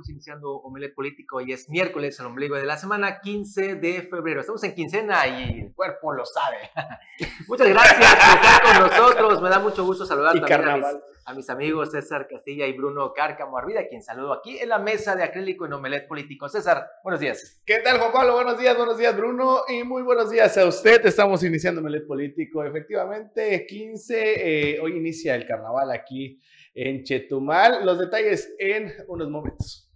Estamos 0.00 0.08
iniciando 0.08 0.52
Omelet 0.56 0.94
Político 0.94 1.40
y 1.40 1.52
es 1.52 1.68
miércoles, 1.68 2.18
el 2.20 2.26
ombligo 2.26 2.56
de 2.56 2.64
la 2.64 2.78
semana, 2.78 3.20
15 3.20 3.74
de 3.74 4.02
febrero. 4.02 4.40
Estamos 4.40 4.62
en 4.64 4.74
quincena 4.74 5.26
y 5.26 5.60
el 5.60 5.74
cuerpo 5.74 6.12
lo 6.12 6.24
sabe. 6.24 6.56
Muchas 7.48 7.68
gracias 7.68 7.98
por 7.98 8.36
estar 8.36 8.62
con 8.62 8.88
nosotros, 8.88 9.42
me 9.42 9.48
da 9.50 9.58
mucho 9.58 9.84
gusto 9.84 10.06
saludar 10.06 10.40
también 10.40 10.84
a 11.26 11.34
mis, 11.34 11.50
amigos 11.50 11.90
César 11.90 12.26
Castilla 12.28 12.66
y 12.66 12.72
Bruno 12.72 13.12
Cárcamo 13.12 13.58
Arvida, 13.58 13.86
quien 13.88 14.02
saludo 14.02 14.32
aquí 14.32 14.58
en 14.58 14.68
la 14.70 14.78
mesa 14.78 15.14
de 15.14 15.22
acrílico 15.22 15.66
en 15.66 15.74
Omelet 15.74 16.08
Político. 16.08 16.48
César, 16.48 16.86
buenos 17.04 17.20
días. 17.20 17.60
¿Qué 17.66 17.78
tal, 17.78 17.98
Juan 17.98 18.12
Pablo? 18.12 18.34
Buenos 18.34 18.58
días, 18.58 18.76
buenos 18.76 18.96
días, 18.96 19.16
Bruno, 19.16 19.60
y 19.68 19.84
muy 19.84 20.02
buenos 20.02 20.30
días 20.30 20.56
a 20.56 20.66
usted. 20.66 21.04
Estamos 21.04 21.44
iniciando 21.44 21.82
Omelet 21.82 22.06
Político, 22.06 22.64
efectivamente, 22.64 23.66
15, 23.66 24.74
eh, 24.74 24.80
hoy 24.80 24.96
inicia 24.96 25.34
el 25.34 25.46
carnaval 25.46 25.90
aquí 25.92 26.40
en 26.74 27.04
Chetumal. 27.04 27.84
Los 27.84 27.98
detalles 27.98 28.54
en 28.58 28.92
unos 29.08 29.28
momentos. 29.28 29.89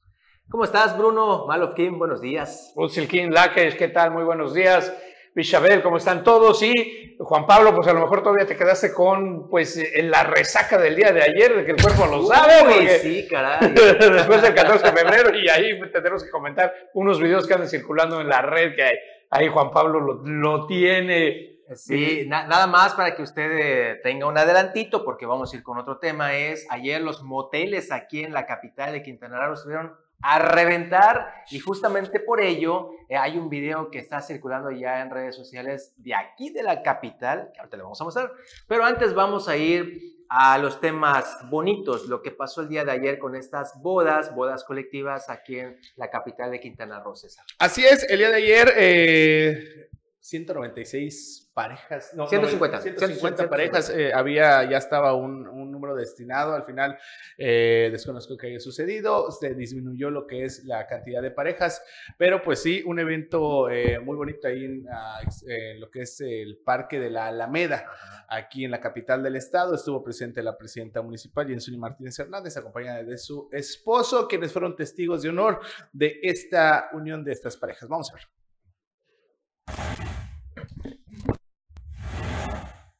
¿Cómo 0.49 0.65
estás, 0.65 0.97
Bruno? 0.97 1.47
Malofkin, 1.47 1.99
buenos 1.99 2.21
días. 2.21 2.73
Usilkin 2.77 3.33
Laques, 3.33 3.75
¿qué 3.75 3.89
tal? 3.89 4.13
Muy 4.13 4.23
buenos 4.23 4.55
días. 4.55 4.93
Bichabel, 5.35 5.83
¿cómo 5.83 5.97
están 5.97 6.23
todos? 6.23 6.63
Y 6.63 7.17
Juan 7.19 7.47
Pablo, 7.47 7.75
pues 7.75 7.89
a 7.89 7.93
lo 7.93 8.01
mejor 8.01 8.23
todavía 8.23 8.47
te 8.47 8.57
quedaste 8.57 8.93
con, 8.93 9.49
pues, 9.49 9.77
en 9.77 10.11
la 10.11 10.23
resaca 10.23 10.79
del 10.79 10.95
día 10.95 11.11
de 11.11 11.23
ayer, 11.23 11.57
de 11.57 11.65
que 11.65 11.73
el 11.73 11.83
cuerpo 11.83 12.07
lo 12.07 12.25
sabe. 12.27 13.01
sí, 13.01 13.27
caray. 13.29 13.73
después 13.75 14.43
del 14.43 14.55
14 14.55 14.91
de 14.91 14.97
febrero, 14.97 15.37
y 15.37 15.49
ahí 15.49 15.81
tendremos 15.91 16.23
que 16.23 16.31
comentar 16.31 16.73
unos 16.95 17.21
videos 17.21 17.49
que 17.49 17.55
andan 17.55 17.69
circulando 17.69 18.21
en 18.21 18.29
la 18.29 18.43
red, 18.43 18.77
que 18.77 18.85
ahí 19.31 19.49
Juan 19.49 19.73
Pablo 19.73 19.99
lo, 19.99 20.23
lo 20.25 20.67
tiene 20.67 21.55
Sí, 21.75 22.27
nada 22.29 22.67
más 22.67 22.95
para 22.95 23.17
que 23.17 23.23
usted 23.23 23.51
eh, 23.53 24.01
tenga 24.03 24.27
un 24.27 24.37
adelantito, 24.37 25.05
porque 25.05 25.25
vamos 25.25 25.53
a 25.53 25.57
ir 25.57 25.63
con 25.63 25.79
otro 25.79 25.99
tema, 25.99 26.35
es 26.35 26.67
ayer 26.71 27.01
los 27.01 27.23
moteles 27.23 27.91
aquí 27.91 28.23
en 28.23 28.35
la 28.35 28.47
capital 28.47 28.93
de 28.93 29.03
Quintana 29.03 29.45
Roo 29.47 29.55
estuvieron 29.55 29.97
a 30.27 30.39
reventar 30.39 31.45
y 31.51 31.59
justamente 31.59 32.19
por 32.19 32.41
ello 32.41 32.93
eh, 33.11 33.17
hay 33.17 33.37
un 33.37 33.51
video 33.51 33.91
que 33.91 33.99
está 33.99 34.23
circulando 34.23 34.71
ya 34.71 35.03
en 35.03 35.11
redes 35.11 35.37
sociales 35.37 35.93
de 35.99 36.15
aquí 36.15 36.49
de 36.49 36.63
la 36.63 36.83
capital, 36.83 37.51
que 37.53 37.61
ahorita 37.61 37.77
le 37.77 37.83
vamos 37.83 38.01
a 38.01 38.05
mostrar, 38.05 38.33
pero 38.67 38.87
antes 38.87 39.13
vamos 39.13 39.49
a 39.49 39.57
ir 39.59 40.25
a 40.31 40.57
los 40.57 40.81
temas 40.81 41.37
bonitos, 41.51 42.07
lo 42.09 42.23
que 42.23 42.31
pasó 42.31 42.63
el 42.63 42.71
día 42.71 42.87
de 42.87 42.93
ayer 42.93 43.19
con 43.19 43.37
estas 43.37 43.75
bodas, 43.83 44.35
bodas 44.35 44.65
colectivas 44.65 45.29
aquí 45.29 45.59
en 45.59 45.79
la 45.97 46.09
capital 46.09 46.51
de 46.51 46.59
Quintana 46.59 47.01
Roo, 47.01 47.15
César. 47.15 47.45
Así 47.59 47.85
es, 47.85 48.09
el 48.09 48.19
día 48.19 48.31
de 48.31 48.37
ayer 48.37 48.73
eh, 48.77 49.91
196 50.25 51.51
parejas, 51.53 52.15
no, 52.15 52.27
150, 52.27 52.81
150, 52.81 53.51
parejas, 53.51 53.91
eh, 53.91 54.11
había, 54.15 54.65
ya 54.65 54.79
estaba 54.79 55.13
un, 55.13 55.47
un, 55.47 55.71
número 55.71 55.95
destinado, 55.95 56.55
al 56.55 56.65
final 56.65 56.97
eh, 57.37 57.91
desconozco 57.93 58.35
que 58.39 58.47
haya 58.47 58.59
sucedido, 58.59 59.31
se 59.31 59.55
disminuyó 59.55 60.09
lo 60.09 60.27
que 60.27 60.45
es 60.45 60.65
la 60.65 60.87
cantidad 60.87 61.21
de 61.21 61.31
parejas, 61.31 61.83
pero 62.17 62.43
pues 62.43 62.63
sí, 62.63 62.83
un 62.87 63.01
evento 63.01 63.69
eh, 63.69 63.99
muy 64.01 64.17
bonito 64.17 64.49
ahí 64.49 64.65
en, 64.65 64.87
ah, 64.91 65.21
en, 65.47 65.79
lo 65.79 65.91
que 65.91 66.01
es 66.01 66.19
el 66.23 66.57
Parque 66.57 66.99
de 66.99 67.11
la 67.11 67.27
Alameda, 67.27 67.85
aquí 68.27 68.65
en 68.65 68.71
la 68.71 68.81
capital 68.81 69.23
del 69.23 69.37
estado, 69.37 69.75
estuvo 69.75 70.03
presente 70.03 70.43
la 70.43 70.57
presidenta 70.57 71.03
municipal, 71.03 71.47
Jensuni 71.47 71.77
Martínez 71.77 72.19
Hernández, 72.19 72.57
acompañada 72.57 73.03
de 73.03 73.19
su 73.19 73.51
esposo, 73.53 74.27
quienes 74.27 74.55
fueron 74.55 74.75
testigos 74.75 75.21
de 75.21 75.29
honor 75.29 75.61
de 75.93 76.19
esta 76.23 76.89
unión 76.95 77.23
de 77.23 77.33
estas 77.33 77.59
parejas. 77.59 77.91
Vamos 77.91 78.11
a 78.11 78.15
ver. 78.15 78.44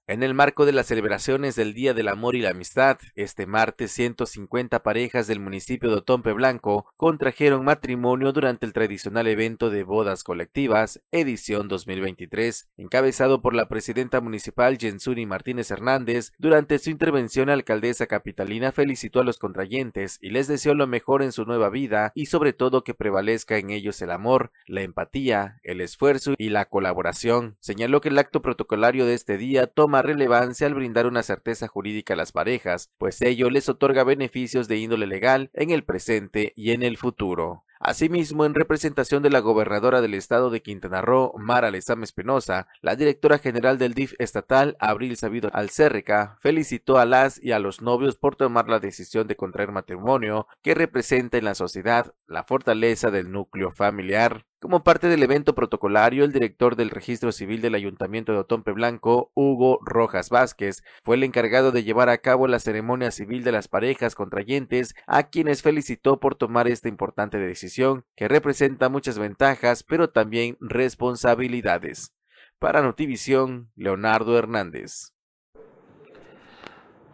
En 0.07 0.23
el 0.23 0.35
marco 0.35 0.67
de 0.67 0.73
las 0.73 0.89
celebraciones 0.89 1.57
del 1.57 1.73
Día 1.73 1.95
del 1.95 2.09
Amor 2.09 2.37
y 2.37 2.43
la 2.43 2.51
Amistad, 2.51 2.99
este 3.15 3.47
martes 3.47 3.91
150 3.93 4.83
parejas 4.83 5.27
del 5.27 5.41
municipio 5.41 5.89
de 5.89 5.97
Otompe 5.97 6.35
Blanco 6.35 6.85
contrajeron 6.99 7.65
matrimonio 7.65 8.31
durante 8.33 8.67
el 8.67 8.75
tradicional 8.75 9.27
evento 9.29 9.71
de 9.71 9.83
bodas 9.83 10.23
colectivas, 10.23 11.01
edición 11.11 11.69
2023, 11.69 12.69
encabezado 12.77 13.41
por 13.41 13.55
la 13.55 13.67
presidenta 13.67 14.21
municipal 14.21 14.77
Jensuni 14.77 15.25
Martínez 15.25 15.71
Hernández. 15.71 16.33
Durante 16.37 16.79
su 16.79 16.91
intervención, 16.91 17.47
la 17.47 17.55
alcaldesa 17.55 18.07
capitalina 18.07 18.73
felicitó 18.73 19.21
a 19.21 19.25
los 19.25 19.39
contrayentes 19.39 20.19
y 20.21 20.29
les 20.29 20.49
deseó 20.49 20.75
lo 20.75 20.87
mejor 20.87 21.23
en 21.23 21.33
su 21.33 21.47
nueva 21.47 21.71
vida 21.71 22.13
y 22.15 22.27
sobre 22.27 22.53
todo 22.53 22.85
que 22.85 22.93
prevalezca 22.93 23.57
en 23.57 23.71
ellos 23.71 24.03
el 24.03 24.11
amor, 24.11 24.53
la 24.67 24.83
empatía, 24.83 25.61
el 25.63 25.81
esfuerzo 25.81 26.35
y 26.37 26.51
la 26.51 26.67
colaboración. 26.67 27.57
Señaló 27.61 28.03
que 28.03 28.11
el 28.11 28.19
acto 28.19 28.43
protocolario 28.43 29.07
de 29.07 29.15
este 29.15 29.39
día 29.39 29.67
toma 29.67 29.94
relevancia 30.03 30.67
al 30.67 30.75
brindar 30.75 31.07
una 31.07 31.23
certeza 31.23 31.69
jurídica 31.69 32.15
a 32.15 32.17
las 32.17 32.33
parejas, 32.33 32.91
pues 32.99 33.21
ello 33.23 33.51
les 33.51 33.69
otorga 33.69 34.05
beneficios 34.05 34.69
de 34.69 34.79
índole 34.79 35.07
legal 35.07 35.51
en 35.53 35.71
el 35.71 35.85
presente 35.85 36.53
y 36.57 36.73
en 36.73 36.83
el 36.83 36.97
futuro. 36.97 37.65
Asimismo, 37.87 38.47
en 38.47 38.55
representación 38.55 39.23
de 39.23 39.29
la 39.29 39.41
gobernadora 39.41 40.01
del 40.01 40.15
estado 40.15 40.49
de 40.49 40.63
Quintana 40.63 41.03
Roo, 41.03 41.35
Mara 41.37 41.71
Lezama 41.71 42.05
Espinosa, 42.05 42.67
la 42.81 42.97
directora 42.97 43.37
general 43.37 43.77
del 43.77 43.93
DIF 43.93 44.15
estatal, 44.19 44.75
Abril 44.81 45.19
Sabido 45.19 45.51
Alcérrica, 45.53 46.39
felicitó 46.41 46.97
a 46.99 47.05
las 47.05 47.39
y 47.45 47.53
a 47.53 47.59
los 47.59 47.83
novios 47.83 48.17
por 48.17 48.37
tomar 48.37 48.71
la 48.71 48.81
decisión 48.81 49.27
de 49.27 49.37
contraer 49.37 49.71
matrimonio 49.71 50.47
que 50.63 50.75
representa 50.75 51.37
en 51.37 51.45
la 51.45 51.55
sociedad 51.55 52.15
la 52.27 52.45
fortaleza 52.45 53.11
del 53.11 53.31
núcleo 53.31 53.71
familiar. 53.71 54.47
Como 54.65 54.83
parte 54.83 55.09
del 55.09 55.23
evento 55.23 55.55
protocolario, 55.55 56.25
el 56.25 56.33
director 56.33 56.75
del 56.75 56.89
registro 56.89 57.33
civil 57.33 57.61
del 57.61 57.75
Ayuntamiento 57.75 58.33
de 58.33 58.39
Otompe 58.39 58.73
Blanco, 58.73 59.31
Hugo 59.35 59.79
Rojas 59.85 60.31
Vázquez, 60.31 60.83
fue 61.03 61.17
el 61.17 61.23
encargado 61.23 61.71
de 61.71 61.85
llevar 61.85 62.09
a 62.09 62.17
cabo 62.17 62.49
la 62.49 62.59
ceremonia 62.59 63.11
civil 63.11 63.45
de 63.45 63.53
las 63.53 63.69
parejas 63.69 64.15
contrayentes, 64.15 64.95
a 65.07 65.25
quienes 65.25 65.61
felicitó 65.61 66.19
por 66.19 66.35
tomar 66.35 66.67
esta 66.67 66.89
importante 66.89 67.39
decisión, 67.39 68.07
que 68.17 68.27
representa 68.27 68.89
muchas 68.89 69.19
ventajas, 69.19 69.83
pero 69.83 70.09
también 70.09 70.57
responsabilidades. 70.61 72.15
Para 72.59 72.81
Notivisión, 72.81 73.71
Leonardo 73.77 74.39
Hernández. 74.39 75.14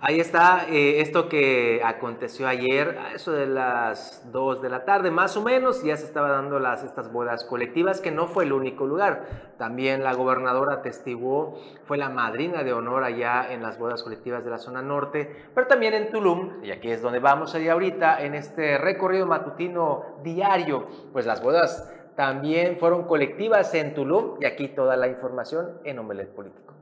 Ahí 0.03 0.19
está 0.19 0.65
eh, 0.71 1.03
esto 1.03 1.29
que 1.29 1.83
aconteció 1.85 2.49
ayer, 2.49 2.97
a 2.99 3.13
eso 3.13 3.33
de 3.33 3.47
las 3.47 4.33
2 4.33 4.63
de 4.63 4.71
la 4.71 4.87
tarde, 4.87 5.11
más 5.11 5.37
o 5.37 5.43
menos, 5.43 5.83
ya 5.83 5.95
se 5.99 6.07
estaba 6.07 6.31
dando 6.31 6.59
las, 6.59 6.83
estas 6.83 7.13
bodas 7.13 7.45
colectivas, 7.45 8.01
que 8.01 8.11
no 8.11 8.27
fue 8.27 8.45
el 8.45 8.55
único 8.55 8.87
lugar. 8.87 9.27
También 9.59 10.03
la 10.03 10.15
gobernadora 10.15 10.77
atestiguó, 10.77 11.61
fue 11.85 11.99
la 11.99 12.09
madrina 12.09 12.63
de 12.65 12.73
honor 12.73 13.05
allá 13.05 13.53
en 13.53 13.61
las 13.61 13.79
bodas 13.79 14.03
colectivas 14.03 14.43
de 14.43 14.51
la 14.51 14.57
zona 14.57 14.81
norte, 14.81 15.51
pero 15.55 15.67
también 15.67 15.93
en 15.93 16.11
Tulum, 16.11 16.65
y 16.65 16.71
aquí 16.71 16.91
es 16.91 17.03
donde 17.03 17.19
vamos 17.19 17.55
allá 17.55 17.75
ahorita, 17.75 18.23
en 18.23 18.35
este 18.35 18.79
recorrido 18.79 19.27
matutino 19.27 20.17
diario, 20.25 20.87
pues 21.13 21.27
las 21.27 21.43
bodas 21.43 21.93
también 22.17 22.79
fueron 22.79 23.05
colectivas 23.05 23.75
en 23.75 23.93
Tulum, 23.93 24.39
y 24.41 24.47
aquí 24.47 24.69
toda 24.69 24.97
la 24.97 25.09
información 25.09 25.73
en 25.85 25.99
Omelet 25.99 26.31
Político. 26.31 26.80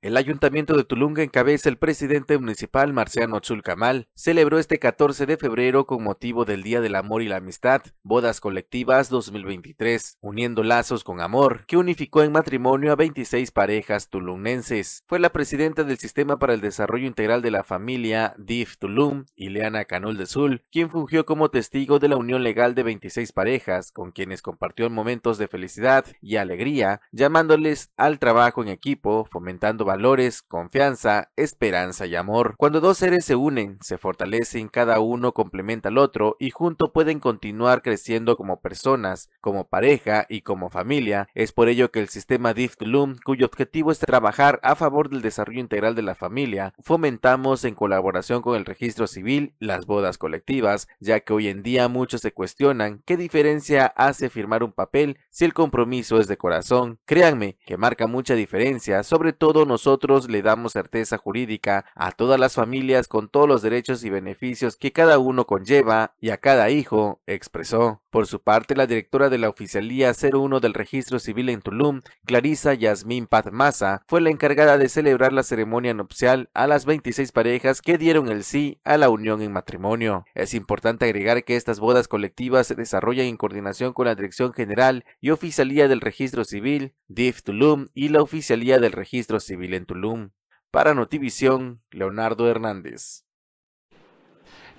El 0.00 0.16
Ayuntamiento 0.16 0.76
de 0.76 0.84
Tulunga 0.84 1.24
encabeza 1.24 1.68
el 1.68 1.76
presidente 1.76 2.38
municipal 2.38 2.92
Marciano 2.92 3.40
Chulcamal. 3.40 4.06
Celebró 4.14 4.60
este 4.60 4.78
14 4.78 5.26
de 5.26 5.36
febrero 5.36 5.86
con 5.86 6.04
motivo 6.04 6.44
del 6.44 6.62
Día 6.62 6.80
del 6.80 6.94
Amor 6.94 7.20
y 7.20 7.26
la 7.26 7.38
Amistad, 7.38 7.82
Bodas 8.04 8.40
Colectivas 8.40 9.08
2023, 9.08 10.18
uniendo 10.20 10.62
lazos 10.62 11.02
con 11.02 11.20
amor, 11.20 11.66
que 11.66 11.76
unificó 11.76 12.22
en 12.22 12.30
matrimonio 12.30 12.92
a 12.92 12.94
26 12.94 13.50
parejas 13.50 14.08
tulunenses. 14.08 15.02
Fue 15.08 15.18
la 15.18 15.30
presidenta 15.30 15.82
del 15.82 15.98
Sistema 15.98 16.38
para 16.38 16.54
el 16.54 16.60
Desarrollo 16.60 17.08
Integral 17.08 17.42
de 17.42 17.50
la 17.50 17.64
Familia, 17.64 18.36
DIF 18.38 18.76
Tulum, 18.78 19.24
Ileana 19.34 19.84
Canul 19.84 20.16
de 20.16 20.26
Sul, 20.26 20.62
quien 20.70 20.90
fungió 20.90 21.26
como 21.26 21.50
testigo 21.50 21.98
de 21.98 22.06
la 22.06 22.16
unión 22.16 22.44
legal 22.44 22.76
de 22.76 22.84
26 22.84 23.32
parejas, 23.32 23.90
con 23.90 24.12
quienes 24.12 24.42
compartió 24.42 24.88
momentos 24.90 25.38
de 25.38 25.48
felicidad 25.48 26.04
y 26.20 26.36
alegría, 26.36 27.00
llamándoles 27.10 27.90
al 27.96 28.20
trabajo 28.20 28.62
en 28.62 28.68
equipo, 28.68 29.26
fomentando 29.28 29.87
valores, 29.88 30.42
confianza, 30.42 31.30
esperanza 31.34 32.04
y 32.04 32.14
amor. 32.14 32.54
Cuando 32.58 32.80
dos 32.80 32.98
seres 32.98 33.24
se 33.24 33.36
unen, 33.36 33.78
se 33.80 33.96
fortalecen, 33.96 34.68
cada 34.68 35.00
uno 35.00 35.32
complementa 35.32 35.88
al 35.88 35.96
otro 35.96 36.36
y 36.38 36.50
junto 36.50 36.92
pueden 36.92 37.20
continuar 37.20 37.80
creciendo 37.80 38.36
como 38.36 38.60
personas, 38.60 39.30
como 39.40 39.66
pareja 39.68 40.26
y 40.28 40.42
como 40.42 40.68
familia. 40.68 41.28
Es 41.34 41.52
por 41.52 41.70
ello 41.70 41.90
que 41.90 42.00
el 42.00 42.10
sistema 42.10 42.52
DIF 42.52 42.76
Tulum, 42.76 43.16
cuyo 43.24 43.46
objetivo 43.46 43.90
es 43.90 43.98
trabajar 43.98 44.60
a 44.62 44.76
favor 44.76 45.08
del 45.08 45.22
desarrollo 45.22 45.60
integral 45.60 45.94
de 45.94 46.02
la 46.02 46.14
familia, 46.14 46.74
fomentamos 46.80 47.64
en 47.64 47.74
colaboración 47.74 48.42
con 48.42 48.56
el 48.56 48.66
registro 48.66 49.06
civil 49.06 49.54
las 49.58 49.86
bodas 49.86 50.18
colectivas, 50.18 50.86
ya 51.00 51.20
que 51.20 51.32
hoy 51.32 51.48
en 51.48 51.62
día 51.62 51.88
muchos 51.88 52.20
se 52.20 52.32
cuestionan 52.32 53.02
qué 53.06 53.16
diferencia 53.16 53.86
hace 53.86 54.28
firmar 54.28 54.62
un 54.62 54.72
papel 54.72 55.16
si 55.30 55.46
el 55.46 55.54
compromiso 55.54 56.20
es 56.20 56.28
de 56.28 56.36
corazón. 56.36 56.98
Créanme 57.06 57.56
que 57.64 57.78
marca 57.78 58.06
mucha 58.06 58.34
diferencia, 58.34 59.02
sobre 59.02 59.32
todo 59.32 59.64
nos 59.64 59.77
nosotros 59.78 60.28
le 60.28 60.42
damos 60.42 60.72
certeza 60.72 61.18
jurídica 61.18 61.84
a 61.94 62.10
todas 62.10 62.40
las 62.40 62.56
familias 62.56 63.06
con 63.06 63.28
todos 63.28 63.46
los 63.46 63.62
derechos 63.62 64.02
y 64.02 64.10
beneficios 64.10 64.76
que 64.76 64.90
cada 64.90 65.20
uno 65.20 65.46
conlleva 65.46 66.16
y 66.20 66.30
a 66.30 66.38
cada 66.38 66.68
hijo, 66.70 67.20
expresó. 67.28 68.02
Por 68.10 68.26
su 68.26 68.40
parte, 68.40 68.74
la 68.74 68.88
directora 68.88 69.28
de 69.28 69.38
la 69.38 69.48
Oficialía 69.48 70.12
01 70.12 70.58
del 70.58 70.74
Registro 70.74 71.20
Civil 71.20 71.48
en 71.50 71.60
Tulum, 71.60 72.00
Clarisa 72.24 72.74
Yasmín 72.74 73.28
Paz 73.28 73.44
fue 74.08 74.20
la 74.20 74.30
encargada 74.30 74.78
de 74.78 74.88
celebrar 74.88 75.32
la 75.32 75.44
ceremonia 75.44 75.94
nupcial 75.94 76.50
a 76.54 76.66
las 76.66 76.84
26 76.84 77.30
parejas 77.30 77.80
que 77.80 77.98
dieron 77.98 78.28
el 78.28 78.42
sí 78.42 78.80
a 78.82 78.96
la 78.96 79.10
unión 79.10 79.42
en 79.42 79.52
matrimonio. 79.52 80.24
Es 80.34 80.54
importante 80.54 81.04
agregar 81.04 81.44
que 81.44 81.54
estas 81.54 81.78
bodas 81.78 82.08
colectivas 82.08 82.66
se 82.66 82.74
desarrollan 82.74 83.26
en 83.26 83.36
coordinación 83.36 83.92
con 83.92 84.06
la 84.06 84.16
Dirección 84.16 84.52
General 84.52 85.04
y 85.20 85.30
Oficialía 85.30 85.86
del 85.86 86.00
Registro 86.00 86.44
Civil, 86.44 86.94
DIF 87.06 87.42
Tulum 87.42 87.86
y 87.94 88.08
la 88.08 88.22
Oficialía 88.22 88.80
del 88.80 88.92
Registro 88.92 89.38
Civil 89.38 89.67
Tulum. 89.86 90.30
Para 90.70 90.94
Notivisión, 90.94 91.82
Leonardo 91.90 92.48
Hernández. 92.48 93.24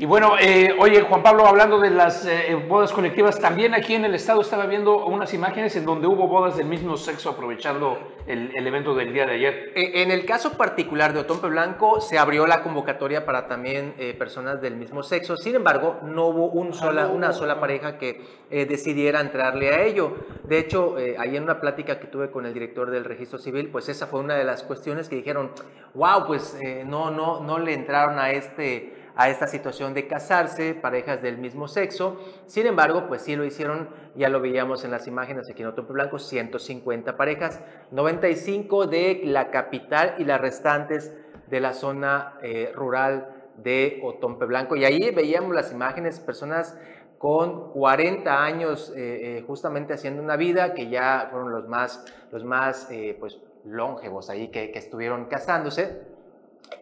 Y 0.01 0.05
bueno, 0.05 0.35
eh, 0.39 0.73
oye, 0.79 1.01
Juan 1.01 1.21
Pablo, 1.21 1.45
hablando 1.45 1.77
de 1.77 1.89
las 1.89 2.25
eh, 2.25 2.55
bodas 2.55 2.93
colectivas, 2.93 3.37
también 3.37 3.73
aquí 3.73 3.95
en 3.95 4.05
el 4.05 4.15
estado 4.15 4.39
estaba 4.39 4.65
viendo 4.65 5.05
unas 5.05 5.33
imágenes 5.33 5.75
en 5.75 5.83
donde 5.83 6.07
hubo 6.07 6.25
bodas 6.25 6.55
del 6.55 6.67
mismo 6.67 6.95
sexo 6.95 7.31
aprovechando 7.31 7.99
el, 8.25 8.65
evento 8.65 8.95
del 8.95 9.11
día 9.11 9.25
de 9.25 9.33
ayer. 9.33 9.73
E, 9.75 10.01
en 10.01 10.11
el 10.11 10.25
caso 10.25 10.53
particular 10.53 11.11
de 11.11 11.19
Otompe 11.19 11.49
Blanco, 11.49 11.99
se 11.99 12.17
abrió 12.17 12.47
la 12.47 12.63
convocatoria 12.63 13.25
para 13.25 13.49
también 13.49 13.93
eh, 13.97 14.15
personas 14.17 14.61
del 14.61 14.77
mismo 14.77 15.03
sexo. 15.03 15.35
Sin 15.35 15.55
embargo, 15.55 15.99
no 16.01 16.27
hubo 16.27 16.45
un 16.45 16.73
sola, 16.73 17.09
una 17.09 17.33
sola 17.33 17.59
pareja 17.59 17.97
que 17.97 18.39
decidiera 18.49 19.19
entrarle 19.19 19.73
a 19.73 19.83
ello. 19.83 20.15
De 20.45 20.59
hecho, 20.59 20.95
ahí 21.19 21.35
en 21.35 21.43
una 21.43 21.59
plática 21.59 21.99
que 21.99 22.07
tuve 22.07 22.31
con 22.31 22.45
el 22.45 22.53
director 22.53 22.89
del 22.89 23.03
registro 23.03 23.37
civil, 23.37 23.67
pues 23.69 23.89
esa 23.89 24.07
fue 24.07 24.21
una 24.21 24.35
de 24.35 24.45
las 24.45 24.63
cuestiones 24.63 25.09
que 25.09 25.17
dijeron, 25.17 25.51
wow, 25.93 26.25
pues 26.25 26.57
no, 26.85 27.11
no, 27.11 27.41
no 27.41 27.59
le 27.59 27.73
entraron 27.73 28.17
a 28.17 28.31
este 28.31 28.98
a 29.19 29.27
esta 29.27 29.48
situación 29.48 29.94
de 29.94 30.07
casarse, 30.07 30.74
parejas 30.74 31.21
del 31.21 31.38
mismo 31.38 31.68
sexo. 31.68 32.18
Sin 32.45 32.66
embargo, 32.68 33.07
pues 33.10 33.21
sí 33.21 33.36
lo 33.36 33.44
hicieron, 33.44 33.89
ya 34.16 34.30
lo 34.30 34.39
veíamos 34.39 34.86
en 34.86 34.92
las 34.92 35.07
imágenes 35.07 35.50
aquí 35.50 35.62
en 35.62 35.68
Otompe 35.68 35.92
Blanco, 35.92 36.19
150 36.19 37.18
parejas, 37.18 37.60
95 37.92 38.88
de 38.88 39.24
la 39.25 39.51
capital 39.51 40.16
y 40.19 40.24
las 40.24 40.39
restantes 40.39 41.13
de 41.48 41.60
la 41.60 41.74
zona 41.74 42.39
eh, 42.42 42.71
rural 42.74 43.27
de 43.57 44.00
Otompe 44.06 44.45
Blanco. 44.45 44.77
Y 44.77 44.86
ahí 44.86 45.12
veíamos 45.13 45.54
las 45.54 45.74
imágenes, 45.74 46.21
personas 46.21 46.77
con 47.18 47.74
40 47.74 48.42
años 48.42 48.94
eh, 48.95 49.39
eh, 49.39 49.44
justamente 49.45 49.94
haciendo 49.94 50.24
una 50.24 50.38
vida, 50.38 50.74
que 50.74 50.89
ya 50.89 51.27
fueron 51.30 51.51
los 51.51 51.68
más, 51.68 52.06
los 52.31 52.45
más 52.45 52.88
pues, 53.19 53.38
longevos 53.66 54.30
ahí 54.30 54.48
que 54.48 54.71
estuvieron 54.75 55.25
casándose. 55.25 56.08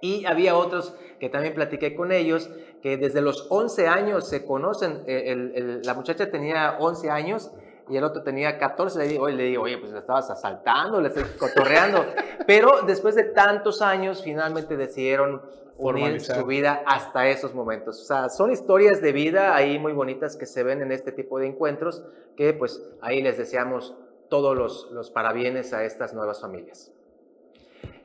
Y 0.01 0.25
había 0.25 0.55
otros 0.55 0.95
que 1.19 1.29
también 1.29 1.53
platiqué 1.53 1.95
con 1.95 2.11
ellos, 2.11 2.49
que 2.81 2.97
desde 2.97 3.21
los 3.21 3.47
11 3.49 3.87
años 3.87 4.27
se 4.27 4.45
conocen. 4.45 5.03
Eh, 5.07 5.81
la 5.83 5.93
muchacha 5.93 6.29
tenía 6.29 6.77
11 6.79 7.09
años 7.09 7.51
y 7.89 7.97
el 7.97 8.03
otro 8.03 8.23
tenía 8.23 8.57
14. 8.57 8.99
Le 8.99 9.07
digo, 9.07 9.27
le 9.27 9.43
digo 9.43 9.63
oye, 9.63 9.77
pues 9.77 9.91
le 9.91 9.99
estabas 9.99 10.29
asaltando, 10.29 11.01
le 11.01 11.09
estás 11.09 11.25
cotorreando. 11.39 12.05
Pero 12.47 12.81
después 12.85 13.15
de 13.15 13.23
tantos 13.23 13.81
años, 13.81 14.23
finalmente 14.23 14.77
decidieron 14.77 15.41
unir 15.77 16.21
su 16.21 16.45
vida 16.45 16.83
hasta 16.85 17.27
esos 17.27 17.53
momentos. 17.53 18.01
O 18.01 18.05
sea, 18.05 18.29
son 18.29 18.51
historias 18.51 19.01
de 19.01 19.11
vida 19.11 19.55
ahí 19.55 19.79
muy 19.79 19.93
bonitas 19.93 20.35
que 20.35 20.45
se 20.45 20.63
ven 20.63 20.81
en 20.81 20.91
este 20.91 21.11
tipo 21.11 21.39
de 21.39 21.47
encuentros, 21.47 22.03
que 22.35 22.53
pues 22.53 22.83
ahí 23.01 23.21
les 23.21 23.37
deseamos 23.37 23.95
todos 24.29 24.57
los, 24.57 24.89
los 24.91 25.11
parabienes 25.11 25.73
a 25.73 25.83
estas 25.83 26.13
nuevas 26.13 26.41
familias. 26.41 26.91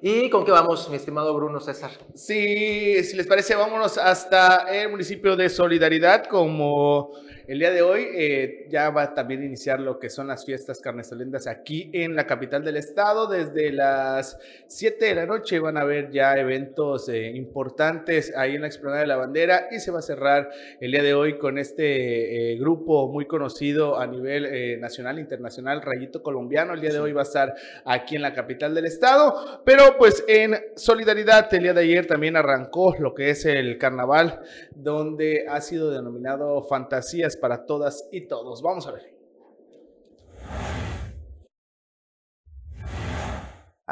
¿Y 0.04 0.28
con 0.30 0.44
qué 0.44 0.50
vamos, 0.50 0.90
mi 0.90 0.96
estimado 0.96 1.32
Bruno 1.32 1.60
César? 1.60 1.92
Sí, 2.12 3.04
si 3.04 3.16
les 3.16 3.24
parece, 3.24 3.54
vámonos 3.54 3.98
hasta 3.98 4.66
el 4.68 4.90
municipio 4.90 5.36
de 5.36 5.48
Solidaridad, 5.48 6.24
como 6.24 7.12
el 7.48 7.58
día 7.58 7.72
de 7.72 7.82
hoy 7.82 8.06
eh, 8.14 8.66
ya 8.70 8.90
va 8.90 9.02
a 9.02 9.14
también 9.14 9.42
iniciar 9.42 9.80
lo 9.80 9.98
que 9.98 10.10
son 10.10 10.28
las 10.28 10.46
fiestas 10.46 10.80
carnestolendas 10.80 11.48
aquí 11.48 11.90
en 11.92 12.14
la 12.14 12.26
capital 12.26 12.64
del 12.64 12.76
estado. 12.76 13.26
Desde 13.26 13.72
las 13.72 14.38
7 14.68 15.04
de 15.04 15.14
la 15.16 15.26
noche 15.26 15.58
van 15.58 15.76
a 15.76 15.80
haber 15.80 16.10
ya 16.10 16.34
eventos 16.36 17.08
eh, 17.08 17.32
importantes 17.34 18.32
ahí 18.36 18.54
en 18.54 18.60
la 18.60 18.68
explanada 18.68 19.02
de 19.02 19.08
la 19.08 19.16
bandera 19.16 19.66
y 19.72 19.80
se 19.80 19.90
va 19.90 19.98
a 19.98 20.02
cerrar 20.02 20.50
el 20.80 20.92
día 20.92 21.02
de 21.02 21.14
hoy 21.14 21.36
con 21.36 21.58
este 21.58 22.52
eh, 22.52 22.58
grupo 22.58 23.08
muy 23.08 23.26
conocido 23.26 23.98
a 23.98 24.06
nivel 24.06 24.80
nacional 24.80 25.18
e 25.18 25.20
internacional, 25.20 25.82
Rayito 25.82 26.22
Colombiano. 26.22 26.74
El 26.74 26.80
día 26.80 26.90
de 26.90 27.00
hoy 27.00 27.12
va 27.12 27.22
a 27.22 27.24
estar 27.24 27.54
aquí 27.84 28.14
en 28.16 28.22
la 28.22 28.34
capital 28.34 28.74
del 28.74 28.86
estado, 28.86 29.62
pero 29.64 29.91
pues 29.98 30.24
en 30.28 30.56
solidaridad 30.76 31.52
el 31.54 31.62
día 31.62 31.74
de 31.74 31.82
ayer 31.82 32.06
también 32.06 32.36
arrancó 32.36 32.94
lo 32.98 33.14
que 33.14 33.30
es 33.30 33.44
el 33.44 33.78
carnaval, 33.78 34.40
donde 34.74 35.46
ha 35.48 35.60
sido 35.60 35.90
denominado 35.90 36.62
Fantasías 36.62 37.36
para 37.36 37.66
todas 37.66 38.08
y 38.10 38.22
todos. 38.22 38.62
Vamos 38.62 38.86
a 38.86 38.92
ver. 38.92 39.11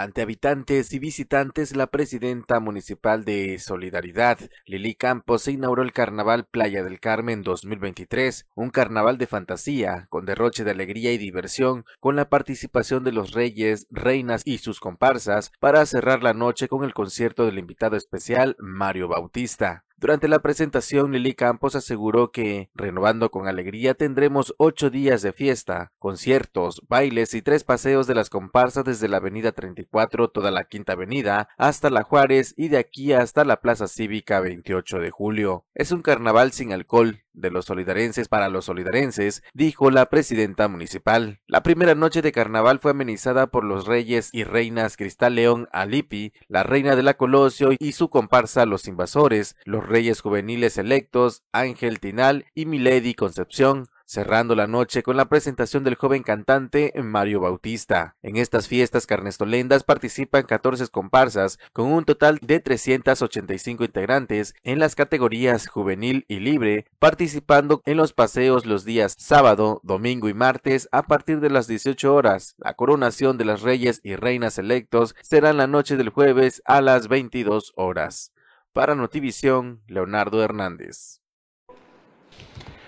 Ante 0.00 0.22
habitantes 0.22 0.94
y 0.94 0.98
visitantes, 0.98 1.76
la 1.76 1.88
presidenta 1.88 2.58
municipal 2.58 3.26
de 3.26 3.58
Solidaridad, 3.58 4.38
Lili 4.64 4.94
Campos, 4.94 5.42
se 5.42 5.52
inauguró 5.52 5.82
el 5.82 5.92
Carnaval 5.92 6.46
Playa 6.46 6.82
del 6.82 7.00
Carmen 7.00 7.42
2023, 7.42 8.46
un 8.54 8.70
carnaval 8.70 9.18
de 9.18 9.26
fantasía, 9.26 10.06
con 10.08 10.24
derroche 10.24 10.64
de 10.64 10.70
alegría 10.70 11.12
y 11.12 11.18
diversión, 11.18 11.84
con 11.98 12.16
la 12.16 12.30
participación 12.30 13.04
de 13.04 13.12
los 13.12 13.32
reyes, 13.32 13.86
reinas 13.90 14.40
y 14.46 14.56
sus 14.56 14.80
comparsas, 14.80 15.52
para 15.60 15.84
cerrar 15.84 16.22
la 16.22 16.32
noche 16.32 16.66
con 16.66 16.82
el 16.84 16.94
concierto 16.94 17.44
del 17.44 17.58
invitado 17.58 17.96
especial 17.96 18.56
Mario 18.58 19.06
Bautista. 19.06 19.84
Durante 20.00 20.28
la 20.28 20.38
presentación, 20.38 21.12
Lili 21.12 21.34
Campos 21.34 21.76
aseguró 21.76 22.32
que, 22.32 22.70
renovando 22.74 23.30
con 23.30 23.46
alegría, 23.46 23.92
tendremos 23.92 24.54
ocho 24.56 24.88
días 24.88 25.20
de 25.20 25.34
fiesta, 25.34 25.92
conciertos, 25.98 26.80
bailes 26.88 27.34
y 27.34 27.42
tres 27.42 27.64
paseos 27.64 28.06
de 28.06 28.14
las 28.14 28.30
comparsas 28.30 28.84
desde 28.84 29.08
la 29.08 29.18
Avenida 29.18 29.52
34, 29.52 30.30
toda 30.30 30.50
la 30.50 30.64
Quinta 30.64 30.94
Avenida, 30.94 31.50
hasta 31.58 31.90
la 31.90 32.02
Juárez 32.02 32.54
y 32.56 32.68
de 32.68 32.78
aquí 32.78 33.12
hasta 33.12 33.44
la 33.44 33.60
Plaza 33.60 33.88
Cívica 33.88 34.40
28 34.40 35.00
de 35.00 35.10
julio. 35.10 35.66
Es 35.74 35.92
un 35.92 36.00
carnaval 36.00 36.52
sin 36.52 36.72
alcohol, 36.72 37.20
de 37.32 37.50
los 37.50 37.66
solidarenses 37.66 38.28
para 38.28 38.48
los 38.48 38.64
solidarenses, 38.64 39.42
dijo 39.54 39.90
la 39.90 40.06
presidenta 40.06 40.68
municipal. 40.68 41.40
La 41.46 41.62
primera 41.62 41.94
noche 41.94 42.22
de 42.22 42.32
carnaval 42.32 42.78
fue 42.78 42.92
amenizada 42.92 43.48
por 43.48 43.64
los 43.64 43.86
reyes 43.86 44.30
y 44.32 44.44
reinas 44.44 44.96
Cristal 44.96 45.34
León 45.34 45.68
Alipi, 45.72 46.32
la 46.48 46.62
reina 46.62 46.96
de 46.96 47.02
la 47.02 47.14
Colosio 47.14 47.70
y 47.78 47.92
su 47.92 48.08
comparsa 48.08 48.66
Los 48.66 48.88
Invasores, 48.88 49.56
los 49.64 49.86
reyes 49.86 50.20
juveniles 50.20 50.78
electos 50.78 51.42
Ángel 51.52 52.00
Tinal 52.00 52.46
y 52.54 52.66
Milady 52.66 53.14
Concepción, 53.14 53.88
cerrando 54.10 54.56
la 54.56 54.66
noche 54.66 55.04
con 55.04 55.16
la 55.16 55.28
presentación 55.28 55.84
del 55.84 55.94
joven 55.94 56.24
cantante 56.24 56.92
Mario 57.00 57.38
Bautista. 57.38 58.16
En 58.22 58.36
estas 58.36 58.66
fiestas 58.66 59.06
carnestolendas 59.06 59.84
participan 59.84 60.42
14 60.42 60.88
comparsas 60.88 61.60
con 61.72 61.92
un 61.92 62.04
total 62.04 62.40
de 62.42 62.58
385 62.58 63.84
integrantes 63.84 64.56
en 64.64 64.80
las 64.80 64.96
categorías 64.96 65.68
juvenil 65.68 66.24
y 66.26 66.40
libre, 66.40 66.86
participando 66.98 67.82
en 67.86 67.98
los 67.98 68.12
paseos 68.12 68.66
los 68.66 68.84
días 68.84 69.14
sábado, 69.16 69.80
domingo 69.84 70.28
y 70.28 70.34
martes 70.34 70.88
a 70.90 71.04
partir 71.04 71.38
de 71.38 71.50
las 71.50 71.68
18 71.68 72.12
horas. 72.12 72.56
La 72.58 72.74
coronación 72.74 73.38
de 73.38 73.44
las 73.44 73.62
reyes 73.62 74.00
y 74.02 74.16
reinas 74.16 74.58
electos 74.58 75.14
será 75.22 75.50
en 75.50 75.58
la 75.58 75.68
noche 75.68 75.96
del 75.96 76.08
jueves 76.08 76.62
a 76.64 76.80
las 76.80 77.06
22 77.06 77.74
horas. 77.76 78.32
Para 78.72 78.96
Notivisión, 78.96 79.82
Leonardo 79.86 80.42
Hernández. 80.42 81.19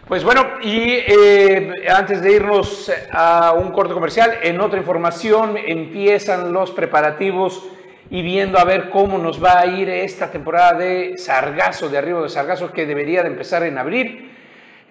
Pues 0.08 0.24
bueno, 0.24 0.44
y 0.60 0.94
eh, 1.06 1.86
antes 1.88 2.20
de 2.22 2.32
irnos 2.32 2.90
a 3.12 3.52
un 3.52 3.70
corte 3.70 3.94
comercial, 3.94 4.36
en 4.42 4.60
otra 4.60 4.80
información 4.80 5.56
empiezan 5.56 6.52
los 6.52 6.72
preparativos 6.72 7.68
y 8.10 8.20
viendo 8.20 8.58
a 8.58 8.64
ver 8.64 8.90
cómo 8.90 9.16
nos 9.16 9.42
va 9.42 9.60
a 9.60 9.66
ir 9.66 9.88
esta 9.88 10.32
temporada 10.32 10.76
de 10.76 11.16
sargazo, 11.18 11.88
de 11.88 11.98
arriba 11.98 12.20
de 12.20 12.28
sargazo, 12.28 12.72
que 12.72 12.84
debería 12.84 13.22
de 13.22 13.28
empezar 13.28 13.62
en 13.62 13.78
abril. 13.78 14.32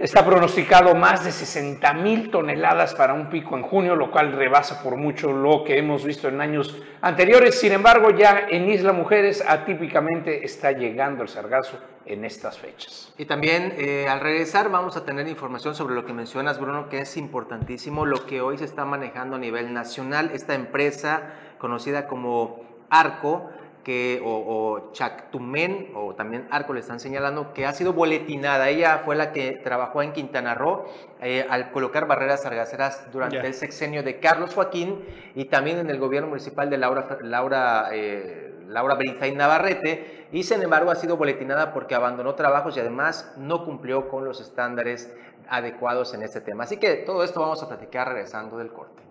Está 0.01 0.25
pronosticado 0.25 0.95
más 0.95 1.23
de 1.23 1.31
60 1.31 1.93
mil 1.93 2.31
toneladas 2.31 2.95
para 2.95 3.13
un 3.13 3.29
pico 3.29 3.55
en 3.55 3.61
junio, 3.61 3.95
lo 3.95 4.09
cual 4.09 4.31
rebasa 4.31 4.81
por 4.81 4.97
mucho 4.97 5.31
lo 5.31 5.63
que 5.63 5.77
hemos 5.77 6.03
visto 6.03 6.27
en 6.27 6.41
años 6.41 6.75
anteriores. 7.01 7.59
Sin 7.59 7.71
embargo, 7.71 8.09
ya 8.09 8.47
en 8.49 8.67
Isla 8.67 8.93
Mujeres 8.93 9.43
atípicamente 9.47 10.43
está 10.43 10.71
llegando 10.71 11.21
el 11.21 11.29
sargazo 11.29 11.77
en 12.07 12.25
estas 12.25 12.57
fechas. 12.57 13.13
Y 13.19 13.25
también 13.25 13.75
eh, 13.77 14.07
al 14.09 14.21
regresar 14.21 14.71
vamos 14.71 14.97
a 14.97 15.05
tener 15.05 15.27
información 15.27 15.75
sobre 15.75 15.93
lo 15.93 16.03
que 16.03 16.13
mencionas, 16.13 16.59
Bruno, 16.59 16.89
que 16.89 17.01
es 17.01 17.15
importantísimo, 17.15 18.03
lo 18.03 18.25
que 18.25 18.41
hoy 18.41 18.57
se 18.57 18.65
está 18.65 18.85
manejando 18.85 19.35
a 19.35 19.39
nivel 19.39 19.71
nacional. 19.71 20.31
Esta 20.33 20.55
empresa 20.55 21.35
conocida 21.59 22.07
como 22.07 22.63
Arco 22.89 23.51
que, 23.83 24.21
o, 24.23 24.29
o 24.29 24.91
Chactumén, 24.91 25.91
o 25.95 26.13
también 26.13 26.47
Arco 26.51 26.73
le 26.73 26.79
están 26.79 26.99
señalando, 26.99 27.53
que 27.53 27.65
ha 27.65 27.73
sido 27.73 27.93
boletinada. 27.93 28.69
Ella 28.69 29.01
fue 29.03 29.15
la 29.15 29.31
que 29.31 29.53
trabajó 29.63 30.01
en 30.01 30.13
Quintana 30.13 30.55
Roo 30.55 30.85
eh, 31.21 31.45
al 31.49 31.71
colocar 31.71 32.07
barreras 32.07 32.43
sargaceras 32.43 33.11
durante 33.11 33.45
el 33.45 33.53
sexenio 33.53 34.03
de 34.03 34.19
Carlos 34.19 34.53
Joaquín 34.53 35.03
y 35.35 35.45
también 35.45 35.79
en 35.79 35.89
el 35.89 35.99
gobierno 35.99 36.29
municipal 36.29 36.69
de 36.69 36.77
Laura, 36.77 37.17
Laura, 37.21 37.89
eh, 37.91 38.53
Laura 38.67 38.97
Navarrete, 39.35 40.27
y 40.31 40.43
sin 40.43 40.61
embargo 40.61 40.91
ha 40.91 40.95
sido 40.95 41.17
boletinada 41.17 41.73
porque 41.73 41.95
abandonó 41.95 42.35
trabajos 42.35 42.77
y 42.77 42.79
además 42.79 43.33
no 43.37 43.65
cumplió 43.65 44.07
con 44.07 44.25
los 44.25 44.39
estándares 44.39 45.13
adecuados 45.49 46.13
en 46.13 46.23
este 46.23 46.41
tema. 46.41 46.63
Así 46.63 46.77
que 46.77 46.95
todo 46.95 47.23
esto 47.23 47.41
vamos 47.41 47.61
a 47.61 47.67
platicar 47.67 48.07
regresando 48.07 48.57
del 48.57 48.71
corte. 48.71 49.10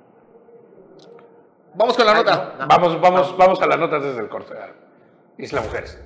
Vamos 1.74 1.96
con 1.96 2.06
la 2.06 2.14
nota. 2.14 2.54
Vamos, 2.68 3.00
vamos, 3.00 3.36
vamos 3.36 3.62
a 3.62 3.66
las 3.66 3.78
notas 3.78 4.02
desde 4.02 4.20
el 4.20 4.28
corte. 4.28 4.54
Isla 5.38 5.62
Mujeres. 5.62 5.98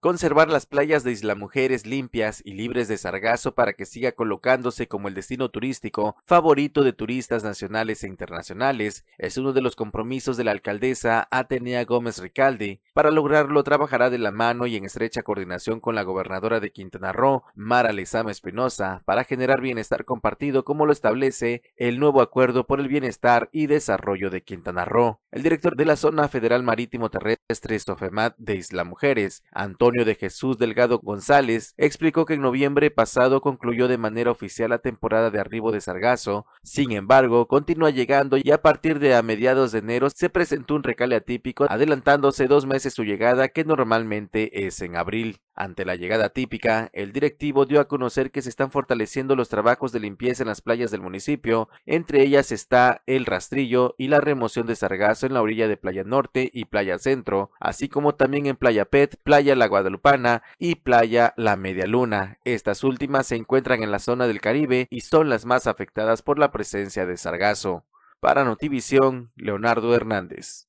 Conservar 0.00 0.48
las 0.48 0.64
playas 0.64 1.04
de 1.04 1.12
Isla 1.12 1.34
Mujeres 1.34 1.84
limpias 1.84 2.40
y 2.42 2.54
libres 2.54 2.88
de 2.88 2.96
sargazo 2.96 3.54
para 3.54 3.74
que 3.74 3.84
siga 3.84 4.12
colocándose 4.12 4.88
como 4.88 5.08
el 5.08 5.14
destino 5.14 5.50
turístico 5.50 6.16
favorito 6.24 6.82
de 6.82 6.94
turistas 6.94 7.44
nacionales 7.44 8.02
e 8.02 8.06
internacionales 8.06 9.04
es 9.18 9.36
uno 9.36 9.52
de 9.52 9.60
los 9.60 9.76
compromisos 9.76 10.38
de 10.38 10.44
la 10.44 10.52
alcaldesa 10.52 11.28
Atenea 11.30 11.84
Gómez 11.84 12.16
Ricalde. 12.16 12.80
Para 12.94 13.10
lograrlo 13.10 13.62
trabajará 13.62 14.08
de 14.08 14.16
la 14.16 14.30
mano 14.30 14.66
y 14.66 14.76
en 14.76 14.86
estrecha 14.86 15.22
coordinación 15.22 15.80
con 15.80 15.94
la 15.94 16.02
gobernadora 16.02 16.60
de 16.60 16.72
Quintana 16.72 17.12
Roo, 17.12 17.44
Mara 17.54 17.92
Lezama 17.92 18.30
Espinosa, 18.30 19.02
para 19.04 19.24
generar 19.24 19.60
bienestar 19.60 20.06
compartido 20.06 20.64
como 20.64 20.86
lo 20.86 20.94
establece 20.94 21.62
el 21.76 21.98
nuevo 21.98 22.22
Acuerdo 22.22 22.66
por 22.66 22.80
el 22.80 22.88
Bienestar 22.88 23.50
y 23.52 23.66
Desarrollo 23.66 24.30
de 24.30 24.44
Quintana 24.44 24.86
Roo. 24.86 25.20
El 25.30 25.42
director 25.42 25.76
de 25.76 25.84
la 25.84 25.96
Zona 25.96 26.26
Federal 26.28 26.62
Marítimo 26.62 27.10
Terrestre 27.10 27.78
Sofemat 27.78 28.34
de 28.38 28.56
Isla 28.56 28.84
Mujeres, 28.84 29.44
Antonio 29.52 29.89
de 29.92 30.14
Jesús 30.14 30.58
Delgado 30.58 30.98
González, 30.98 31.74
explicó 31.76 32.24
que 32.24 32.34
en 32.34 32.42
noviembre 32.42 32.90
pasado 32.90 33.40
concluyó 33.40 33.88
de 33.88 33.98
manera 33.98 34.30
oficial 34.30 34.70
la 34.70 34.78
temporada 34.78 35.30
de 35.30 35.40
arribo 35.40 35.72
de 35.72 35.80
sargazo, 35.80 36.46
sin 36.62 36.92
embargo, 36.92 37.46
continúa 37.46 37.90
llegando 37.90 38.36
y 38.42 38.50
a 38.50 38.62
partir 38.62 38.98
de 38.98 39.14
a 39.14 39.22
mediados 39.22 39.72
de 39.72 39.80
enero 39.80 40.08
se 40.10 40.30
presentó 40.30 40.74
un 40.74 40.82
recale 40.82 41.16
atípico, 41.16 41.66
adelantándose 41.68 42.46
dos 42.46 42.66
meses 42.66 42.94
su 42.94 43.04
llegada 43.04 43.48
que 43.48 43.64
normalmente 43.64 44.66
es 44.66 44.80
en 44.80 44.96
abril. 44.96 45.40
Ante 45.60 45.84
la 45.84 45.94
llegada 45.94 46.30
típica, 46.30 46.88
el 46.94 47.12
directivo 47.12 47.66
dio 47.66 47.80
a 47.80 47.88
conocer 47.88 48.30
que 48.30 48.40
se 48.40 48.48
están 48.48 48.70
fortaleciendo 48.70 49.36
los 49.36 49.50
trabajos 49.50 49.92
de 49.92 50.00
limpieza 50.00 50.42
en 50.42 50.48
las 50.48 50.62
playas 50.62 50.90
del 50.90 51.02
municipio, 51.02 51.68
entre 51.84 52.22
ellas 52.22 52.50
está 52.50 53.02
el 53.06 53.26
rastrillo 53.26 53.94
y 53.98 54.08
la 54.08 54.20
remoción 54.20 54.66
de 54.66 54.74
sargazo 54.74 55.26
en 55.26 55.34
la 55.34 55.42
orilla 55.42 55.68
de 55.68 55.76
Playa 55.76 56.02
Norte 56.02 56.48
y 56.50 56.64
Playa 56.64 56.98
Centro, 56.98 57.50
así 57.60 57.90
como 57.90 58.14
también 58.14 58.46
en 58.46 58.56
Playa 58.56 58.86
Pet, 58.86 59.16
Playa 59.22 59.54
La 59.54 59.68
Guadalupana 59.80 60.42
y 60.58 60.76
Playa 60.76 61.32
La 61.36 61.56
Media 61.56 61.86
Luna. 61.86 62.38
Estas 62.44 62.84
últimas 62.84 63.26
se 63.26 63.36
encuentran 63.36 63.82
en 63.82 63.90
la 63.90 63.98
zona 63.98 64.26
del 64.26 64.40
Caribe 64.40 64.86
y 64.90 65.00
son 65.00 65.30
las 65.30 65.46
más 65.46 65.66
afectadas 65.66 66.20
por 66.22 66.38
la 66.38 66.52
presencia 66.52 67.06
de 67.06 67.16
sargazo. 67.16 67.86
Para 68.20 68.44
Notivisión, 68.44 69.32
Leonardo 69.36 69.94
Hernández. 69.94 70.68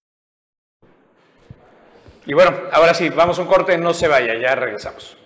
Y 2.26 2.34
bueno, 2.34 2.52
ahora 2.72 2.94
sí, 2.94 3.10
vamos 3.10 3.38
a 3.38 3.42
un 3.42 3.48
corte, 3.48 3.78
no 3.78 3.94
se 3.94 4.08
vaya, 4.08 4.36
ya 4.40 4.56
regresamos. 4.56 5.18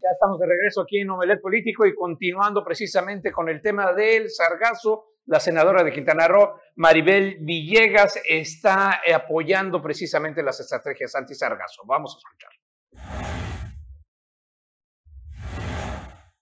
Ya 0.00 0.08
estamos 0.12 0.40
de 0.40 0.46
regreso 0.46 0.80
aquí 0.80 0.98
en 0.98 1.10
Omelet 1.10 1.40
Político 1.40 1.86
y 1.86 1.94
continuando 1.94 2.64
precisamente 2.64 3.30
con 3.30 3.48
el 3.48 3.62
tema 3.62 3.92
del 3.92 4.30
sargazo. 4.30 5.11
La 5.26 5.38
senadora 5.40 5.84
de 5.84 5.92
Quintana 5.92 6.26
Roo, 6.26 6.60
Maribel 6.76 7.38
Villegas, 7.40 8.20
está 8.28 9.00
apoyando 9.14 9.80
precisamente 9.80 10.42
las 10.42 10.58
estrategias 10.60 11.14
anti-sargazo. 11.14 11.82
Vamos 11.86 12.14
a 12.14 12.18
escuchar. 12.18 13.41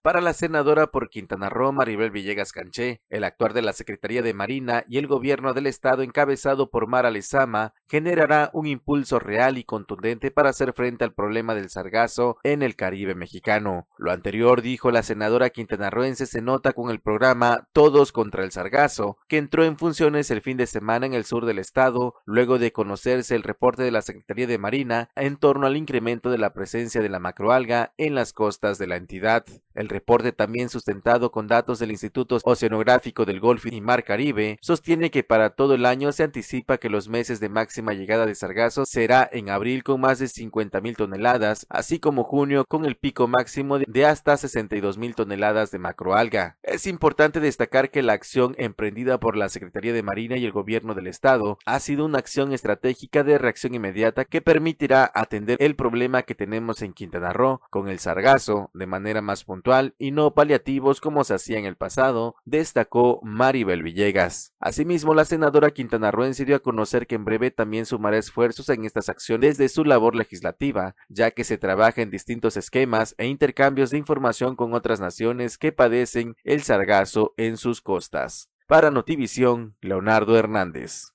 Para 0.03 0.19
la 0.19 0.33
senadora 0.33 0.87
por 0.87 1.11
Quintana 1.11 1.47
Roo, 1.49 1.71
Maribel 1.71 2.09
Villegas 2.09 2.53
Canché, 2.53 3.03
el 3.11 3.23
actuar 3.23 3.53
de 3.53 3.61
la 3.61 3.71
Secretaría 3.71 4.23
de 4.23 4.33
Marina 4.33 4.83
y 4.87 4.97
el 4.97 5.05
gobierno 5.05 5.53
del 5.53 5.67
estado 5.67 6.01
encabezado 6.01 6.71
por 6.71 6.87
Mara 6.87 7.11
Lezama 7.11 7.75
generará 7.87 8.49
un 8.53 8.65
impulso 8.65 9.19
real 9.19 9.59
y 9.59 9.63
contundente 9.63 10.31
para 10.31 10.49
hacer 10.49 10.73
frente 10.73 11.03
al 11.03 11.13
problema 11.13 11.53
del 11.53 11.69
sargazo 11.69 12.37
en 12.41 12.63
el 12.63 12.75
Caribe 12.75 13.13
mexicano. 13.13 13.87
Lo 13.99 14.11
anterior, 14.11 14.63
dijo 14.63 14.89
la 14.89 15.03
senadora 15.03 15.51
quintanarroense, 15.51 16.25
se 16.25 16.41
nota 16.41 16.73
con 16.73 16.89
el 16.89 16.99
programa 16.99 17.67
Todos 17.71 18.11
contra 18.11 18.43
el 18.43 18.51
sargazo, 18.51 19.19
que 19.27 19.37
entró 19.37 19.65
en 19.65 19.77
funciones 19.77 20.31
el 20.31 20.41
fin 20.41 20.57
de 20.57 20.65
semana 20.65 21.05
en 21.05 21.13
el 21.13 21.25
sur 21.25 21.45
del 21.45 21.59
estado, 21.59 22.15
luego 22.25 22.57
de 22.57 22.71
conocerse 22.71 23.35
el 23.35 23.43
reporte 23.43 23.83
de 23.83 23.91
la 23.91 24.01
Secretaría 24.01 24.47
de 24.47 24.57
Marina 24.57 25.11
en 25.15 25.37
torno 25.37 25.67
al 25.67 25.77
incremento 25.77 26.31
de 26.31 26.39
la 26.39 26.53
presencia 26.53 27.03
de 27.03 27.09
la 27.09 27.19
macroalga 27.19 27.93
en 27.97 28.15
las 28.15 28.33
costas 28.33 28.79
de 28.79 28.87
la 28.87 28.95
entidad. 28.95 29.45
El 29.75 29.90
reporte 29.91 30.31
también 30.31 30.69
sustentado 30.69 31.31
con 31.31 31.47
datos 31.47 31.77
del 31.77 31.91
Instituto 31.91 32.39
Oceanográfico 32.43 33.25
del 33.25 33.39
Golfo 33.39 33.67
y 33.69 33.81
Mar 33.81 34.03
Caribe 34.03 34.57
sostiene 34.61 35.11
que 35.11 35.23
para 35.23 35.51
todo 35.51 35.75
el 35.75 35.85
año 35.85 36.11
se 36.11 36.23
anticipa 36.23 36.77
que 36.77 36.89
los 36.89 37.09
meses 37.09 37.39
de 37.39 37.49
máxima 37.49 37.93
llegada 37.93 38.25
de 38.25 38.33
sargazo 38.33 38.85
será 38.85 39.29
en 39.31 39.49
abril 39.49 39.83
con 39.83 40.01
más 40.01 40.19
de 40.19 40.27
50 40.27 40.81
mil 40.81 40.95
toneladas, 40.95 41.67
así 41.69 41.99
como 41.99 42.23
junio 42.23 42.65
con 42.67 42.85
el 42.85 42.95
pico 42.95 43.27
máximo 43.27 43.77
de 43.79 44.05
hasta 44.05 44.37
62 44.37 44.97
mil 44.97 45.13
toneladas 45.13 45.71
de 45.71 45.79
macroalga. 45.79 46.57
Es 46.63 46.87
importante 46.87 47.39
destacar 47.39 47.91
que 47.91 48.01
la 48.01 48.13
acción 48.13 48.55
emprendida 48.57 49.19
por 49.19 49.35
la 49.35 49.49
Secretaría 49.49 49.93
de 49.93 50.03
Marina 50.03 50.37
y 50.37 50.45
el 50.45 50.51
Gobierno 50.51 50.95
del 50.95 51.07
Estado 51.07 51.57
ha 51.65 51.79
sido 51.79 52.05
una 52.05 52.19
acción 52.19 52.53
estratégica 52.53 53.23
de 53.23 53.37
reacción 53.37 53.75
inmediata 53.75 54.25
que 54.25 54.41
permitirá 54.41 55.11
atender 55.13 55.57
el 55.59 55.75
problema 55.75 56.23
que 56.23 56.35
tenemos 56.35 56.81
en 56.81 56.93
Quintana 56.93 57.33
Roo 57.33 57.61
con 57.69 57.89
el 57.89 57.99
sargazo 57.99 58.69
de 58.73 58.87
manera 58.87 59.21
más 59.21 59.43
puntual 59.43 59.80
y 59.97 60.11
no 60.11 60.33
paliativos 60.33 61.01
como 61.01 61.23
se 61.23 61.33
hacía 61.33 61.59
en 61.59 61.65
el 61.65 61.75
pasado, 61.75 62.35
destacó 62.45 63.19
Maribel 63.23 63.83
Villegas. 63.83 64.53
Asimismo, 64.59 65.13
la 65.13 65.25
senadora 65.25 65.71
quintanarroense 65.71 66.45
dio 66.45 66.55
a 66.55 66.59
conocer 66.59 67.07
que 67.07 67.15
en 67.15 67.25
breve 67.25 67.51
también 67.51 67.85
sumará 67.85 68.17
esfuerzos 68.17 68.69
en 68.69 68.85
estas 68.85 69.09
acciones 69.09 69.41
desde 69.41 69.69
su 69.69 69.83
labor 69.83 70.15
legislativa, 70.15 70.95
ya 71.09 71.31
que 71.31 71.43
se 71.43 71.57
trabaja 71.57 72.01
en 72.01 72.11
distintos 72.11 72.57
esquemas 72.57 73.15
e 73.17 73.27
intercambios 73.27 73.89
de 73.89 73.97
información 73.97 74.55
con 74.55 74.73
otras 74.73 74.99
naciones 74.99 75.57
que 75.57 75.71
padecen 75.71 76.35
el 76.43 76.61
sargazo 76.61 77.33
en 77.37 77.57
sus 77.57 77.81
costas. 77.81 78.49
Para 78.67 78.91
Notivisión, 78.91 79.75
Leonardo 79.81 80.37
Hernández. 80.37 81.13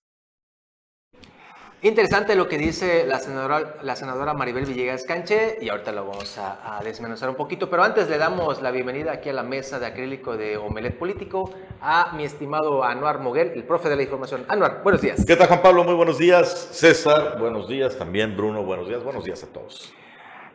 Interesante 1.82 2.34
lo 2.34 2.48
que 2.48 2.56
dice 2.56 3.04
la 3.06 3.18
senadora, 3.18 3.76
la 3.82 3.96
senadora 3.96 4.32
Maribel 4.32 4.64
Villegas 4.64 5.04
Canche 5.04 5.58
y 5.60 5.68
ahorita 5.68 5.92
lo 5.92 6.06
vamos 6.06 6.38
a, 6.38 6.80
desmenuzar 6.82 7.28
un 7.28 7.34
poquito, 7.34 7.68
pero 7.68 7.82
antes 7.82 8.08
le 8.08 8.16
damos 8.16 8.62
la 8.62 8.70
bienvenida 8.70 9.12
aquí 9.12 9.28
a 9.28 9.34
la 9.34 9.42
mesa 9.42 9.78
de 9.78 9.84
acrílico 9.84 10.38
de 10.38 10.56
Omelet 10.56 10.98
Político 10.98 11.50
a 11.82 12.12
mi 12.16 12.24
estimado 12.24 12.82
Anuar 12.82 13.20
Moguel, 13.20 13.52
el 13.54 13.64
profe 13.64 13.90
de 13.90 13.96
la 13.96 14.02
información. 14.02 14.46
Anuar, 14.48 14.80
buenos 14.82 15.02
días. 15.02 15.22
¿Qué 15.26 15.36
tal 15.36 15.48
Juan 15.48 15.60
Pablo? 15.60 15.84
Muy 15.84 15.92
buenos 15.92 16.16
días. 16.16 16.68
César, 16.72 17.38
buenos 17.38 17.68
días. 17.68 17.94
También 17.98 18.34
Bruno, 18.34 18.62
buenos 18.64 18.88
días. 18.88 19.04
Buenos 19.04 19.24
días 19.24 19.42
a 19.44 19.48
todos. 19.48 19.92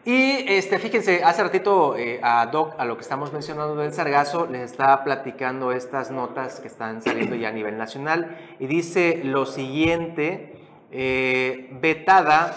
Y 0.04 0.44
este, 0.52 0.80
fíjense, 0.80 1.24
hace 1.24 1.44
ratito 1.44 1.96
eh, 1.98 2.20
a 2.24 2.48
Doc, 2.48 2.74
a 2.80 2.86
lo 2.86 2.96
que 2.96 3.04
estamos 3.04 3.32
mencionando 3.32 3.76
del 3.76 3.94
sargazo, 3.94 4.48
les 4.48 4.72
está 4.72 5.04
platicando 5.04 5.72
estas 5.72 6.10
notas 6.10 6.60
que 6.60 6.68
están 6.68 7.04
saliendo 7.04 7.36
ya 7.36 7.50
a 7.50 7.52
nivel 7.52 7.78
nacional 7.78 8.40
y 8.60 8.66
dice 8.66 9.22
lo 9.24 9.46
siguiente 9.46 10.61
eh, 10.92 11.70
vetada 11.82 12.56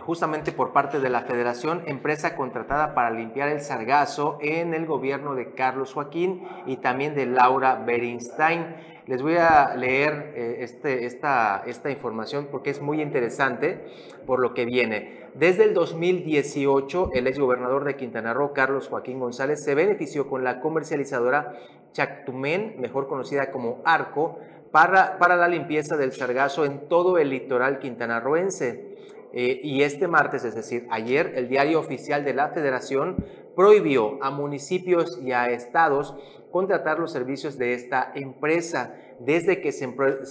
justamente 0.00 0.52
por 0.52 0.72
parte 0.72 1.00
de 1.00 1.08
la 1.08 1.22
Federación, 1.22 1.82
empresa 1.86 2.36
contratada 2.36 2.94
para 2.94 3.10
limpiar 3.10 3.48
el 3.48 3.60
sargazo 3.60 4.38
en 4.40 4.74
el 4.74 4.86
gobierno 4.86 5.34
de 5.34 5.52
Carlos 5.52 5.94
Joaquín 5.94 6.46
y 6.66 6.76
también 6.76 7.14
de 7.14 7.26
Laura 7.26 7.76
Berinstein. 7.76 8.76
Les 9.06 9.22
voy 9.22 9.36
a 9.36 9.74
leer 9.76 10.32
eh, 10.34 10.56
este, 10.60 11.06
esta, 11.06 11.62
esta 11.66 11.90
información 11.90 12.48
porque 12.50 12.70
es 12.70 12.80
muy 12.80 13.00
interesante 13.00 13.86
por 14.26 14.40
lo 14.40 14.52
que 14.52 14.64
viene. 14.64 15.26
Desde 15.34 15.64
el 15.64 15.74
2018, 15.74 17.10
el 17.14 17.26
exgobernador 17.26 17.84
de 17.84 17.96
Quintana 17.96 18.34
Roo, 18.34 18.52
Carlos 18.52 18.88
Joaquín 18.88 19.20
González, 19.20 19.62
se 19.62 19.74
benefició 19.74 20.28
con 20.28 20.44
la 20.44 20.60
comercializadora 20.60 21.54
Chactumen, 21.92 22.76
mejor 22.78 23.06
conocida 23.08 23.50
como 23.50 23.80
Arco, 23.84 24.38
para, 24.76 25.36
la 25.36 25.48
limpieza 25.48 25.96
del 25.96 26.12
sargazo 26.12 26.66
en 26.66 26.86
todo 26.86 27.16
el 27.16 27.30
litoral 27.30 27.78
quintanarroense. 27.78 28.94
Eh, 29.32 29.60
y 29.62 29.82
este 29.82 30.06
martes, 30.06 30.44
es 30.44 30.54
decir, 30.54 30.86
ayer, 30.90 31.32
el 31.34 31.48
diario 31.48 31.80
oficial 31.80 32.26
de 32.26 32.34
la 32.34 32.48
Federación 32.48 33.24
prohibió 33.54 34.22
a 34.22 34.30
municipios 34.30 35.18
y 35.22 35.32
a 35.32 35.48
estados 35.48 36.14
contratar 36.56 36.98
los 36.98 37.12
servicios 37.12 37.58
de 37.58 37.74
esta 37.74 38.12
empresa 38.14 38.94
desde 39.20 39.60
que 39.60 39.72
se 39.72 39.86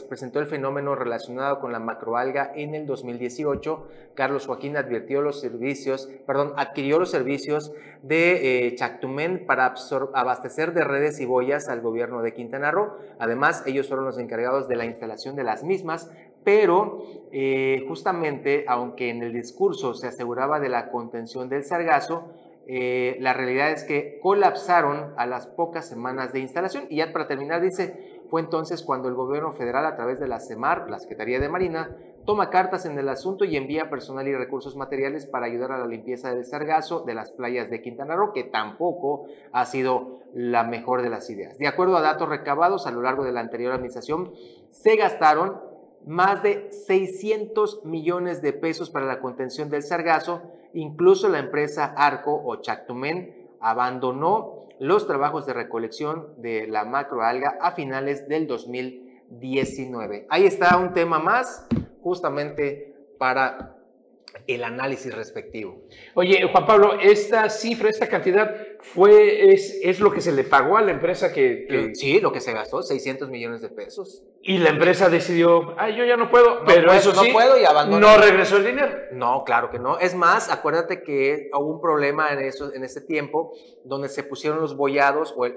presentó 0.10 0.40
el 0.40 0.48
fenómeno 0.48 0.96
relacionado 0.96 1.60
con 1.60 1.72
la 1.72 1.78
macroalga 1.78 2.52
en 2.56 2.74
el 2.74 2.88
2018, 2.88 3.88
Carlos 4.16 4.48
Joaquín 4.48 4.76
advirtió 4.76 5.22
los 5.22 5.40
servicios, 5.40 6.10
perdón, 6.26 6.54
adquirió 6.58 6.98
los 6.98 7.12
servicios 7.12 7.74
de 8.02 8.68
eh, 8.68 8.76
Chactumen 8.76 9.46
para 9.46 9.76
abastecer 10.16 10.74
de 10.74 10.84
redes 10.84 11.20
y 11.20 11.26
boyas 11.26 11.70
al 11.70 11.82
gobierno 11.82 12.24
de 12.24 12.34
Quintana 12.34 12.72
Roo. 12.72 12.96
Además, 13.20 13.62
ellos 13.68 13.88
fueron 13.88 14.06
los 14.06 14.18
encargados 14.18 14.68
de 14.68 14.78
la 14.78 14.86
instalación 14.86 15.36
de 15.36 15.44
las 15.44 15.64
mismas, 15.64 16.10
pero 16.44 17.04
eh, 17.32 17.86
justamente, 17.88 18.66
aunque 18.68 19.12
en 19.12 19.22
el 19.22 19.32
discurso 19.32 19.94
se 19.94 20.08
aseguraba 20.08 20.60
de 20.60 20.70
la 20.70 20.90
contención 20.90 21.50
del 21.50 21.64
sargazo, 21.64 22.32
eh, 22.68 23.18
la 23.20 23.34
realidad 23.34 23.72
es 23.72 23.84
que 23.84 24.20
colapsaron 24.22 25.14
a 25.18 25.26
las 25.26 25.48
pocas 25.48 25.88
semanas 25.88 26.34
de 26.34 26.40
instalación. 26.40 26.88
Y 26.90 26.98
ya 26.98 27.14
para 27.14 27.28
terminar, 27.28 27.62
dice, 27.62 28.22
fue 28.30 28.42
entonces 28.42 28.82
cuando 28.82 29.08
el 29.08 29.16
gobierno 29.16 29.52
federal, 29.52 29.86
a 29.86 29.96
través 29.96 30.20
de 30.20 30.28
la 30.28 30.40
CEMAR, 30.40 30.90
la 30.90 31.00
Secretaría 31.00 31.40
de 31.40 31.50
Marina, 31.50 31.96
toma 32.26 32.50
cartas 32.50 32.86
en 32.86 32.98
el 32.98 33.08
asunto 33.08 33.46
y 33.46 33.56
envía 33.56 33.90
personal 33.90 34.28
y 34.28 34.36
recursos 34.36 34.76
materiales 34.76 35.28
para 35.28 35.46
ayudar 35.46 35.72
a 35.72 35.78
la 35.78 35.86
limpieza 35.86 36.34
del 36.34 36.46
sargazo 36.46 37.02
de 37.02 37.14
las 37.14 37.32
playas 37.32 37.70
de 37.70 37.82
Quintana 37.82 38.16
Roo, 38.16 38.34
que 38.34 38.44
tampoco 38.44 39.28
ha 39.52 39.66
sido 39.66 40.22
la 40.34 40.64
mejor 40.64 41.04
de 41.04 41.10
las 41.10 41.30
ideas. 41.30 41.58
De 41.60 41.68
acuerdo 41.68 41.98
a 41.98 42.02
datos 42.02 42.28
recabados 42.28 42.88
a 42.88 42.92
lo 42.92 43.02
largo 43.02 43.24
de 43.24 43.32
la 43.32 43.42
anterior 43.42 43.74
administración, 43.74 44.34
se 44.72 44.96
gastaron 44.96 45.62
más 46.06 46.44
de 46.44 46.72
600 46.72 47.86
millones 47.86 48.42
de 48.42 48.54
pesos 48.54 48.90
para 48.90 49.06
la 49.06 49.20
contención 49.20 49.70
del 49.70 49.84
sargazo. 49.84 50.42
Incluso 50.76 51.30
la 51.30 51.40
empresa 51.40 51.94
Arco 51.98 52.40
o 52.46 52.58
Chactumen 52.58 53.50
abandonó 53.62 54.68
los 54.80 55.08
trabajos 55.08 55.46
de 55.46 55.54
recolección 55.54 56.34
de 56.38 56.68
la 56.68 56.84
macroalga 56.86 57.58
a 57.62 57.72
finales 57.72 58.28
del 58.28 58.46
2019. 58.46 60.28
Ahí 60.30 60.46
está 60.46 60.78
un 60.78 60.94
tema 60.94 61.20
más 61.20 61.66
justamente 62.02 62.94
para 63.18 63.78
el 64.48 64.64
análisis 64.64 65.16
respectivo. 65.16 65.82
Oye, 66.14 66.48
Juan 66.52 66.66
Pablo, 66.66 67.00
esta 67.00 67.50
cifra, 67.50 67.90
esta 67.90 68.08
cantidad 68.08 68.54
fue, 68.94 69.52
es, 69.54 69.80
es 69.82 70.00
lo 70.00 70.12
que 70.12 70.22
se 70.22 70.32
le 70.32 70.44
pagó 70.44 70.78
a 70.78 70.82
la 70.82 70.92
empresa 70.92 71.34
que, 71.34 71.92
Sí, 71.96 72.20
lo 72.20 72.32
que 72.32 72.40
se 72.40 72.54
gastó, 72.54 72.82
600 72.82 73.30
millones 73.30 73.62
de 73.62 73.70
pesos. 73.70 74.24
Y 74.42 74.60
la 74.60 74.70
empresa 74.70 75.10
decidió, 75.10 75.74
ay, 75.78 75.96
yo 75.96 76.06
ya 76.06 76.18
no 76.18 76.30
puedo, 76.30 76.64
pero 76.66 76.94
eso 76.94 77.12
sí, 77.12 77.28
no 77.28 77.34
puedo 77.34 77.60
y 77.60 77.66
abandonó. 77.66 78.12
No 78.12 78.18
regresó 78.18 78.58
el 78.58 78.66
dinero. 78.66 78.96
No, 79.12 79.44
claro 79.44 79.72
que 79.72 79.80
no. 79.80 79.98
Es 79.98 80.14
más, 80.14 80.52
acuérdate 80.52 81.02
que 81.04 81.50
hubo 81.54 81.66
un 81.66 81.82
problema 81.82 82.32
en, 82.32 82.40
eso, 82.40 82.74
en 82.74 82.84
ese 82.84 83.02
tiempo 83.02 83.54
donde 83.84 84.08
se 84.08 84.24
pusieron 84.24 84.62
los 84.62 84.78
bollados 84.78 85.34
o, 85.36 85.48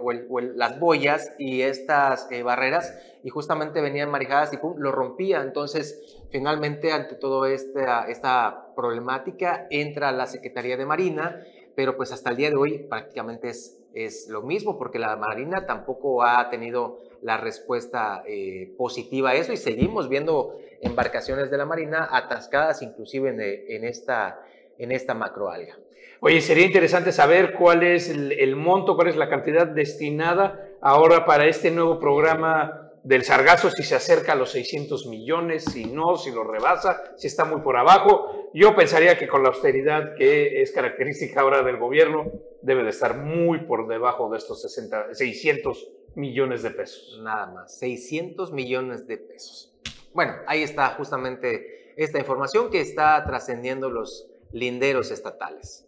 las 0.54 0.80
boyas 0.80 1.32
y 1.38 1.62
estas 1.62 2.28
eh, 2.30 2.42
barreras 2.42 2.98
y 3.22 3.28
justamente 3.28 3.80
venían 3.80 4.10
marijadas 4.10 4.52
y 4.52 4.56
pum, 4.56 4.74
lo 4.78 4.90
rompía. 4.90 5.42
Entonces, 5.42 6.18
finalmente, 6.30 6.92
ante 6.92 7.14
toda 7.14 7.50
esta, 7.50 8.08
esta 8.08 8.74
problemática, 8.74 9.66
entra 9.70 10.12
la 10.12 10.26
Secretaría 10.26 10.76
de 10.76 10.86
Marina 10.86 11.44
pero 11.78 11.96
pues 11.96 12.10
hasta 12.10 12.30
el 12.30 12.36
día 12.36 12.50
de 12.50 12.56
hoy 12.56 12.78
prácticamente 12.78 13.50
es, 13.50 13.78
es 13.94 14.26
lo 14.28 14.42
mismo 14.42 14.76
porque 14.76 14.98
la 14.98 15.14
Marina 15.14 15.64
tampoco 15.64 16.24
ha 16.24 16.50
tenido 16.50 16.98
la 17.22 17.36
respuesta 17.36 18.24
eh, 18.26 18.74
positiva 18.76 19.30
a 19.30 19.34
eso 19.34 19.52
y 19.52 19.56
seguimos 19.56 20.08
viendo 20.08 20.58
embarcaciones 20.82 21.52
de 21.52 21.56
la 21.56 21.66
Marina 21.66 22.08
atascadas 22.10 22.82
inclusive 22.82 23.28
en, 23.28 23.40
en 23.40 23.84
esta, 23.84 24.40
en 24.76 24.90
esta 24.90 25.14
macroalga. 25.14 25.78
Oye, 26.18 26.40
sería 26.40 26.66
interesante 26.66 27.12
saber 27.12 27.54
cuál 27.54 27.84
es 27.84 28.10
el, 28.10 28.32
el 28.32 28.56
monto, 28.56 28.96
cuál 28.96 29.06
es 29.06 29.16
la 29.16 29.28
cantidad 29.28 29.64
destinada 29.64 30.60
ahora 30.80 31.24
para 31.26 31.46
este 31.46 31.70
nuevo 31.70 32.00
programa 32.00 32.87
del 33.08 33.24
sargazo 33.24 33.70
si 33.70 33.84
se 33.84 33.94
acerca 33.94 34.32
a 34.32 34.36
los 34.36 34.50
600 34.50 35.06
millones, 35.06 35.64
si 35.64 35.86
no, 35.86 36.18
si 36.18 36.30
lo 36.30 36.44
rebasa, 36.44 37.14
si 37.16 37.26
está 37.26 37.46
muy 37.46 37.62
por 37.62 37.78
abajo. 37.78 38.50
Yo 38.52 38.76
pensaría 38.76 39.16
que 39.16 39.26
con 39.26 39.42
la 39.42 39.48
austeridad 39.48 40.14
que 40.14 40.60
es 40.60 40.72
característica 40.72 41.40
ahora 41.40 41.62
del 41.62 41.78
gobierno, 41.78 42.30
debe 42.60 42.82
de 42.82 42.90
estar 42.90 43.16
muy 43.16 43.60
por 43.60 43.88
debajo 43.88 44.28
de 44.28 44.36
estos 44.36 44.60
60, 44.60 45.14
600 45.14 45.88
millones 46.16 46.62
de 46.62 46.70
pesos. 46.70 47.18
Nada 47.22 47.46
más, 47.46 47.78
600 47.78 48.52
millones 48.52 49.06
de 49.06 49.16
pesos. 49.16 49.74
Bueno, 50.12 50.34
ahí 50.46 50.62
está 50.62 50.88
justamente 50.90 51.94
esta 51.96 52.18
información 52.18 52.70
que 52.70 52.82
está 52.82 53.24
trascendiendo 53.24 53.88
los 53.88 54.28
linderos 54.52 55.10
estatales. 55.10 55.86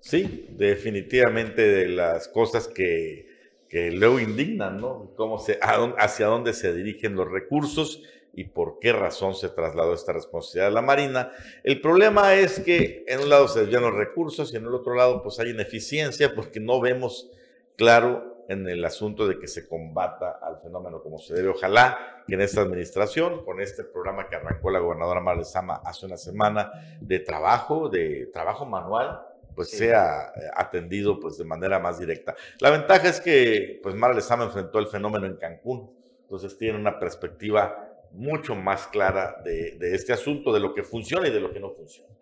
Sí, 0.00 0.48
definitivamente 0.50 1.62
de 1.62 1.88
las 1.88 2.26
cosas 2.26 2.66
que 2.66 3.25
que 3.68 3.90
luego 3.90 4.20
indignan, 4.20 4.80
¿no? 4.80 5.12
Cómo 5.16 5.38
se, 5.38 5.58
hacia 5.60 6.26
dónde 6.26 6.52
se 6.52 6.72
dirigen 6.72 7.16
los 7.16 7.30
recursos 7.30 8.02
y 8.32 8.44
por 8.44 8.78
qué 8.78 8.92
razón 8.92 9.34
se 9.34 9.48
trasladó 9.48 9.94
esta 9.94 10.12
responsabilidad 10.12 10.68
a 10.68 10.70
la 10.70 10.82
Marina. 10.82 11.32
El 11.64 11.80
problema 11.80 12.34
es 12.34 12.60
que 12.60 13.04
en 13.08 13.20
un 13.20 13.30
lado 13.30 13.48
se 13.48 13.60
desvían 13.60 13.82
los 13.82 13.94
recursos 13.94 14.52
y 14.52 14.56
en 14.56 14.66
el 14.66 14.74
otro 14.74 14.94
lado 14.94 15.22
pues 15.22 15.40
hay 15.40 15.50
ineficiencia 15.50 16.34
porque 16.34 16.60
no 16.60 16.80
vemos 16.80 17.30
claro 17.76 18.44
en 18.48 18.68
el 18.68 18.84
asunto 18.84 19.26
de 19.26 19.38
que 19.38 19.48
se 19.48 19.66
combata 19.66 20.38
al 20.42 20.60
fenómeno 20.60 21.02
como 21.02 21.18
se 21.18 21.34
debe. 21.34 21.48
Ojalá 21.48 22.22
que 22.26 22.34
en 22.34 22.42
esta 22.42 22.60
administración, 22.60 23.44
con 23.44 23.60
este 23.60 23.84
programa 23.84 24.28
que 24.28 24.36
arrancó 24.36 24.70
la 24.70 24.78
gobernadora 24.78 25.20
Marlesama 25.20 25.80
hace 25.84 26.06
una 26.06 26.16
semana 26.16 26.72
de 27.00 27.20
trabajo, 27.20 27.88
de 27.88 28.26
trabajo 28.32 28.66
manual, 28.66 29.20
pues 29.56 29.70
sea 29.70 30.32
eh, 30.36 30.50
atendido 30.54 31.18
pues 31.18 31.38
de 31.38 31.44
manera 31.44 31.80
más 31.80 31.98
directa. 31.98 32.36
La 32.60 32.70
ventaja 32.70 33.08
es 33.08 33.20
que 33.20 33.80
pues 33.82 33.94
Mara 33.94 34.14
Lezama 34.14 34.44
enfrentó 34.44 34.78
el 34.78 34.86
fenómeno 34.86 35.26
en 35.26 35.36
Cancún, 35.36 35.90
entonces 36.22 36.56
tiene 36.56 36.78
una 36.78 37.00
perspectiva 37.00 37.82
mucho 38.12 38.54
más 38.54 38.86
clara 38.86 39.36
de, 39.42 39.76
este 39.80 40.12
asunto, 40.12 40.52
de 40.52 40.60
lo 40.60 40.74
que 40.74 40.84
funciona 40.84 41.26
y 41.26 41.32
de 41.32 41.40
lo 41.40 41.52
que 41.52 41.58
no 41.58 41.70
funciona. 41.70 42.14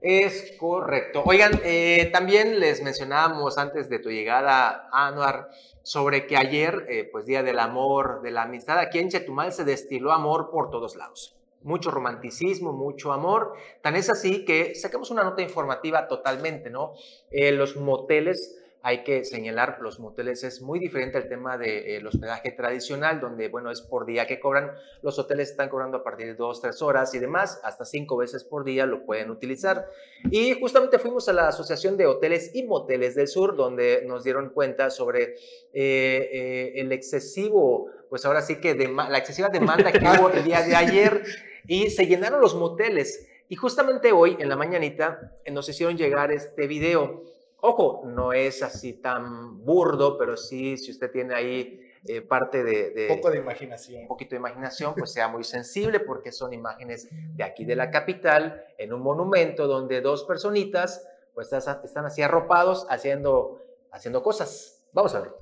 Es 0.00 0.54
correcto. 0.58 1.22
Oigan, 1.24 1.60
eh, 1.64 2.10
también 2.12 2.60
les 2.60 2.82
mencionábamos 2.82 3.56
antes 3.56 3.88
de 3.88 3.98
tu 3.98 4.10
llegada, 4.10 4.88
Anuar, 4.92 5.48
sobre 5.82 6.26
que 6.26 6.36
ayer, 6.36 6.84
eh, 6.90 7.08
pues 7.10 7.24
Día 7.24 7.42
del 7.42 7.58
Amor, 7.58 8.20
de 8.20 8.30
la 8.30 8.42
Amistad, 8.42 8.78
aquí 8.78 8.98
en 8.98 9.08
Chetumal 9.08 9.52
se 9.52 9.64
destiló 9.64 10.12
amor 10.12 10.50
por 10.50 10.70
todos 10.70 10.94
lados 10.94 11.34
mucho 11.64 11.90
romanticismo, 11.90 12.72
mucho 12.72 13.12
amor. 13.12 13.54
Tan 13.82 13.96
es 13.96 14.08
así 14.10 14.44
que 14.44 14.74
sacamos 14.74 15.10
una 15.10 15.24
nota 15.24 15.42
informativa 15.42 16.06
totalmente, 16.06 16.70
¿no? 16.70 16.92
Eh, 17.30 17.50
los 17.52 17.76
moteles, 17.76 18.56
hay 18.86 19.02
que 19.02 19.24
señalar, 19.24 19.78
los 19.80 19.98
moteles 19.98 20.44
es 20.44 20.60
muy 20.60 20.78
diferente 20.78 21.16
al 21.16 21.26
tema 21.26 21.56
del 21.56 22.02
de, 22.02 22.06
hospedaje 22.06 22.50
tradicional, 22.50 23.18
donde, 23.18 23.48
bueno, 23.48 23.70
es 23.70 23.80
por 23.80 24.04
día 24.04 24.26
que 24.26 24.38
cobran. 24.38 24.72
Los 25.00 25.18
hoteles 25.18 25.52
están 25.52 25.70
cobrando 25.70 25.96
a 25.96 26.04
partir 26.04 26.26
de 26.26 26.34
dos, 26.34 26.60
tres 26.60 26.82
horas 26.82 27.14
y 27.14 27.18
demás, 27.18 27.62
hasta 27.64 27.86
cinco 27.86 28.18
veces 28.18 28.44
por 28.44 28.62
día 28.62 28.84
lo 28.84 29.06
pueden 29.06 29.30
utilizar. 29.30 29.88
Y 30.30 30.60
justamente 30.60 30.98
fuimos 30.98 31.26
a 31.30 31.32
la 31.32 31.48
Asociación 31.48 31.96
de 31.96 32.04
Hoteles 32.04 32.54
y 32.54 32.64
Moteles 32.64 33.14
del 33.14 33.26
Sur, 33.26 33.56
donde 33.56 34.04
nos 34.06 34.22
dieron 34.22 34.50
cuenta 34.50 34.90
sobre 34.90 35.32
eh, 35.32 35.38
eh, 35.72 36.72
el 36.76 36.92
excesivo, 36.92 37.88
pues 38.10 38.26
ahora 38.26 38.42
sí 38.42 38.56
que 38.56 38.74
la 38.74 39.16
excesiva 39.16 39.48
demanda 39.48 39.92
que 39.92 39.98
hubo 40.00 40.28
el 40.28 40.44
día 40.44 40.60
de 40.60 40.76
ayer 40.76 41.24
y 41.66 41.88
se 41.88 42.06
llenaron 42.06 42.38
los 42.38 42.54
moteles. 42.54 43.26
Y 43.48 43.56
justamente 43.56 44.12
hoy, 44.12 44.36
en 44.38 44.50
la 44.50 44.56
mañanita, 44.56 45.38
eh, 45.42 45.50
nos 45.50 45.70
hicieron 45.70 45.96
llegar 45.96 46.30
este 46.32 46.66
video. 46.66 47.33
Ojo, 47.66 48.02
no 48.04 48.34
es 48.34 48.62
así 48.62 48.92
tan 48.92 49.64
burdo, 49.64 50.18
pero 50.18 50.36
sí, 50.36 50.76
si 50.76 50.90
usted 50.90 51.10
tiene 51.10 51.34
ahí 51.34 51.80
eh, 52.06 52.20
parte 52.20 52.62
de, 52.62 53.08
Un 53.08 53.16
poco 53.16 53.30
de 53.30 53.38
imaginación. 53.38 54.02
Un 54.02 54.08
poquito 54.08 54.32
de 54.32 54.36
imaginación, 54.36 54.94
pues 54.94 55.14
sea 55.14 55.28
muy 55.28 55.44
sensible 55.44 56.00
porque 56.00 56.30
son 56.30 56.52
imágenes 56.52 57.08
de 57.10 57.42
aquí 57.42 57.64
de 57.64 57.74
la 57.74 57.90
capital, 57.90 58.62
en 58.76 58.92
un 58.92 59.00
monumento 59.00 59.66
donde 59.66 60.02
dos 60.02 60.24
personitas 60.24 61.08
pues 61.32 61.50
están 61.54 62.04
así 62.04 62.20
arropados 62.20 62.86
haciendo, 62.90 63.62
haciendo 63.90 64.22
cosas. 64.22 64.84
Vamos 64.92 65.14
a 65.14 65.20
ver. 65.20 65.32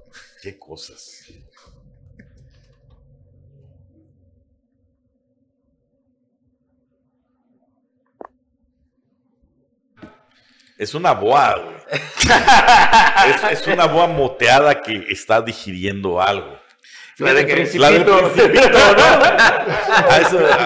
¿Qué 0.41 0.57
cosas? 0.61 1.27
Es 10.79 10.95
una 10.95 11.15
boa, 11.15 11.57
güey. 11.59 11.82
Es, 13.51 13.67
una 13.67 13.87
boa 13.87 14.07
moteada 14.07 14.81
que 14.83 15.07
está 15.09 15.43
digiriendo 15.43 16.21
algo. 16.21 16.59
La 17.19 17.35
de 17.35 17.47
que 17.47 17.79
la 17.79 17.91
del 17.91 18.05
principito, 18.05 18.79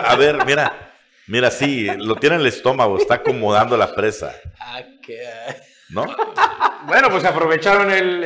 a, 0.04 0.16
ver, 0.16 0.44
mira. 0.46 0.82
Mira, 1.28 1.50
sí, 1.50 1.88
lo 1.98 2.14
tiene 2.14 2.36
en 2.36 2.42
el 2.42 2.46
estómago, 2.46 2.98
está 2.98 3.14
acomodando 3.14 3.76
la 3.76 3.92
presa. 3.92 4.32
Ah, 4.60 4.80
¿No? 5.88 6.06
Bueno, 6.86 7.10
pues 7.10 7.24
aprovecharon 7.24 7.90
el, 7.90 8.22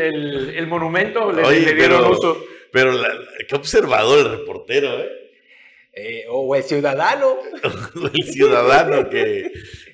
el, 0.54 0.66
monumento, 0.66 1.32
le, 1.32 1.72
dieron 1.74 2.04
uso. 2.04 2.44
Pero 2.70 2.92
qué 3.48 3.54
observador 3.54 4.18
el 4.18 4.38
reportero, 4.38 5.00
¿eh? 5.00 5.08
Eh, 5.92 6.24
o 6.28 6.54
el 6.54 6.62
ciudadano. 6.62 7.38
el 8.14 8.24
ciudadano 8.32 9.08
que, 9.08 9.50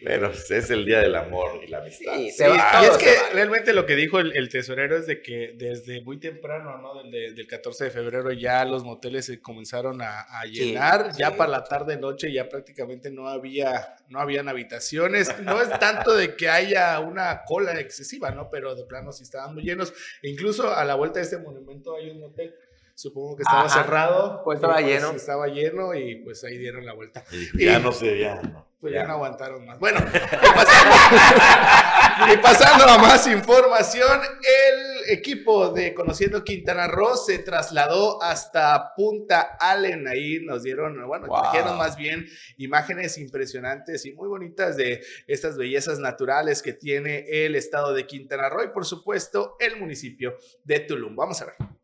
pues, 0.07 0.51
es 0.51 0.71
el 0.71 0.85
día 0.85 1.01
del 1.01 1.17
amor 1.17 1.61
y 1.65 1.67
la 1.69 1.79
amistad. 1.79 2.15
Sí, 2.15 2.31
y 2.43 2.85
es 2.85 2.97
que 2.97 3.15
realmente 3.33 3.73
lo 3.73 3.87
que 3.87 3.97
dijo 3.97 4.21
el, 4.21 4.49
tesorero 4.49 4.97
es 4.97 5.07
de 5.07 5.21
que 5.21 5.55
desde 5.57 6.01
muy 6.03 6.19
temprano, 6.19 6.79
¿no? 6.79 7.03
Del, 7.03 7.35
del 7.35 7.47
14 7.47 7.85
de 7.85 7.91
febrero 7.91 8.31
ya 8.33 8.65
los 8.65 8.85
moteles 8.85 9.27
se 9.27 9.41
comenzaron 9.41 10.01
a, 10.03 10.45
llenar, 10.45 11.13
ya 11.17 11.37
para 11.37 11.51
la 11.51 11.65
tarde 11.65 11.97
noche 11.97 12.33
ya 12.33 12.49
prácticamente 12.49 13.11
no 13.11 13.29
había, 13.29 13.97
no 14.09 14.21
habían 14.21 14.49
habitaciones. 14.49 15.29
No 15.41 15.61
es 15.61 15.69
tanto 15.79 16.15
de 16.15 16.37
que 16.37 16.49
haya 16.49 16.99
una 17.01 17.43
cola 17.45 17.79
excesiva, 17.81 18.31
¿no? 18.31 18.49
Pero 18.51 18.75
de 18.75 18.85
plano 18.85 19.13
sí 19.13 19.25
estaban 19.25 19.55
muy 19.55 19.65
llenos. 19.65 19.93
E 20.23 20.31
incluso 20.31 20.73
a 20.75 20.85
la 20.85 20.95
vuelta 20.95 21.19
de 21.19 21.25
este 21.25 21.39
monumento 21.39 21.97
hay 21.97 22.11
un 22.11 22.23
hotel 22.23 22.55
supongo 22.97 23.37
que 23.37 23.43
estaba 23.43 23.69
cerrado. 23.69 24.43
Pues 24.43 24.57
estaba 24.57 24.75
pues, 24.75 24.87
lleno. 24.87 25.11
Estaba 25.13 25.47
lleno 25.47 25.95
y 25.95 26.17
pues 26.17 26.43
ahí 26.43 26.59
dieron 26.59 26.85
la 26.85 26.95
vuelta. 26.95 27.23
Y, 27.31 27.67
ya 27.67 27.79
no 27.79 27.93
sé, 27.93 28.19
ya 28.19 28.41
Pues 28.81 28.93
ya. 28.93 29.05
no 29.05 29.15
aguantaron 29.15 29.65
más. 29.65 29.79
Bueno, 29.79 29.99
y 32.33 32.37
pasando, 32.37 32.85
a 32.85 32.99
más 32.99 33.27
información, 33.27 34.21
el 34.21 35.17
equipo 35.17 35.71
de 35.71 35.95
Conociendo 35.95 36.45
Quintana 36.45 36.87
Roo 36.87 37.17
se 37.17 37.39
trasladó 37.39 38.23
hasta 38.23 38.93
Punta 38.95 39.57
Allen. 39.59 40.07
Ahí 40.07 40.41
nos 40.45 40.63
dieron, 40.63 41.03
bueno, 41.07 41.27
trajeron 41.27 41.79
más 41.79 41.97
bien 41.97 42.27
imágenes 42.59 43.17
impresionantes 43.17 44.05
y 44.05 44.13
muy 44.13 44.29
bonitas 44.29 44.77
de 44.77 45.03
estas 45.27 45.57
bellezas 45.57 45.99
naturales 45.99 46.63
que 46.63 46.75
tiene 46.75 47.25
el 47.29 47.57
estado 47.57 47.95
de 47.95 48.07
Quintana 48.07 48.51
Roo 48.51 48.65
y 48.65 48.69
por 48.69 48.85
supuesto 48.85 49.57
el 49.59 49.81
municipio 49.81 50.37
de 50.65 50.81
Tulum. 50.81 51.17
Vamos 51.17 51.41
a 51.41 51.47
ver. 51.47 51.76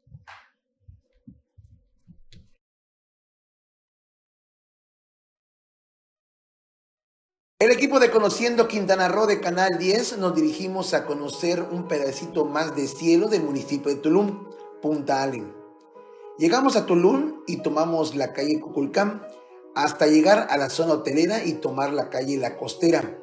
El 7.62 7.70
equipo 7.70 8.00
de 8.00 8.10
Conociendo 8.10 8.66
Quintana 8.66 9.06
Roo 9.06 9.28
de 9.28 9.38
Canal 9.38 9.78
10 9.78 10.18
nos 10.18 10.34
dirigimos 10.34 10.94
a 10.94 11.06
conocer 11.06 11.62
un 11.62 11.86
pedacito 11.86 12.44
más 12.44 12.74
de 12.74 12.88
cielo 12.88 13.28
del 13.28 13.44
municipio 13.44 13.88
de 13.88 14.00
Tulum, 14.00 14.48
Punta 14.82 15.22
Allen. 15.22 15.54
Llegamos 16.38 16.74
a 16.74 16.86
Tulum 16.86 17.44
y 17.46 17.58
tomamos 17.58 18.16
la 18.16 18.32
calle 18.32 18.58
Cuculcán 18.58 19.24
hasta 19.76 20.08
llegar 20.08 20.48
a 20.50 20.56
la 20.56 20.70
zona 20.70 20.94
hotelera 20.94 21.44
y 21.44 21.52
tomar 21.52 21.92
la 21.92 22.10
calle 22.10 22.36
La 22.36 22.56
Costera. 22.56 23.16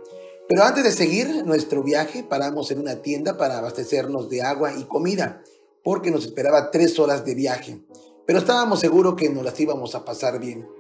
Pero 0.48 0.64
antes 0.64 0.86
de 0.86 0.94
seguir 0.94 1.46
nuestro 1.46 1.84
viaje 1.84 2.24
paramos 2.24 2.72
en 2.72 2.80
una 2.80 3.02
tienda 3.02 3.36
para 3.36 3.58
abastecernos 3.58 4.30
de 4.30 4.42
agua 4.42 4.72
y 4.74 4.86
comida, 4.86 5.44
porque 5.84 6.12
nos 6.12 6.24
esperaba 6.24 6.72
tres 6.72 6.98
horas 6.98 7.26
de 7.26 7.36
viaje. 7.36 7.82
Pero 8.26 8.40
estábamos 8.40 8.80
seguros 8.80 9.16
que 9.16 9.28
nos 9.28 9.44
las 9.44 9.60
íbamos 9.60 9.96
a 9.96 10.06
pasar 10.06 10.40
bien. 10.40 10.79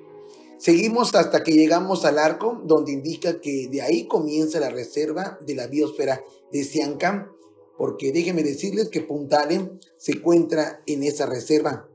Seguimos 0.59 1.15
hasta 1.15 1.41
que 1.41 1.53
llegamos 1.53 2.03
al 2.03 2.19
arco, 2.19 2.61
donde 2.65 2.91
indica 2.91 3.39
que 3.39 3.69
de 3.71 3.81
ahí 3.81 4.07
comienza 4.07 4.59
la 4.59 4.69
reserva 4.69 5.39
de 5.39 5.55
la 5.55 5.67
biosfera 5.67 6.21
de 6.51 6.65
Siancam, 6.65 7.31
porque 7.77 8.11
déjenme 8.11 8.43
decirles 8.43 8.89
que 8.89 8.99
Punta 8.99 9.41
Allen 9.41 9.79
se 9.95 10.11
encuentra 10.17 10.83
en 10.85 11.03
esa 11.03 11.25
reserva. 11.27 11.87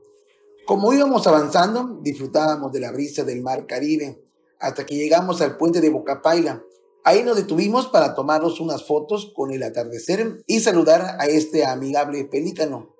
Como 0.65 0.91
íbamos 0.93 1.27
avanzando, 1.27 1.99
disfrutábamos 2.01 2.71
de 2.71 2.79
la 2.79 2.91
brisa 2.91 3.23
del 3.23 3.43
mar 3.43 3.67
Caribe, 3.67 4.23
hasta 4.57 4.83
que 4.83 4.95
llegamos 4.95 5.41
al 5.41 5.57
puente 5.57 5.79
de 5.79 5.91
Bocapaila. 5.91 6.63
Ahí 7.03 7.21
nos 7.21 7.37
detuvimos 7.37 7.85
para 7.89 8.15
tomarnos 8.15 8.59
unas 8.59 8.83
fotos 8.87 9.31
con 9.35 9.51
el 9.51 9.61
atardecer 9.61 10.41
y 10.47 10.61
saludar 10.61 11.17
a 11.19 11.27
este 11.27 11.65
amigable 11.65 12.25
pelícano 12.25 12.94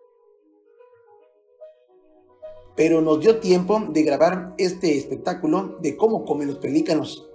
pero 2.75 3.01
nos 3.01 3.19
dio 3.19 3.39
tiempo 3.39 3.81
de 3.89 4.03
grabar 4.03 4.53
este 4.57 4.97
espectáculo 4.97 5.77
de 5.81 5.95
cómo 5.95 6.25
comen 6.25 6.47
los 6.47 6.57
pelícanos. 6.57 7.25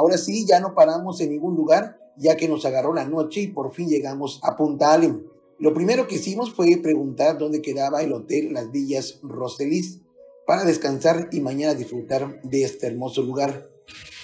Ahora 0.00 0.16
sí, 0.16 0.46
ya 0.46 0.60
no 0.60 0.74
paramos 0.74 1.20
en 1.20 1.28
ningún 1.28 1.54
lugar, 1.54 2.00
ya 2.16 2.34
que 2.34 2.48
nos 2.48 2.64
agarró 2.64 2.94
la 2.94 3.04
noche 3.04 3.40
y 3.42 3.48
por 3.48 3.74
fin 3.74 3.86
llegamos 3.86 4.40
a 4.42 4.56
Punta 4.56 4.94
Allen. 4.94 5.30
Lo 5.58 5.74
primero 5.74 6.06
que 6.06 6.14
hicimos 6.14 6.54
fue 6.54 6.78
preguntar 6.82 7.36
dónde 7.36 7.60
quedaba 7.60 8.00
el 8.00 8.14
hotel 8.14 8.54
Las 8.54 8.70
Villas 8.70 9.18
Roselis 9.22 10.00
para 10.46 10.64
descansar 10.64 11.28
y 11.32 11.40
mañana 11.40 11.74
disfrutar 11.74 12.40
de 12.40 12.64
este 12.64 12.86
hermoso 12.86 13.20
lugar. 13.20 13.68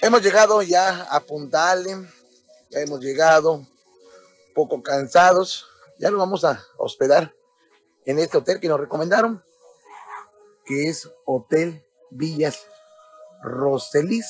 Hemos 0.00 0.22
llegado 0.22 0.62
ya 0.62 1.02
a 1.10 1.20
Punta 1.20 1.70
Allen, 1.70 2.08
ya 2.70 2.80
hemos 2.80 3.00
llegado 3.00 3.66
poco 4.54 4.82
cansados, 4.82 5.66
ya 5.98 6.10
nos 6.10 6.20
vamos 6.20 6.42
a 6.46 6.64
hospedar 6.78 7.34
en 8.06 8.18
este 8.18 8.38
hotel 8.38 8.60
que 8.60 8.68
nos 8.68 8.80
recomendaron, 8.80 9.44
que 10.64 10.88
es 10.88 11.10
Hotel 11.26 11.84
Villas 12.10 12.64
Roselis 13.42 14.24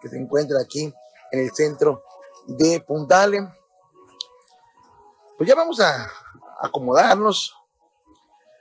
que 0.00 0.08
se 0.08 0.18
encuentra 0.18 0.60
aquí 0.60 0.92
en 1.32 1.40
el 1.40 1.50
centro 1.52 2.02
de 2.46 2.80
Puntale. 2.80 3.48
Pues 5.36 5.48
ya 5.48 5.54
vamos 5.54 5.80
a 5.80 6.10
acomodarnos. 6.60 7.54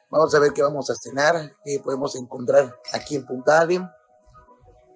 Vamos 0.09 0.33
a 0.33 0.39
ver 0.39 0.53
qué 0.53 0.61
vamos 0.61 0.89
a 0.89 0.95
cenar, 0.95 1.55
qué 1.63 1.79
podemos 1.83 2.15
encontrar 2.15 2.79
aquí 2.93 3.15
en 3.15 3.25
Puntale. 3.25 3.81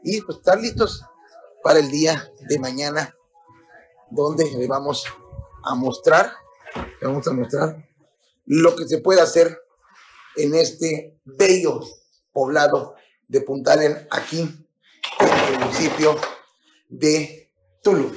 Y 0.04 0.22
pues 0.22 0.38
estar 0.38 0.60
listos 0.60 1.04
para 1.64 1.80
el 1.80 1.90
día 1.92 2.32
de 2.48 2.60
mañana, 2.60 3.14
donde 4.10 4.50
le 4.52 4.68
vamos 4.68 5.06
a 5.64 5.76
mostrar, 5.76 6.32
vamos 7.02 7.28
a 7.28 7.34
mostrar 7.34 7.86
lo 8.46 8.76
que 8.76 8.88
se 8.88 9.00
puede 9.00 9.22
hacer 9.22 9.62
en 10.38 10.56
este 10.56 11.20
bello 11.26 11.82
poblado 12.32 12.96
de 13.28 13.42
Puntalen 13.42 14.08
aquí 14.10 14.69
el 15.20 15.60
municipio 15.60 16.16
de 16.90 17.52
Tulum. 17.84 18.12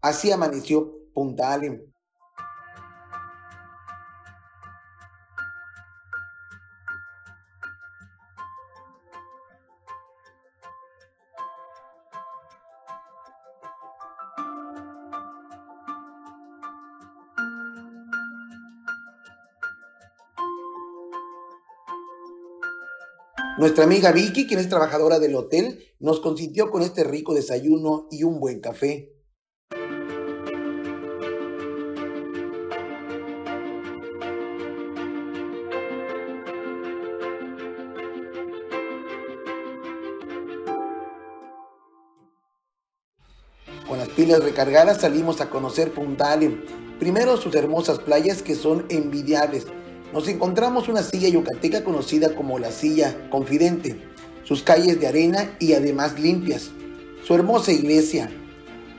Así 0.00 0.30
amaneció 0.30 0.92
Punta 1.12 1.52
Allen. 1.52 1.92
Nuestra 23.58 23.84
amiga 23.84 24.12
Vicky, 24.12 24.46
quien 24.46 24.60
es 24.60 24.68
trabajadora 24.68 25.18
del 25.18 25.34
hotel, 25.34 25.82
nos 25.98 26.20
consintió 26.20 26.70
con 26.70 26.82
este 26.82 27.04
rico 27.04 27.32
desayuno 27.32 28.06
y 28.10 28.22
un 28.22 28.38
buen 28.38 28.60
café. 28.60 29.14
Con 43.88 43.96
las 43.96 44.08
pilas 44.08 44.44
recargadas 44.44 45.00
salimos 45.00 45.40
a 45.40 45.48
conocer 45.48 45.94
Punta 45.94 46.30
Allen. 46.30 46.62
Primero 46.98 47.38
sus 47.38 47.54
hermosas 47.54 48.00
playas 48.00 48.42
que 48.42 48.54
son 48.54 48.84
envidiables 48.90 49.66
nos 50.12 50.28
encontramos 50.28 50.88
una 50.88 51.02
silla 51.02 51.28
yucateca 51.28 51.84
conocida 51.84 52.34
como 52.34 52.58
la 52.58 52.70
silla 52.70 53.28
confidente, 53.30 53.96
sus 54.44 54.62
calles 54.62 55.00
de 55.00 55.08
arena 55.08 55.56
y 55.58 55.72
además 55.72 56.18
limpias, 56.18 56.70
su 57.26 57.34
hermosa 57.34 57.72
iglesia. 57.72 58.30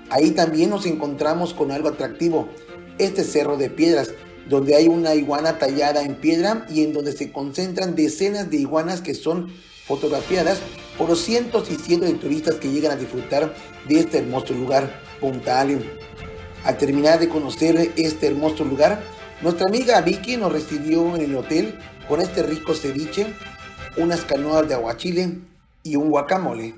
Ahí 0.10 0.32
también 0.32 0.70
nos 0.70 0.86
encontramos 0.86 1.54
con 1.54 1.72
algo 1.72 1.90
atractivo, 1.90 2.50
este 2.98 3.24
cerro 3.24 3.58
de 3.58 3.70
piedras, 3.70 4.12
donde 4.50 4.76
hay 4.76 4.88
una 4.88 5.16
iguana 5.16 5.60
tallada 5.60 6.04
en 6.04 6.16
piedra 6.16 6.66
y 6.70 6.84
en 6.84 6.94
donde 6.94 7.12
se 7.12 7.32
concentran 7.32 7.96
decenas 7.96 8.50
de 8.50 8.58
iguanas 8.58 9.02
que 9.02 9.14
son 9.14 9.52
fotografiadas 9.86 10.60
por 10.98 11.10
los 11.10 11.20
cientos 11.22 11.70
y 11.72 11.76
cientos 11.76 12.10
de 12.10 12.16
turistas 12.16 12.56
que 12.56 12.70
llegan 12.70 12.92
a 12.92 12.96
disfrutar 12.96 13.54
de 13.88 14.00
este 14.00 14.20
hermoso 14.20 14.54
lugar, 14.54 15.02
Punta 15.20 15.62
Allen. 15.62 15.84
Al 16.64 16.78
terminar 16.78 17.20
de 17.20 17.30
conocer 17.30 17.92
este 17.96 18.28
hermoso 18.28 18.66
lugar, 18.66 19.02
nuestra 19.42 19.66
amiga 19.68 20.02
Vicky 20.02 20.38
nos 20.38 20.52
recibió 20.52 21.16
en 21.16 21.22
el 21.22 21.36
hotel 21.36 21.80
con 22.08 22.22
este 22.22 22.44
rico 22.44 22.74
ceviche, 22.74 23.34
unas 23.98 24.22
canoas 24.22 24.68
de 24.68 24.74
aguachile 24.74 25.40
y 25.84 25.96
un 25.96 26.10
guacamole. 26.10 26.76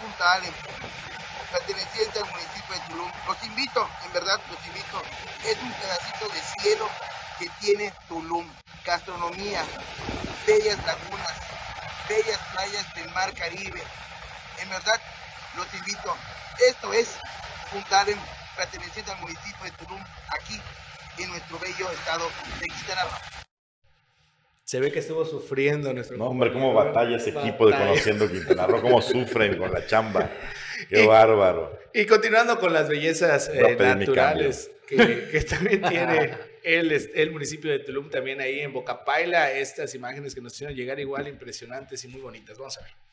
Punta 0.00 0.40
perteneciente 1.50 2.18
al 2.18 2.30
municipio 2.30 2.74
de 2.74 2.80
Tulum. 2.88 3.10
Los 3.26 3.44
invito, 3.44 3.88
en 4.06 4.12
verdad 4.12 4.40
los 4.50 4.66
invito. 4.66 5.02
Es 5.44 5.56
un 5.62 5.72
pedacito 5.72 6.28
de 6.28 6.40
cielo 6.60 6.88
que 7.38 7.48
tiene 7.60 7.92
Tulum. 8.08 8.46
Gastronomía, 8.84 9.62
bellas 10.46 10.78
lagunas, 10.86 11.40
bellas 12.08 12.38
playas 12.52 12.94
del 12.94 13.10
mar 13.12 13.34
Caribe. 13.34 13.82
En 14.58 14.68
verdad 14.68 15.00
los 15.56 15.74
invito. 15.74 16.16
Esto 16.68 16.92
es 16.92 17.16
Punta 17.72 18.04
perteneciente 18.56 19.12
al 19.12 19.20
municipio 19.20 19.64
de 19.64 19.70
Tulum, 19.70 20.02
aquí 20.36 20.60
en 21.22 21.28
nuestro 21.30 21.58
bello 21.58 21.88
estado 21.90 22.28
de 22.60 22.66
Quintana 22.66 23.02
Roo. 23.04 23.44
Se 24.64 24.80
ve 24.80 24.90
que 24.90 24.98
estuvo 24.98 25.24
sufriendo 25.24 25.92
nuestro. 25.92 26.16
No, 26.16 26.26
hombre, 26.26 26.52
cómo 26.52 26.74
batalla 26.74 27.16
ese 27.16 27.30
equipo 27.30 27.68
de 27.68 27.76
Conociendo 27.76 28.28
Quintana 28.28 28.66
Roo, 28.66 28.82
cómo 28.82 29.00
sufren 29.00 29.56
con 29.56 29.72
la 29.72 29.86
chamba. 29.86 30.30
Qué 30.88 31.06
bárbaro. 31.06 31.78
Y 31.94 32.06
continuando 32.06 32.58
con 32.58 32.72
las 32.72 32.88
bellezas 32.88 33.48
eh, 33.52 33.76
naturales 33.78 34.70
que, 34.86 35.44
también 35.48 35.82
tiene 35.82 36.36
el, 36.64 36.92
el 37.14 37.30
municipio 37.30 37.70
de 37.70 37.80
Tulum, 37.80 38.10
también 38.10 38.40
ahí 38.40 38.60
en 38.60 38.72
Bocapaila, 38.72 39.52
estas 39.52 39.94
imágenes 39.94 40.34
que 40.34 40.40
nos 40.40 40.54
hicieron 40.54 40.74
llegar 40.74 40.98
igual 40.98 41.28
impresionantes 41.28 42.04
y 42.04 42.08
muy 42.08 42.20
bonitas. 42.20 42.58
Vamos 42.58 42.78
a 42.78 42.82
ver. 42.82 43.09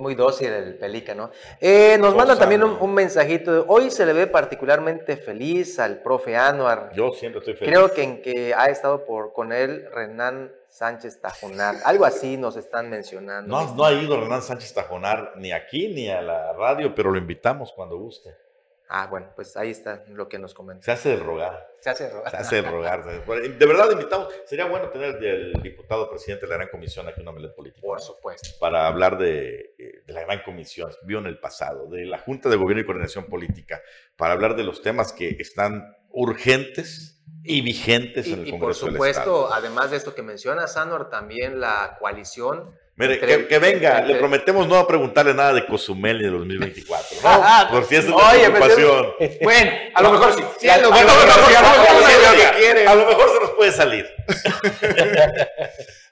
Muy 0.00 0.14
dócil 0.14 0.48
el 0.52 0.74
pelícano. 0.76 1.30
Eh, 1.60 1.96
nos 1.98 2.14
manda 2.14 2.36
también 2.36 2.62
un, 2.62 2.94
mensajito. 2.94 3.64
Hoy 3.68 3.90
se 3.90 4.06
le 4.06 4.12
ve 4.12 4.26
particularmente 4.26 5.16
feliz 5.16 5.78
al 5.78 6.02
profe 6.02 6.36
Anuar. 6.36 6.90
Yo 6.94 7.12
siempre 7.12 7.38
estoy 7.38 7.54
feliz. 7.54 7.72
Creo 7.72 7.92
que 7.92 8.02
en 8.02 8.22
que 8.22 8.54
ha 8.54 8.66
estado 8.66 9.04
por, 9.04 9.32
con 9.32 9.52
él 9.52 9.86
Renan 9.92 10.52
Sánchez 10.68 11.20
Tajonar. 11.20 11.76
Algo 11.84 12.04
así 12.04 12.36
nos 12.36 12.56
están 12.56 12.88
mencionando. 12.90 13.48
No, 13.48 13.74
no 13.74 13.84
ha 13.84 13.92
ido 13.92 14.20
Renan 14.20 14.42
Sánchez 14.42 14.72
Tajonar 14.72 15.34
ni 15.36 15.52
aquí 15.52 15.88
ni 15.88 16.08
a 16.08 16.22
la 16.22 16.52
radio, 16.52 16.94
pero 16.94 17.10
lo 17.10 17.18
invitamos 17.18 17.72
cuando 17.72 17.98
guste. 17.98 18.34
Ah, 18.92 19.06
bueno, 19.06 19.28
pues 19.36 19.56
ahí 19.56 19.70
está 19.70 20.02
lo 20.08 20.28
que 20.28 20.40
nos 20.40 20.52
comenta. 20.52 20.84
Se 20.84 20.90
hace 20.90 21.10
de 21.10 21.16
rogar. 21.18 21.64
Se 21.78 21.90
hace 21.90 22.04
de 22.04 22.10
rogar. 22.10 22.30
Se 22.32 22.36
hace 22.38 22.56
de 22.56 22.62
rogar. 22.62 23.04
De 23.24 23.66
verdad, 23.66 23.88
invitamos. 23.92 24.28
Sería 24.46 24.64
bueno 24.64 24.90
tener 24.90 25.24
el 25.24 25.52
diputado 25.62 26.10
presidente 26.10 26.44
de 26.44 26.50
la 26.50 26.56
Gran 26.56 26.70
Comisión 26.70 27.06
aquí 27.06 27.20
en 27.20 27.28
Omelet 27.28 27.54
Político. 27.54 27.86
Por 27.86 28.00
supuesto. 28.00 28.48
Para 28.58 28.88
hablar 28.88 29.16
de, 29.16 29.74
eh, 29.78 30.02
de, 30.04 30.12
la 30.12 30.22
Gran 30.22 30.42
Comisión, 30.42 30.90
vio 31.04 31.20
en 31.20 31.26
el 31.26 31.38
pasado, 31.38 31.86
de 31.88 32.04
la 32.04 32.18
Junta 32.18 32.48
de 32.48 32.56
Gobierno 32.56 32.82
y 32.82 32.84
Coordinación 32.84 33.26
Política, 33.26 33.80
para 34.16 34.32
hablar 34.32 34.56
de 34.56 34.64
los 34.64 34.82
temas 34.82 35.12
que 35.12 35.36
están 35.38 35.96
urgentes 36.08 37.19
y 37.44 37.62
vigentes 37.62 38.26
en 38.26 38.40
el 38.40 38.50
Congreso. 38.50 38.56
Y 38.56 38.58
por 38.58 38.74
supuesto, 38.74 39.52
además 39.52 39.90
de 39.90 39.96
esto 39.96 40.14
que 40.14 40.22
menciona 40.22 40.66
Sanor, 40.66 41.08
también 41.08 41.60
la 41.60 41.96
coalición 41.98 42.74
Mire, 43.00 43.18
que, 43.18 43.58
venga, 43.58 44.02
le 44.02 44.16
prometemos 44.16 44.68
no 44.68 44.86
preguntarle 44.86 45.32
nada 45.32 45.54
de 45.54 45.64
Cozumel 45.64 46.18
ni 46.18 46.24
de 46.24 46.30
2024, 46.30 47.16
¿no? 47.22 47.42
Por 47.70 47.86
si 47.86 47.96
es 47.96 48.04
una 48.04 48.30
preocupación. 48.30 49.12
Bueno, 49.42 49.70
a 49.94 50.02
lo 50.02 50.12
mejor 50.12 50.34
sí. 50.58 50.68
a, 50.68 50.76
lo 50.76 50.90
mejor, 50.90 51.08
se 53.30 53.40
nos 53.40 53.50
puede 53.52 53.72
salir. 53.72 54.06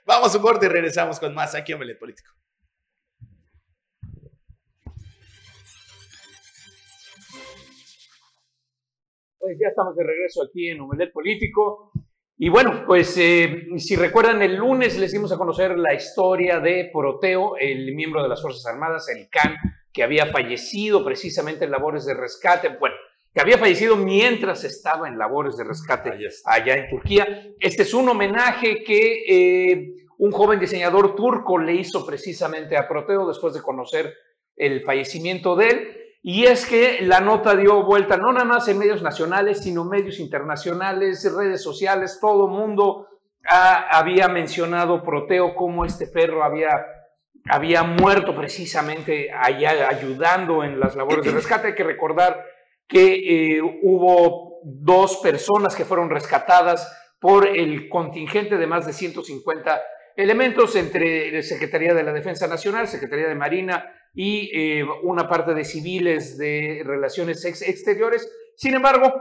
Vamos 0.06 0.32
a 0.32 0.36
un 0.38 0.42
corte 0.42 0.64
y 0.64 0.70
regresamos 0.70 1.20
con 1.20 1.34
más 1.34 1.54
aquí 1.54 1.72
en 1.72 1.78
Melet 1.78 1.98
Político. 1.98 2.32
Pues 9.48 9.60
ya 9.60 9.68
estamos 9.68 9.96
de 9.96 10.04
regreso 10.04 10.42
aquí 10.42 10.68
en 10.68 10.78
Omelet 10.82 11.10
Político. 11.10 11.90
Y 12.36 12.50
bueno, 12.50 12.84
pues 12.86 13.16
eh, 13.16 13.68
si 13.78 13.96
recuerdan, 13.96 14.42
el 14.42 14.56
lunes 14.56 14.98
les 14.98 15.10
dimos 15.10 15.32
a 15.32 15.38
conocer 15.38 15.78
la 15.78 15.94
historia 15.94 16.60
de 16.60 16.90
Poroteo, 16.92 17.56
el 17.56 17.94
miembro 17.94 18.22
de 18.22 18.28
las 18.28 18.42
Fuerzas 18.42 18.66
Armadas, 18.66 19.08
el 19.08 19.30
CAN, 19.30 19.56
que 19.90 20.02
había 20.02 20.26
fallecido 20.26 21.02
precisamente 21.02 21.64
en 21.64 21.70
labores 21.70 22.04
de 22.04 22.12
rescate, 22.12 22.76
bueno, 22.78 22.94
que 23.32 23.40
había 23.40 23.56
fallecido 23.56 23.96
mientras 23.96 24.64
estaba 24.64 25.08
en 25.08 25.16
labores 25.16 25.56
de 25.56 25.64
rescate 25.64 26.12
allá 26.44 26.74
en 26.74 26.90
Turquía. 26.90 27.54
Este 27.58 27.84
es 27.84 27.94
un 27.94 28.06
homenaje 28.06 28.84
que 28.84 29.22
eh, 29.26 29.94
un 30.18 30.30
joven 30.30 30.60
diseñador 30.60 31.16
turco 31.16 31.56
le 31.56 31.72
hizo 31.74 32.04
precisamente 32.04 32.76
a 32.76 32.86
Poroteo 32.86 33.26
después 33.26 33.54
de 33.54 33.62
conocer 33.62 34.12
el 34.56 34.82
fallecimiento 34.82 35.56
de 35.56 35.68
él. 35.68 35.97
Y 36.22 36.44
es 36.44 36.66
que 36.66 37.00
la 37.02 37.20
nota 37.20 37.54
dio 37.54 37.84
vuelta 37.84 38.16
no 38.16 38.32
nada 38.32 38.44
más 38.44 38.68
en 38.68 38.78
medios 38.78 39.02
nacionales, 39.02 39.62
sino 39.62 39.84
medios 39.84 40.18
internacionales, 40.18 41.30
redes 41.34 41.62
sociales, 41.62 42.18
todo 42.20 42.48
mundo 42.48 43.06
había 43.50 44.28
mencionado 44.28 45.02
Proteo 45.02 45.54
como 45.54 45.84
este 45.84 46.06
perro 46.06 46.44
había, 46.44 46.86
había 47.48 47.82
muerto 47.82 48.36
precisamente 48.36 49.30
allá 49.32 49.88
ayudando 49.88 50.64
en 50.64 50.78
las 50.78 50.96
labores 50.96 51.24
de 51.24 51.30
rescate. 51.30 51.68
Hay 51.68 51.74
que 51.74 51.84
recordar 51.84 52.44
que 52.86 53.56
eh, 53.56 53.62
hubo 53.62 54.60
dos 54.64 55.18
personas 55.18 55.74
que 55.74 55.84
fueron 55.84 56.10
rescatadas 56.10 56.94
por 57.20 57.46
el 57.46 57.88
contingente 57.88 58.56
de 58.56 58.66
más 58.66 58.86
de 58.86 58.92
150 58.92 59.80
elementos 60.18 60.74
entre 60.74 61.30
la 61.30 61.42
Secretaría 61.42 61.94
de 61.94 62.02
la 62.02 62.12
Defensa 62.12 62.48
Nacional, 62.48 62.88
Secretaría 62.88 63.28
de 63.28 63.36
Marina 63.36 63.86
y 64.12 64.50
eh, 64.52 64.84
una 65.04 65.28
parte 65.28 65.54
de 65.54 65.64
civiles 65.64 66.36
de 66.36 66.82
relaciones 66.84 67.44
exteriores. 67.44 68.28
Sin 68.56 68.74
embargo, 68.74 69.14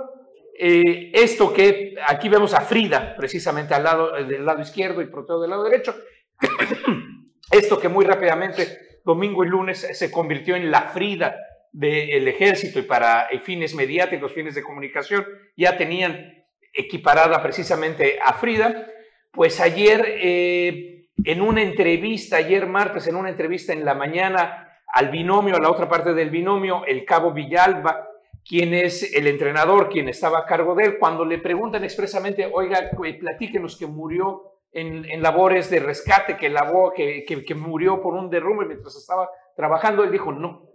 eh, 0.58 1.12
esto 1.14 1.54
que 1.54 1.94
aquí 2.04 2.30
vemos 2.30 2.56
a 2.56 2.62
Frida, 2.62 3.16
precisamente 3.16 3.76
al 3.76 3.84
lado, 3.84 4.12
del 4.26 4.44
lado 4.44 4.60
izquierdo 4.60 5.04
y 5.04 5.06
Proteo 5.06 5.40
del 5.40 5.52
lado 5.52 5.66
derecho, 5.66 5.96
esto 7.52 7.80
que 7.80 7.90
muy 7.90 8.04
rápidamente, 8.04 9.00
domingo 9.06 9.46
y 9.46 9.50
lunes, 9.50 9.88
se 9.92 10.10
convirtió 10.10 10.56
en 10.56 10.72
la 10.72 10.90
Frida 10.90 11.38
del 11.72 12.28
ejército 12.28 12.80
y 12.80 12.84
para 12.84 13.28
fines 13.44 13.76
mediáticos, 13.76 14.34
fines 14.34 14.56
de 14.56 14.64
comunicación, 14.64 15.24
ya 15.56 15.78
tenían 15.78 16.44
equiparada 16.74 17.44
precisamente 17.44 18.18
a 18.20 18.34
Frida, 18.34 18.88
pues 19.38 19.62
ayer 19.62 20.04
eh, 20.20 21.10
en 21.24 21.42
una 21.42 21.62
entrevista, 21.62 22.38
ayer 22.38 22.66
martes, 22.66 23.06
en 23.06 23.16
una 23.16 23.30
entrevista 23.30 23.72
en 23.72 23.86
la 23.86 23.94
mañana 23.94 24.80
al 24.88 25.10
binomio, 25.10 25.56
a 25.56 25.60
la 25.60 25.70
otra 25.70 25.88
parte 25.88 26.16
del 26.16 26.32
binomio, 26.32 26.84
el 26.88 27.06
cabo 27.06 27.32
Villalba, 27.34 28.08
quien 28.44 28.74
es 28.74 29.14
el 29.14 29.28
entrenador, 29.28 29.90
quien 29.90 30.10
estaba 30.10 30.40
a 30.40 30.46
cargo 30.48 30.74
de 30.74 30.86
él, 30.86 30.98
cuando 30.98 31.24
le 31.24 31.38
preguntan 31.38 31.84
expresamente, 31.84 32.50
oiga, 32.52 32.90
platíquenos 33.20 33.78
que 33.78 33.86
murió 33.86 34.54
en, 34.72 35.22
labores 35.22 35.70
de 35.70 35.82
rescate, 35.82 36.36
que, 36.36 36.50
lavó, 36.50 36.92
que, 36.92 37.24
que, 37.24 37.56
murió 37.56 38.02
por 38.02 38.16
un 38.16 38.32
derrumbe 38.32 38.66
mientras 38.66 38.96
estaba 38.96 39.30
trabajando, 39.56 40.04
él 40.04 40.10
dijo, 40.10 40.32
no, 40.32 40.68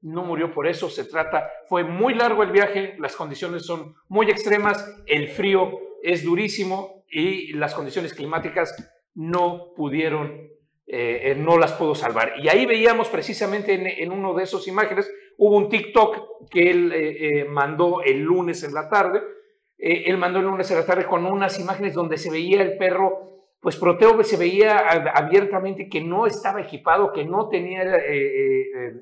no 0.00 0.24
murió 0.24 0.50
por 0.54 0.66
eso, 0.66 0.88
se 0.88 1.04
trata, 1.04 1.50
fue 1.68 1.84
muy 1.84 2.14
largo 2.14 2.42
el 2.42 2.50
viaje, 2.50 2.96
las 2.98 3.14
condiciones 3.14 3.66
son 3.66 3.94
muy 4.08 4.30
extremas, 4.30 5.02
el 5.04 5.28
frío 5.28 5.70
es 6.02 6.24
durísimo, 6.24 6.95
y 7.10 7.52
las 7.52 7.74
condiciones 7.74 8.14
climáticas 8.14 8.74
no 9.14 9.72
pudieron, 9.74 10.50
eh, 10.86 11.30
eh, 11.30 11.34
no 11.36 11.58
las 11.58 11.72
pudo 11.72 11.94
salvar. 11.94 12.34
Y 12.42 12.48
ahí 12.48 12.66
veíamos 12.66 13.08
precisamente 13.08 13.74
en, 13.74 13.86
en 13.86 14.12
uno 14.12 14.34
de 14.34 14.44
esos 14.44 14.68
imágenes, 14.68 15.10
hubo 15.38 15.56
un 15.56 15.68
TikTok 15.68 16.48
que 16.50 16.70
él 16.70 16.92
eh, 16.94 17.46
mandó 17.48 18.02
el 18.02 18.20
lunes 18.20 18.62
en 18.62 18.74
la 18.74 18.88
tarde, 18.88 19.22
él 19.78 20.16
mandó 20.16 20.38
el 20.38 20.46
lunes 20.46 20.70
en 20.70 20.78
la 20.78 20.86
tarde 20.86 21.04
con 21.04 21.26
unas 21.26 21.60
imágenes 21.60 21.92
donde 21.92 22.16
se 22.16 22.30
veía 22.30 22.62
el 22.62 22.78
perro 22.78 23.45
pues 23.66 23.78
Proteo 23.78 24.22
se 24.22 24.36
veía 24.36 24.78
abiertamente 25.12 25.88
que 25.88 26.00
no 26.00 26.24
estaba 26.24 26.60
equipado, 26.60 27.12
que 27.12 27.24
no 27.24 27.48
tenía, 27.48 27.82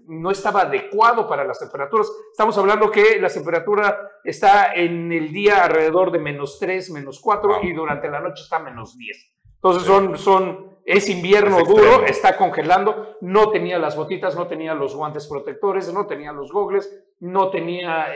no 0.06 0.30
estaba 0.30 0.62
adecuado 0.62 1.28
para 1.28 1.44
las 1.44 1.58
temperaturas. 1.58 2.10
Estamos 2.32 2.56
hablando 2.56 2.90
que 2.90 3.20
la 3.20 3.28
temperatura 3.28 4.12
está 4.24 4.72
en 4.72 5.12
el 5.12 5.30
día 5.34 5.64
alrededor 5.64 6.10
de 6.10 6.18
menos 6.18 6.58
3, 6.58 6.92
menos 6.92 7.20
4 7.20 7.58
y 7.64 7.74
durante 7.74 8.08
la 8.08 8.20
noche 8.20 8.42
está 8.42 8.58
menos 8.58 8.96
10. 8.96 9.34
Entonces 9.56 9.82
son, 9.82 10.16
son, 10.16 10.78
es 10.86 11.10
invierno 11.10 11.58
duro, 11.62 12.06
está 12.06 12.34
congelando, 12.38 13.18
no 13.20 13.50
tenía 13.50 13.78
las 13.78 13.94
botitas, 13.94 14.34
no 14.34 14.46
tenía 14.46 14.72
los 14.72 14.96
guantes 14.96 15.26
protectores, 15.26 15.92
no 15.92 16.06
tenía 16.06 16.32
los 16.32 16.50
gogles, 16.50 17.04
no 17.20 17.50
tenía 17.50 18.14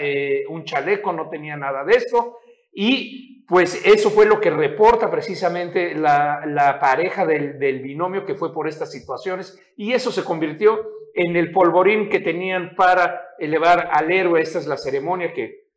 un 0.49 0.65
chaleco, 0.65 1.13
no 1.13 1.29
tenía 1.29 1.59
nada 1.59 1.85
de 1.85 1.93
esto 1.93 2.39
Y 2.81 3.45
pues 3.49 3.85
eso 3.85 4.09
fue 4.09 4.25
lo 4.25 4.41
que 4.41 4.51
reporta 4.51 5.11
precisamente 5.11 5.97
la, 5.97 6.79
pareja 6.81 7.27
del, 7.27 7.59
del, 7.59 7.81
binomio 7.81 8.25
que 8.25 8.37
fue 8.37 8.55
por 8.55 8.69
estas 8.69 8.93
situaciones 8.93 9.61
y 9.77 9.95
eso 9.95 10.13
se 10.13 10.23
convirtió 10.23 10.89
en 11.13 11.35
el 11.35 11.51
polvorín 11.51 12.09
que 12.09 12.21
tenían 12.21 12.77
para 12.77 13.35
elevar 13.41 13.89
al 13.93 14.13
héroe. 14.13 14.41
Esta 14.41 14.61
es 14.61 14.69
la 14.69 14.77
ceremonia 14.77 15.33
que, 15.33 15.71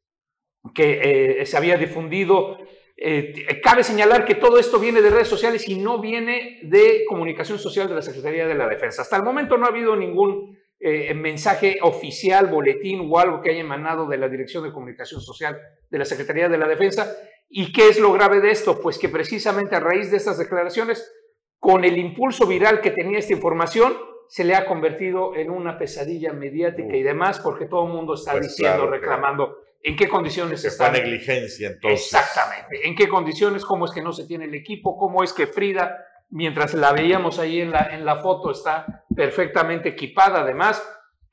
que 0.76 1.40
eh, 1.40 1.46
se 1.48 1.58
había 1.58 1.76
difundido. 1.76 2.60
Eh, 2.96 3.60
cabe 3.64 3.84
señalar 3.84 4.24
que 4.24 4.36
todo 4.36 4.60
esto 4.60 4.78
viene 4.78 5.02
de 5.02 5.10
redes 5.10 5.28
sociales 5.28 5.68
y 5.68 5.80
no 5.80 6.00
viene 6.00 6.60
de 6.62 7.04
comunicación 7.10 7.58
social 7.58 7.88
de 7.88 7.96
la 7.96 8.04
Secretaría 8.04 8.46
de 8.46 8.54
la 8.54 8.68
Defensa. 8.68 9.02
Hasta 9.02 9.18
el 9.18 9.24
momento 9.24 9.58
no 9.58 9.66
ha 9.66 9.70
habido 9.70 9.96
ningún 9.96 10.56
eh, 10.84 11.14
mensaje 11.14 11.78
oficial, 11.82 12.48
boletín 12.48 13.08
o 13.10 13.20
algo 13.20 13.42
que 13.42 13.52
haya 13.52 13.62
emanado 13.62 14.08
de 14.08 14.18
la 14.18 14.28
Dirección 14.28 14.64
de 14.64 14.72
Comunicación 14.72 15.22
Social 15.22 15.60
de 15.90 16.00
la 16.00 16.06
Secretaría 16.06 16.50
de 16.50 16.58
la 16.58 16.68
Defensa. 16.68 17.16
¿Y 17.50 17.72
qué 17.72 17.90
es 17.90 18.00
lo 18.00 18.12
grave 18.14 18.42
de 18.42 18.50
esto? 18.50 18.82
Pues 18.82 18.98
que 18.98 19.10
precisamente 19.10 19.76
a 19.76 19.80
raíz 19.80 20.10
de 20.10 20.18
estas 20.18 20.38
declaraciones, 20.38 21.12
con 21.60 21.84
el 21.84 21.98
impulso 21.98 22.48
viral 22.48 22.82
que 22.82 22.92
tenía 22.92 23.20
esta 23.20 23.34
información, 23.34 23.96
se 24.28 24.44
le 24.44 24.56
ha 24.56 24.66
convertido 24.66 25.36
en 25.36 25.52
una 25.52 25.78
pesadilla 25.78 26.34
mediática 26.34 26.96
y 26.96 27.04
demás, 27.04 27.40
porque 27.40 27.66
todo 27.66 27.86
el 27.86 27.94
mundo 27.94 28.16
está 28.16 28.32
pues 28.32 28.48
diciendo, 28.48 28.88
reclamando 28.90 29.58
en 29.84 29.96
qué 29.96 30.08
condiciones 30.08 30.64
está. 30.64 30.92
negligencia 30.92 31.68
entonces. 31.68 32.06
Exactamente. 32.06 32.88
En 32.88 32.96
qué 32.96 33.08
condiciones, 33.08 33.66
cómo 33.66 33.86
es 33.86 33.92
que 33.92 34.02
no 34.02 34.14
se 34.14 34.26
tiene 34.26 34.46
el 34.46 34.56
equipo, 34.56 34.98
cómo 34.98 35.24
es 35.24 35.34
que 35.34 35.48
Frida 35.48 36.06
mientras 36.32 36.74
la 36.74 36.92
veíamos 36.92 37.40
ahí 37.40 37.62
en 37.62 37.72
la, 37.72 37.90
en 37.94 38.06
la 38.06 38.18
foto, 38.18 38.52
está 38.52 39.06
perfectamente 39.16 39.90
equipada 39.90 40.42
además, 40.42 40.82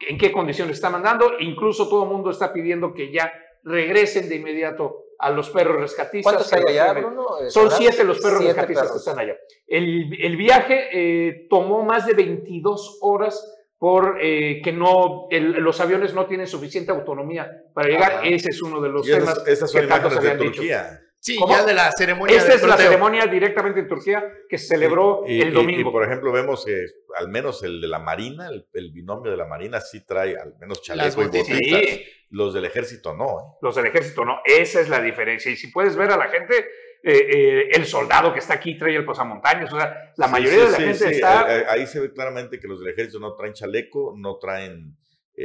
en 0.00 0.18
qué 0.18 0.30
condiciones 0.30 0.76
está 0.76 0.90
mandando, 0.90 1.32
incluso 1.40 1.88
todo 1.88 2.04
el 2.04 2.10
mundo 2.10 2.30
está 2.30 2.52
pidiendo 2.52 2.92
que 2.92 3.12
ya 3.12 3.32
regresen 3.64 4.28
de 4.28 4.36
inmediato 4.36 5.04
a 5.18 5.30
los 5.30 5.50
perros 5.50 5.80
rescatistas. 5.80 6.32
¿Cuántos 6.32 6.52
hay 6.52 6.62
allá, 6.68 6.92
Bruno? 6.92 7.26
Son 7.48 7.70
siete 7.70 8.04
los 8.04 8.20
perros 8.20 8.44
rescatistas 8.44 8.92
que 8.92 8.98
están 8.98 9.18
allá. 9.18 9.36
El, 9.66 10.16
el 10.22 10.36
viaje 10.36 10.88
eh, 10.92 11.46
tomó 11.50 11.82
más 11.82 12.06
de 12.06 12.14
22 12.14 12.98
horas 13.00 13.54
por 13.78 14.18
eh, 14.20 14.60
que 14.62 14.72
no 14.72 15.28
los 15.30 15.80
aviones 15.80 16.12
no 16.12 16.26
tienen 16.26 16.46
suficiente 16.46 16.90
autonomía 16.90 17.64
para 17.72 17.88
llegar. 17.88 18.12
Ah. 18.18 18.22
Ese 18.24 18.48
es 18.50 18.62
uno 18.62 18.80
de 18.80 18.88
los 18.88 19.06
temas. 19.06 19.46
esas 19.46 19.70
son 19.70 19.84
imágenes 19.84 20.20
de 20.20 20.36
Turquía. 20.36 21.00
Sí, 21.20 21.36
ya 21.48 21.64
de 21.64 21.74
la 21.74 21.90
ceremonia. 21.90 22.36
Esta 22.36 22.54
es 22.54 22.62
la 22.62 22.76
ceremonia 22.76 23.26
directamente 23.26 23.80
en 23.80 23.88
Turquía 23.88 24.24
que 24.48 24.56
se 24.56 24.68
celebró 24.68 25.24
el 25.26 25.52
domingo. 25.52 25.88
Y, 25.88 25.92
por 25.92 26.04
ejemplo, 26.04 26.30
vemos 26.30 26.64
que 26.64 26.86
al 27.16 27.28
menos 27.28 27.62
el 27.64 27.80
de 27.80 27.88
la 27.88 27.98
Marina, 27.98 28.48
el, 28.48 28.92
binomio 28.92 29.30
de 29.30 29.36
la 29.36 29.44
Marina, 29.44 29.80
sí 29.80 30.06
trae 30.06 30.36
al 30.36 30.54
menos 30.58 30.80
chaleco 30.80 31.22
y 31.22 31.26
botitas. 31.26 31.82
Los 32.30 32.54
del 32.54 32.66
ejército 32.66 33.14
no. 33.14 33.40
¿eh? 33.40 33.58
Los 33.62 33.74
del 33.74 33.86
ejército 33.86 34.24
no. 34.24 34.40
Esa 34.44 34.80
es 34.80 34.88
la 34.88 35.00
diferencia. 35.00 35.50
Y 35.50 35.56
si 35.56 35.68
puedes 35.68 35.96
ver 35.96 36.10
a 36.10 36.16
la 36.16 36.28
gente, 36.28 36.56
eh, 37.02 37.12
eh, 37.12 37.68
el 37.72 37.84
soldado 37.84 38.32
que 38.32 38.38
está 38.38 38.54
aquí 38.54 38.78
trae 38.78 38.94
el 38.94 39.04
posamontaños. 39.04 39.72
O 39.72 39.78
sea, 39.78 40.12
la 40.16 40.28
mayoría 40.28 40.66
de 40.66 40.70
la 40.70 40.78
gente 40.78 41.10
está. 41.10 41.70
Ahí 41.70 41.86
se 41.86 42.00
ve 42.00 42.12
claramente 42.12 42.60
que 42.60 42.68
los 42.68 42.80
del 42.80 42.92
ejército 42.92 43.18
no 43.18 43.34
traen 43.34 43.54
chaleco, 43.54 44.14
no 44.16 44.36
traen 44.36 44.96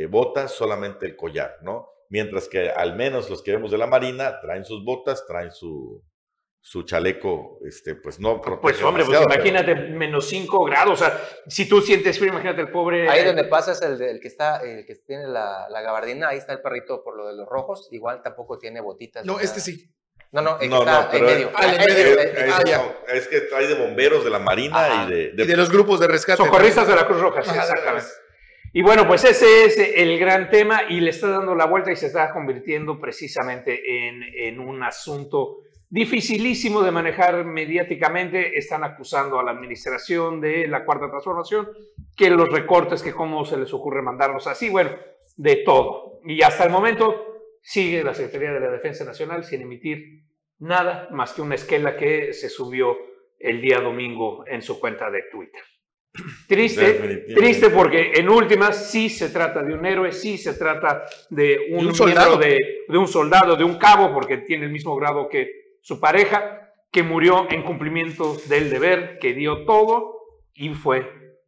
botas, 0.09 0.51
solamente 0.51 1.05
el 1.05 1.15
collar, 1.15 1.57
¿no? 1.61 1.92
Mientras 2.09 2.47
que 2.47 2.69
al 2.69 2.95
menos 2.95 3.29
los 3.29 3.41
que 3.41 3.51
vemos 3.51 3.71
de 3.71 3.77
la 3.77 3.87
Marina 3.87 4.39
traen 4.41 4.65
sus 4.65 4.83
botas, 4.83 5.25
traen 5.27 5.51
su, 5.51 6.03
su 6.65 6.83
chaleco, 6.83 7.59
este, 7.65 7.95
pues 7.95 8.21
no 8.21 8.39
Pues 8.39 8.81
hombre, 8.81 9.03
pues 9.03 9.21
imagínate 9.21 9.75
menos 9.75 10.27
5 10.27 10.63
grados, 10.63 11.01
o 11.01 11.03
sea, 11.03 11.19
si 11.47 11.67
tú 11.67 11.81
sientes 11.81 12.17
frío, 12.17 12.31
imagínate 12.31 12.61
el 12.61 12.71
pobre... 12.71 13.09
Ahí 13.09 13.25
donde 13.25 13.43
pasas 13.43 13.81
el, 13.81 14.01
el 14.01 14.19
que 14.21 14.29
está, 14.29 14.61
el 14.61 14.85
que 14.85 14.95
tiene 14.95 15.27
la, 15.27 15.67
la, 15.69 15.81
gabardina, 15.81 16.29
ahí 16.29 16.37
está 16.37 16.53
el 16.53 16.61
perrito 16.61 17.03
por 17.03 17.17
lo 17.17 17.27
de 17.27 17.35
los 17.35 17.47
rojos, 17.49 17.89
igual 17.91 18.21
tampoco 18.23 18.57
tiene 18.57 18.79
botitas. 18.79 19.25
No, 19.25 19.41
este 19.41 19.59
sí. 19.59 19.93
No, 20.31 20.41
no, 20.41 20.57
el 20.59 20.71
está 20.71 21.09
en 21.11 21.25
medio. 21.25 21.51
Ah, 21.53 21.65
en 21.65 21.77
medio. 21.77 22.95
Es, 23.07 23.27
que 23.27 23.41
trae 23.41 23.67
de 23.67 23.75
bomberos 23.75 24.23
de 24.23 24.31
la 24.31 24.39
Marina 24.39 25.05
y 25.05 25.11
de, 25.11 25.45
de, 25.45 25.57
los 25.57 25.69
grupos 25.69 25.99
de 25.99 26.07
rescate. 26.07 26.43
Socorristas 26.43 26.87
de 26.87 26.95
la 26.95 27.05
Cruz 27.05 27.21
Roja, 27.21 27.41
exactamente. 27.41 28.07
Y 28.75 28.81
bueno, 28.81 29.07
pues 29.07 29.23
ese 29.23 29.65
es 29.65 29.77
el 29.77 30.17
gran 30.17 30.49
tema 30.49 30.81
y 30.89 30.99
le 30.99 31.11
está 31.11 31.27
dando 31.27 31.53
la 31.53 31.67
vuelta 31.67 31.91
y 31.91 31.95
se 31.95 32.07
está 32.07 32.33
convirtiendo 32.33 32.99
precisamente 32.99 34.07
en, 34.47 34.59
un 34.59 34.81
asunto 34.81 35.59
dificilísimo 35.91 36.81
de 36.81 36.89
manejar 36.89 37.45
mediáticamente. 37.45 38.57
Están 38.57 38.83
acusando 38.83 39.39
a 39.39 39.43
la 39.43 39.51
administración 39.51 40.41
de 40.41 40.67
la 40.67 40.85
Cuarta 40.85 41.07
Transformación 41.07 41.69
que 42.17 42.31
los 42.31 42.49
recortes, 42.49 43.03
que 43.03 43.13
cómo 43.13 43.45
se 43.45 43.57
les 43.57 43.71
ocurre 43.75 44.01
mandarlos 44.01 44.47
así, 44.47 44.71
bueno, 44.71 44.89
de 45.37 45.57
todo. 45.57 46.19
Y 46.25 46.41
hasta 46.41 46.63
el 46.63 46.71
momento 46.71 47.43
sigue 47.61 48.03
la 48.03 48.15
Secretaría 48.15 48.53
de 48.53 48.59
la 48.59 48.71
Defensa 48.71 49.05
Nacional 49.05 49.43
sin 49.43 49.61
emitir 49.61 50.23
nada 50.57 51.09
más 51.11 51.33
que 51.33 51.43
una 51.43 51.53
esquela 51.53 51.95
que 51.95 52.33
se 52.33 52.49
subió 52.49 52.97
el 53.37 53.61
día 53.61 53.81
domingo 53.81 54.43
en 54.47 54.63
su 54.63 54.79
cuenta 54.79 55.11
de 55.11 55.25
Twitter. 55.31 55.61
Triste, 56.47 57.25
triste 57.35 57.71
porque 57.71 58.11
en 58.13 58.29
últimas 58.29 58.91
sí 58.91 59.09
se 59.09 59.29
trata 59.29 59.63
de 59.63 59.73
un 59.73 59.83
héroe, 59.83 60.11
sí 60.11 60.37
se 60.37 60.53
trata 60.53 61.05
de 61.31 61.69
un, 61.71 61.95
soldado, 61.95 62.37
de, 62.37 62.85
un 62.89 63.07
soldado, 63.07 63.55
de 63.55 63.63
un 63.63 63.79
cabo, 63.79 64.13
porque 64.13 64.37
tiene 64.37 64.65
el 64.65 64.71
mismo 64.71 64.95
grado 64.95 65.27
que 65.27 65.77
su 65.81 65.99
pareja, 65.99 66.71
que 66.91 67.01
murió 67.01 67.47
en 67.49 67.63
cumplimiento 67.63 68.37
del 68.45 68.69
deber, 68.69 69.17
que 69.17 69.33
dio 69.33 69.65
todo 69.65 70.19
y 70.53 70.69
fue, 70.75 71.39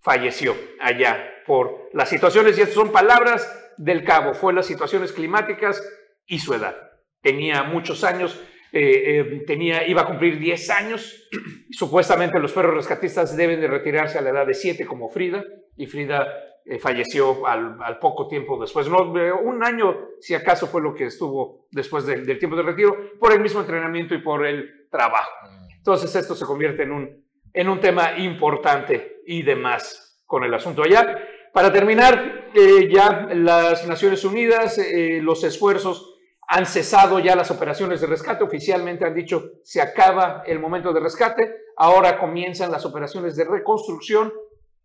falleció 0.00 0.56
allá 0.80 1.42
por 1.46 1.90
las 1.92 2.08
situaciones, 2.08 2.56
y 2.56 2.62
estas 2.62 2.76
son 2.76 2.92
palabras 2.92 3.46
del 3.76 4.04
cabo, 4.04 4.32
fue 4.32 4.54
las 4.54 4.64
situaciones 4.64 5.12
climáticas 5.12 5.82
y 6.26 6.38
su 6.38 6.54
edad. 6.54 6.74
Tenía 7.20 7.62
muchos 7.64 8.04
años, 8.04 8.40
eh, 8.76 9.20
eh, 9.20 9.44
tenía, 9.46 9.86
iba 9.86 10.02
a 10.02 10.04
cumplir 10.04 10.40
10 10.40 10.70
años. 10.70 11.28
Supuestamente 11.70 12.40
los 12.40 12.52
perros 12.52 12.74
rescatistas 12.74 13.36
deben 13.36 13.60
de 13.60 13.68
retirarse 13.68 14.18
a 14.18 14.20
la 14.20 14.30
edad 14.30 14.44
de 14.44 14.54
7 14.54 14.84
como 14.84 15.08
Frida, 15.08 15.44
y 15.76 15.86
Frida 15.86 16.26
eh, 16.64 16.80
falleció 16.80 17.46
al, 17.46 18.00
poco 18.00 18.26
tiempo 18.26 18.60
después. 18.60 18.88
No, 18.88 19.12
un 19.44 19.62
año, 19.62 20.08
si 20.18 20.34
acaso, 20.34 20.66
fue 20.66 20.82
lo 20.82 20.92
que 20.92 21.04
estuvo 21.04 21.68
después 21.70 22.04
del, 22.04 22.36
tiempo 22.36 22.56
de 22.56 22.64
retiro, 22.64 23.12
por 23.20 23.32
el 23.32 23.38
mismo 23.38 23.60
entrenamiento 23.60 24.12
y 24.12 24.18
por 24.18 24.44
el 24.44 24.88
trabajo. 24.90 25.30
Entonces 25.76 26.12
esto 26.16 26.34
se 26.34 26.44
convierte 26.44 26.82
en 26.82 26.90
un, 26.90 27.24
en 27.52 27.68
un 27.68 27.78
tema 27.78 28.18
importante 28.18 29.20
y 29.24 29.42
demás 29.42 30.20
con 30.26 30.42
el 30.42 30.52
asunto 30.52 30.82
allá. 30.82 31.16
Para 31.52 31.72
terminar, 31.72 32.50
ya 32.90 33.28
las 33.32 33.86
Naciones 33.86 34.24
Unidas, 34.24 34.80
los 35.20 35.44
esfuerzos 35.44 36.13
han 36.48 36.66
cesado 36.66 37.18
ya 37.18 37.36
las 37.36 37.50
operaciones 37.50 38.00
de 38.00 38.06
rescate, 38.06 38.44
oficialmente 38.44 39.04
han 39.04 39.14
dicho 39.14 39.52
se 39.62 39.80
acaba 39.80 40.42
el 40.46 40.58
momento 40.58 40.92
de 40.92 41.00
rescate, 41.00 41.54
ahora 41.76 42.18
comienzan 42.18 42.70
las 42.70 42.84
operaciones 42.84 43.36
de 43.36 43.44
reconstrucción 43.44 44.32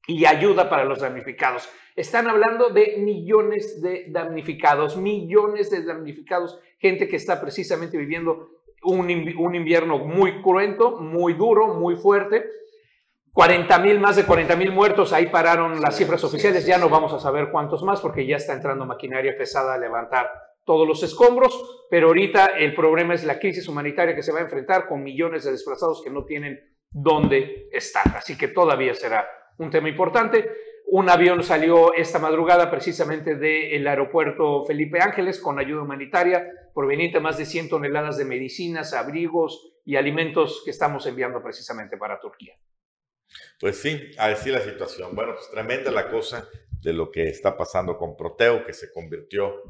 y 0.07 0.25
ayuda 0.25 0.69
para 0.69 0.85
los 0.85 0.99
damnificados. 0.99 1.69
Están 1.95 2.27
hablando 2.27 2.69
de 2.69 2.97
millones 2.97 3.81
de 3.81 4.05
damnificados, 4.09 4.97
millones 4.97 5.69
de 5.69 5.83
damnificados, 5.83 6.59
gente 6.79 7.07
que 7.07 7.17
está 7.17 7.41
precisamente 7.41 7.97
viviendo 7.97 8.49
un, 8.83 9.09
invierno 9.09 9.99
muy 9.99 10.41
cruento, 10.41 10.97
muy 10.97 11.33
duro, 11.33 11.75
muy 11.75 11.95
fuerte. 11.95 12.49
40 13.33 13.79
mil, 13.79 13.99
más 13.99 14.15
de 14.15 14.25
40 14.25 14.55
mil 14.55 14.71
muertos, 14.71 15.13
ahí 15.13 15.27
pararon 15.27 15.79
las 15.81 15.95
cifras 15.95 16.23
oficiales, 16.23 16.65
ya 16.65 16.77
no 16.77 16.89
vamos 16.89 17.13
a 17.13 17.19
saber 17.19 17.51
cuántos 17.51 17.83
más 17.83 18.01
porque 18.01 18.25
ya 18.25 18.37
está 18.37 18.53
entrando 18.53 18.85
maquinaria 18.85 19.37
pesada 19.37 19.75
a 19.75 19.77
levantar 19.77 20.29
todos 20.65 20.87
los 20.87 21.01
escombros, 21.03 21.85
pero 21.89 22.07
ahorita 22.07 22.57
el 22.57 22.75
problema 22.75 23.13
es 23.13 23.23
la 23.23 23.39
crisis 23.39 23.67
humanitaria 23.67 24.15
que 24.15 24.23
se 24.23 24.31
va 24.31 24.39
a 24.39 24.43
enfrentar 24.43 24.87
con 24.87 25.03
millones 25.03 25.43
de 25.43 25.51
desplazados 25.51 26.01
que 26.03 26.09
no 26.09 26.25
tienen 26.25 26.59
dónde 26.91 27.67
estar. 27.71 28.05
Así 28.15 28.37
que 28.37 28.47
todavía 28.47 28.93
será 28.93 29.27
un 29.57 29.69
tema 29.69 29.89
importante. 29.89 30.49
Un 30.91 31.09
avión 31.09 31.43
salió 31.43 31.93
esta 31.93 32.17
madrugada 32.17 32.71
precisamente 32.71 33.35
del 33.35 33.87
aeropuerto 33.87 34.65
Felipe 34.65 34.99
Ángeles 34.99 35.39
con 35.39 35.59
ayuda 35.59 35.83
humanitaria 35.83 36.47
proveniente 36.73 37.17
de 37.17 37.23
más 37.23 37.37
de 37.37 37.45
100 37.45 37.69
toneladas 37.69 38.17
de 38.17 38.25
medicinas, 38.25 38.93
abrigos 38.93 39.73
y 39.85 39.97
alimentos 39.97 40.61
que 40.63 40.71
estamos 40.71 41.05
enviando 41.05 41.43
precisamente 41.43 41.97
para 41.97 42.19
Turquía. 42.19 42.55
Pues 43.59 43.79
sí, 43.81 44.11
así 44.17 44.49
la 44.49 44.61
situación. 44.61 45.15
Bueno, 45.15 45.33
pues 45.35 45.49
tremenda 45.51 45.91
la 45.91 46.09
cosa 46.09 46.49
de 46.81 46.93
lo 46.93 47.11
que 47.11 47.23
está 47.23 47.57
pasando 47.57 47.97
con 47.97 48.15
Proteo, 48.15 48.65
que 48.65 48.73
se 48.73 48.91
convirtió 48.91 49.61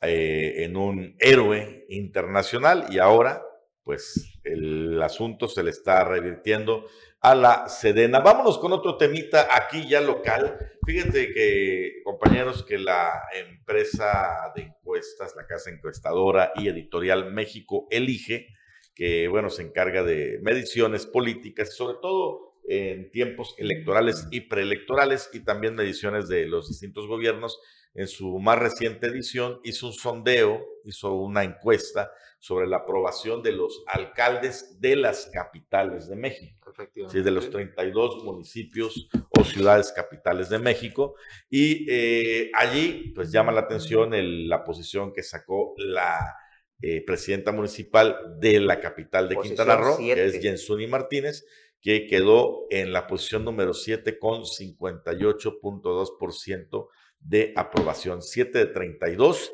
eh, 0.00 0.64
en 0.64 0.76
un 0.76 1.16
héroe 1.18 1.86
internacional 1.88 2.86
y 2.90 2.98
ahora 2.98 3.42
pues 3.88 4.38
el 4.44 5.00
asunto 5.02 5.48
se 5.48 5.62
le 5.62 5.70
está 5.70 6.04
revirtiendo 6.04 6.84
a 7.22 7.34
la 7.34 7.68
Sedena. 7.70 8.20
Vámonos 8.20 8.58
con 8.58 8.72
otro 8.74 8.98
temita 8.98 9.48
aquí 9.50 9.88
ya 9.88 10.02
local. 10.02 10.58
Fíjate 10.84 11.32
que, 11.32 12.02
compañeros, 12.04 12.64
que 12.64 12.78
la 12.78 13.10
empresa 13.34 14.52
de 14.54 14.64
encuestas, 14.64 15.34
la 15.36 15.46
casa 15.46 15.70
encuestadora 15.70 16.52
y 16.56 16.68
editorial 16.68 17.32
México 17.32 17.86
Elige, 17.90 18.48
que 18.94 19.26
bueno, 19.28 19.48
se 19.48 19.62
encarga 19.62 20.02
de 20.02 20.38
mediciones 20.42 21.06
políticas, 21.06 21.74
sobre 21.74 21.96
todo 22.02 22.60
en 22.68 23.10
tiempos 23.10 23.54
electorales 23.56 24.28
y 24.30 24.42
preelectorales 24.42 25.30
y 25.32 25.40
también 25.40 25.74
mediciones 25.74 26.28
de 26.28 26.44
los 26.44 26.68
distintos 26.68 27.06
gobiernos, 27.06 27.58
en 27.98 28.06
su 28.06 28.38
más 28.38 28.58
reciente 28.60 29.08
edición, 29.08 29.58
hizo 29.64 29.88
un 29.88 29.92
sondeo, 29.92 30.64
hizo 30.84 31.14
una 31.14 31.42
encuesta 31.42 32.12
sobre 32.38 32.68
la 32.68 32.76
aprobación 32.76 33.42
de 33.42 33.50
los 33.50 33.82
alcaldes 33.88 34.80
de 34.80 34.94
las 34.94 35.28
capitales 35.32 36.08
de 36.08 36.14
México, 36.14 36.72
¿sí? 37.10 37.22
de 37.22 37.30
los 37.32 37.50
32 37.50 38.22
municipios 38.22 39.08
o 39.36 39.42
ciudades 39.42 39.90
capitales 39.90 40.48
de 40.48 40.60
México. 40.60 41.16
Y 41.50 41.90
eh, 41.90 42.52
allí, 42.54 43.10
pues 43.16 43.32
llama 43.32 43.50
la 43.50 43.62
atención 43.62 44.10
la 44.48 44.62
posición 44.62 45.12
que 45.12 45.24
sacó 45.24 45.74
la 45.78 46.36
eh, 46.80 47.02
presidenta 47.04 47.50
municipal 47.50 48.36
de 48.38 48.60
la 48.60 48.78
capital 48.78 49.28
de 49.28 49.38
Quintana 49.38 49.74
Roo, 49.74 49.98
que 49.98 50.24
es 50.24 50.40
Jensuni 50.40 50.86
Martínez, 50.86 51.44
que 51.80 52.06
quedó 52.06 52.68
en 52.70 52.92
la 52.92 53.08
posición 53.08 53.44
número 53.44 53.74
7 53.74 54.20
con 54.20 54.42
58.2% 54.42 56.88
de 57.20 57.52
aprobación, 57.56 58.22
7 58.22 58.58
de 58.58 58.66
32. 58.66 59.52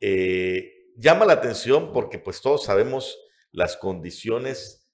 Eh, 0.00 0.92
llama 0.96 1.24
la 1.24 1.34
atención 1.34 1.92
porque 1.92 2.18
pues 2.18 2.40
todos 2.40 2.64
sabemos 2.64 3.18
las 3.52 3.76
condiciones 3.76 4.88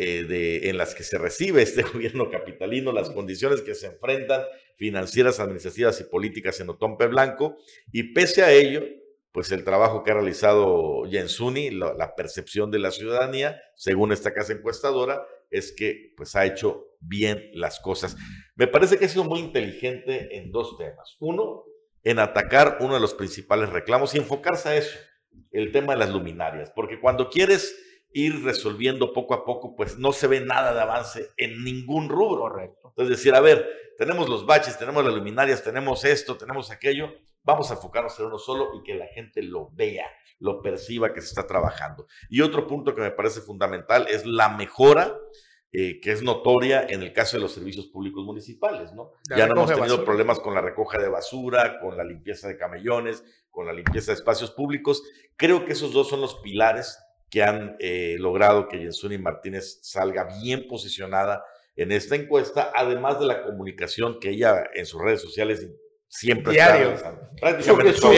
eh, 0.00 0.22
de, 0.22 0.70
en 0.70 0.78
las 0.78 0.94
que 0.94 1.02
se 1.02 1.18
recibe 1.18 1.62
este 1.62 1.82
gobierno 1.92 2.30
capitalino, 2.30 2.92
las 2.92 3.10
condiciones 3.10 3.62
que 3.62 3.74
se 3.74 3.86
enfrentan 3.86 4.42
financieras, 4.76 5.40
administrativas 5.40 6.00
y 6.00 6.04
políticas 6.04 6.60
en 6.60 6.70
Otompe 6.70 7.08
Blanco, 7.08 7.56
y 7.90 8.12
pese 8.14 8.44
a 8.44 8.52
ello, 8.52 8.84
pues 9.32 9.50
el 9.50 9.64
trabajo 9.64 10.04
que 10.04 10.12
ha 10.12 10.14
realizado 10.14 11.02
Jensuni, 11.10 11.70
la, 11.70 11.94
la 11.94 12.14
percepción 12.14 12.70
de 12.70 12.78
la 12.78 12.92
ciudadanía, 12.92 13.60
según 13.74 14.12
esta 14.12 14.32
casa 14.32 14.52
encuestadora, 14.52 15.26
es 15.50 15.72
que 15.72 16.12
pues 16.16 16.36
ha 16.36 16.44
hecho 16.44 16.86
bien 17.00 17.50
las 17.54 17.80
cosas. 17.80 18.16
Me 18.56 18.66
parece 18.66 18.98
que 18.98 19.04
ha 19.06 19.08
sido 19.08 19.24
muy 19.24 19.40
inteligente 19.40 20.36
en 20.36 20.50
dos 20.50 20.76
temas. 20.76 21.16
Uno, 21.20 21.64
en 22.02 22.18
atacar 22.18 22.78
uno 22.80 22.94
de 22.94 23.00
los 23.00 23.14
principales 23.14 23.70
reclamos 23.70 24.14
y 24.14 24.18
enfocarse 24.18 24.68
a 24.68 24.76
eso, 24.76 24.98
el 25.50 25.72
tema 25.72 25.92
de 25.92 26.00
las 26.00 26.10
luminarias, 26.10 26.72
porque 26.74 27.00
cuando 27.00 27.30
quieres 27.30 27.76
ir 28.12 28.42
resolviendo 28.42 29.12
poco 29.12 29.34
a 29.34 29.44
poco, 29.44 29.76
pues 29.76 29.98
no 29.98 30.12
se 30.12 30.26
ve 30.26 30.40
nada 30.40 30.72
de 30.72 30.80
avance 30.80 31.28
en 31.36 31.62
ningún 31.62 32.08
rubro. 32.08 32.42
Correcto. 32.42 32.88
Entonces 32.88 33.18
decir, 33.18 33.34
a 33.34 33.40
ver, 33.40 33.68
tenemos 33.98 34.28
los 34.28 34.46
baches, 34.46 34.78
tenemos 34.78 35.04
las 35.04 35.14
luminarias, 35.14 35.62
tenemos 35.62 36.04
esto, 36.04 36.36
tenemos 36.36 36.70
aquello, 36.70 37.12
vamos 37.48 37.70
a 37.70 37.74
enfocarnos 37.74 38.20
en 38.20 38.26
uno 38.26 38.38
solo 38.38 38.68
y 38.78 38.82
que 38.82 38.94
la 38.94 39.06
gente 39.06 39.42
lo 39.42 39.70
vea, 39.70 40.06
lo 40.38 40.60
perciba 40.60 41.14
que 41.14 41.22
se 41.22 41.28
está 41.28 41.46
trabajando. 41.46 42.06
Y 42.28 42.42
otro 42.42 42.66
punto 42.66 42.94
que 42.94 43.00
me 43.00 43.10
parece 43.10 43.40
fundamental 43.40 44.06
es 44.06 44.26
la 44.26 44.50
mejora 44.50 45.18
eh, 45.72 45.98
que 46.00 46.12
es 46.12 46.22
notoria 46.22 46.86
en 46.86 47.02
el 47.02 47.14
caso 47.14 47.38
de 47.38 47.42
los 47.42 47.52
servicios 47.52 47.86
públicos 47.86 48.22
municipales, 48.22 48.92
¿no? 48.92 49.12
ya 49.34 49.46
no 49.46 49.54
hemos 49.54 49.74
tenido 49.74 50.04
problemas 50.04 50.40
con 50.40 50.54
la 50.54 50.60
recoja 50.60 50.98
de 50.98 51.08
basura, 51.08 51.78
con 51.80 51.96
la 51.96 52.04
limpieza 52.04 52.48
de 52.48 52.58
camellones, 52.58 53.24
con 53.50 53.64
la 53.64 53.72
limpieza 53.72 54.12
de 54.12 54.16
espacios 54.16 54.50
públicos. 54.50 55.02
Creo 55.36 55.64
que 55.64 55.72
esos 55.72 55.94
dos 55.94 56.10
son 56.10 56.20
los 56.20 56.36
pilares 56.40 56.98
que 57.30 57.42
han 57.42 57.76
eh, 57.80 58.16
logrado 58.18 58.68
que 58.68 58.78
Jensuni 58.78 59.16
Martínez 59.16 59.80
salga 59.82 60.28
bien 60.42 60.68
posicionada 60.68 61.44
en 61.76 61.92
esta 61.92 62.14
encuesta, 62.14 62.72
además 62.74 63.20
de 63.20 63.26
la 63.26 63.42
comunicación 63.42 64.20
que 64.20 64.30
ella 64.30 64.64
en 64.74 64.84
sus 64.84 65.00
redes 65.00 65.22
sociales 65.22 65.66
siempre 66.08 66.54
diario. 66.54 66.90
de, 66.90 67.62
su, 67.92 68.10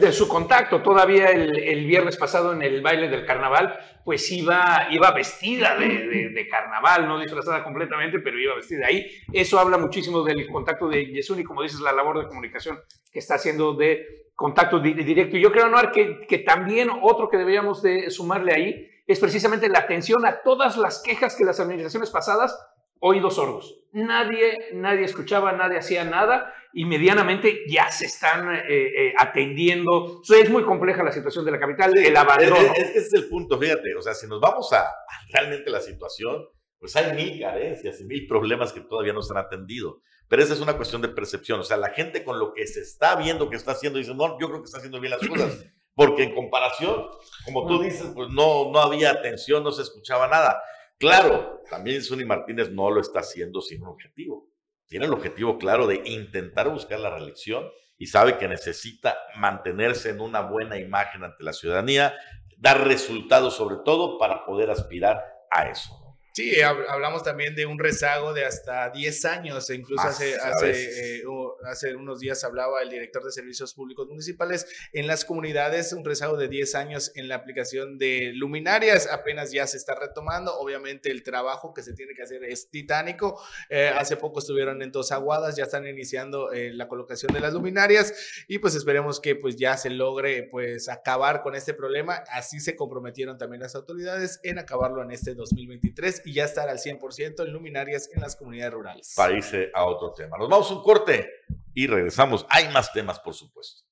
de, 0.00 0.12
su, 0.12 0.28
contacto. 0.28 0.82
Todavía 0.82 1.30
el, 1.30 1.86
viernes 1.86 2.16
pasado 2.16 2.52
en 2.52 2.62
el 2.62 2.82
baile 2.82 3.08
del 3.08 3.24
carnaval, 3.24 3.78
pues 4.04 4.30
iba, 4.30 4.86
iba 4.90 5.10
vestida 5.12 5.76
de, 5.76 6.46
carnaval, 6.50 7.08
no 7.08 7.18
disfrazada 7.18 7.64
completamente, 7.64 8.20
pero 8.20 8.38
iba 8.38 8.54
vestida 8.54 8.86
ahí. 8.86 9.06
Eso 9.32 9.58
habla 9.58 9.78
muchísimo 9.78 10.22
del 10.22 10.46
contacto 10.48 10.88
de 10.88 11.06
Yesuni, 11.06 11.42
como 11.42 11.62
dices, 11.62 11.80
la 11.80 11.92
labor 11.92 12.20
de 12.20 12.28
comunicación 12.28 12.78
que 13.10 13.18
está 13.18 13.34
haciendo 13.34 13.74
de 13.74 14.28
contacto 14.34 14.78
directo. 14.78 15.36
Y 15.36 15.40
yo 15.40 15.50
creo, 15.50 15.68
Noar, 15.68 15.90
que, 15.90 16.26
que 16.28 16.38
también 16.38 16.90
otro 17.02 17.28
que 17.28 17.38
deberíamos 17.38 17.82
de 17.82 18.10
sumarle 18.10 18.52
ahí 18.54 18.90
es 19.06 19.18
precisamente 19.18 19.68
la 19.68 19.80
atención 19.80 20.24
a 20.26 20.42
todas 20.42 20.76
las 20.76 21.02
quejas 21.02 21.34
que 21.34 21.44
las 21.44 21.58
administraciones 21.58 22.10
pasadas 22.10 22.56
oídos 23.00 23.36
sordos. 23.36 23.84
Nadie, 23.92 24.56
nadie 24.74 25.04
escuchaba, 25.04 25.52
nadie 25.52 25.78
hacía 25.78 26.04
nada 26.04 26.52
y 26.72 26.84
medianamente 26.84 27.64
ya 27.68 27.90
se 27.90 28.06
están 28.06 28.54
eh, 28.54 28.62
eh, 28.68 29.14
atendiendo. 29.16 30.20
es 30.28 30.50
muy 30.50 30.64
compleja 30.64 31.02
la 31.02 31.12
situación 31.12 31.44
de 31.44 31.52
la 31.52 31.58
capital, 31.58 31.96
el 31.96 32.16
abandono. 32.16 32.56
Es, 32.56 32.72
que 32.72 32.82
ese 32.82 32.98
es 32.98 33.12
el 33.14 33.28
punto, 33.28 33.58
fíjate, 33.58 33.94
o 33.94 34.02
sea, 34.02 34.14
si 34.14 34.26
nos 34.26 34.40
vamos 34.40 34.72
a, 34.72 34.84
realmente 35.32 35.70
la 35.70 35.80
situación, 35.80 36.44
pues 36.78 36.94
hay 36.96 37.14
mil 37.14 37.40
carencias 37.40 38.00
y 38.00 38.04
mil 38.04 38.26
problemas 38.26 38.72
que 38.72 38.80
todavía 38.80 39.12
no 39.12 39.22
se 39.22 39.32
han 39.32 39.38
atendido. 39.38 40.00
Pero 40.28 40.42
esa 40.42 40.52
es 40.52 40.60
una 40.60 40.76
cuestión 40.76 41.00
de 41.00 41.08
percepción. 41.08 41.60
O 41.60 41.64
sea, 41.64 41.76
la 41.78 41.90
gente 41.90 42.22
con 42.22 42.38
lo 42.38 42.52
que 42.52 42.66
se 42.66 42.80
está 42.80 43.16
viendo 43.16 43.48
que 43.48 43.56
está 43.56 43.72
haciendo, 43.72 43.98
dice, 43.98 44.14
no, 44.14 44.38
yo 44.38 44.48
creo 44.48 44.60
que 44.60 44.66
está 44.66 44.78
haciendo 44.78 45.00
bien 45.00 45.12
las 45.12 45.26
cosas. 45.26 45.64
Porque 45.94 46.22
en 46.22 46.34
comparación, 46.34 47.06
como 47.44 47.66
tú 47.66 47.82
dices, 47.82 48.12
pues 48.14 48.28
no, 48.30 48.70
no 48.70 48.78
había 48.78 49.10
atención, 49.10 49.64
no 49.64 49.72
se 49.72 49.82
escuchaba 49.82 50.28
nada. 50.28 50.62
Claro, 50.96 51.60
también 51.68 52.02
Sunny 52.02 52.24
Martínez 52.24 52.70
no 52.70 52.90
lo 52.90 53.00
está 53.00 53.20
haciendo 53.20 53.60
sin 53.60 53.82
un 53.82 53.88
objetivo. 53.88 54.48
Tiene 54.88 55.04
el 55.04 55.12
objetivo 55.12 55.58
claro 55.58 55.86
de 55.86 56.02
intentar 56.06 56.70
buscar 56.70 56.98
la 56.98 57.10
reelección 57.10 57.68
y 57.98 58.06
sabe 58.06 58.38
que 58.38 58.48
necesita 58.48 59.18
mantenerse 59.36 60.10
en 60.10 60.20
una 60.20 60.40
buena 60.40 60.78
imagen 60.78 61.24
ante 61.24 61.44
la 61.44 61.52
ciudadanía, 61.52 62.14
dar 62.56 62.86
resultados 62.86 63.54
sobre 63.54 63.76
todo 63.84 64.18
para 64.18 64.46
poder 64.46 64.70
aspirar 64.70 65.22
a 65.50 65.68
eso. 65.68 65.97
Sí, 66.38 66.52
hablamos 66.60 67.24
también 67.24 67.56
de 67.56 67.66
un 67.66 67.80
rezago 67.80 68.32
de 68.32 68.44
hasta 68.44 68.90
10 68.90 69.24
años, 69.24 69.68
e 69.70 69.74
incluso 69.74 70.06
hace, 70.06 70.36
hace, 70.36 71.16
eh, 71.16 71.22
hace, 71.64 71.96
unos 71.96 72.20
días 72.20 72.44
hablaba 72.44 72.80
el 72.80 72.90
director 72.90 73.24
de 73.24 73.32
Servicios 73.32 73.74
Públicos 73.74 74.06
Municipales 74.06 74.64
en 74.92 75.08
las 75.08 75.24
comunidades, 75.24 75.92
un 75.92 76.04
rezago 76.04 76.36
de 76.36 76.46
10 76.46 76.76
años 76.76 77.10
en 77.16 77.26
la 77.26 77.34
aplicación 77.34 77.98
de 77.98 78.30
luminarias, 78.34 79.08
apenas 79.10 79.50
ya 79.50 79.66
se 79.66 79.78
está 79.78 79.96
retomando, 79.96 80.56
obviamente 80.56 81.10
el 81.10 81.24
trabajo 81.24 81.74
que 81.74 81.82
se 81.82 81.92
tiene 81.92 82.14
que 82.14 82.22
hacer 82.22 82.44
es 82.44 82.70
titánico, 82.70 83.42
eh, 83.68 83.88
hace 83.88 84.16
poco 84.16 84.38
estuvieron 84.38 84.80
en 84.80 84.92
dos 84.92 85.10
aguadas, 85.10 85.56
ya 85.56 85.64
están 85.64 85.88
iniciando 85.88 86.52
eh, 86.52 86.72
la 86.72 86.86
colocación 86.86 87.32
de 87.32 87.40
las 87.40 87.52
luminarias 87.52 88.44
y 88.46 88.60
pues 88.60 88.76
esperemos 88.76 89.18
que 89.18 89.34
pues 89.34 89.56
ya 89.56 89.76
se 89.76 89.90
logre 89.90 90.44
pues 90.44 90.88
acabar 90.88 91.40
con 91.40 91.56
este 91.56 91.74
problema, 91.74 92.22
así 92.30 92.60
se 92.60 92.76
comprometieron 92.76 93.38
también 93.38 93.60
las 93.60 93.74
autoridades 93.74 94.38
en 94.44 94.60
acabarlo 94.60 95.02
en 95.02 95.10
este 95.10 95.34
2023 95.34 96.27
y 96.28 96.34
ya 96.34 96.44
estar 96.44 96.68
al 96.68 96.78
100% 96.78 97.46
en 97.46 97.52
luminarias 97.52 98.10
en 98.12 98.20
las 98.20 98.36
comunidades 98.36 98.74
rurales. 98.74 99.14
Para 99.16 99.34
irse 99.34 99.70
a 99.74 99.86
otro 99.86 100.12
tema. 100.12 100.36
Nos 100.36 100.48
vamos 100.48 100.70
a 100.70 100.74
un 100.74 100.82
corte 100.82 101.26
y 101.72 101.86
regresamos. 101.86 102.44
Hay 102.50 102.68
más 102.68 102.92
temas, 102.92 103.18
por 103.18 103.32
supuesto. 103.32 103.82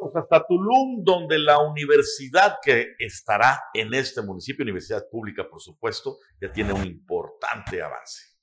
Vamos 0.00 0.14
hasta 0.14 0.46
Tulum, 0.46 1.02
donde 1.02 1.40
la 1.40 1.58
universidad 1.58 2.58
que 2.62 2.94
estará 3.00 3.60
en 3.74 3.92
este 3.92 4.22
municipio, 4.22 4.62
universidad 4.62 5.08
pública, 5.10 5.48
por 5.50 5.60
supuesto, 5.60 6.18
ya 6.40 6.52
tiene 6.52 6.72
un 6.72 6.86
importante 6.86 7.82
avance. 7.82 8.33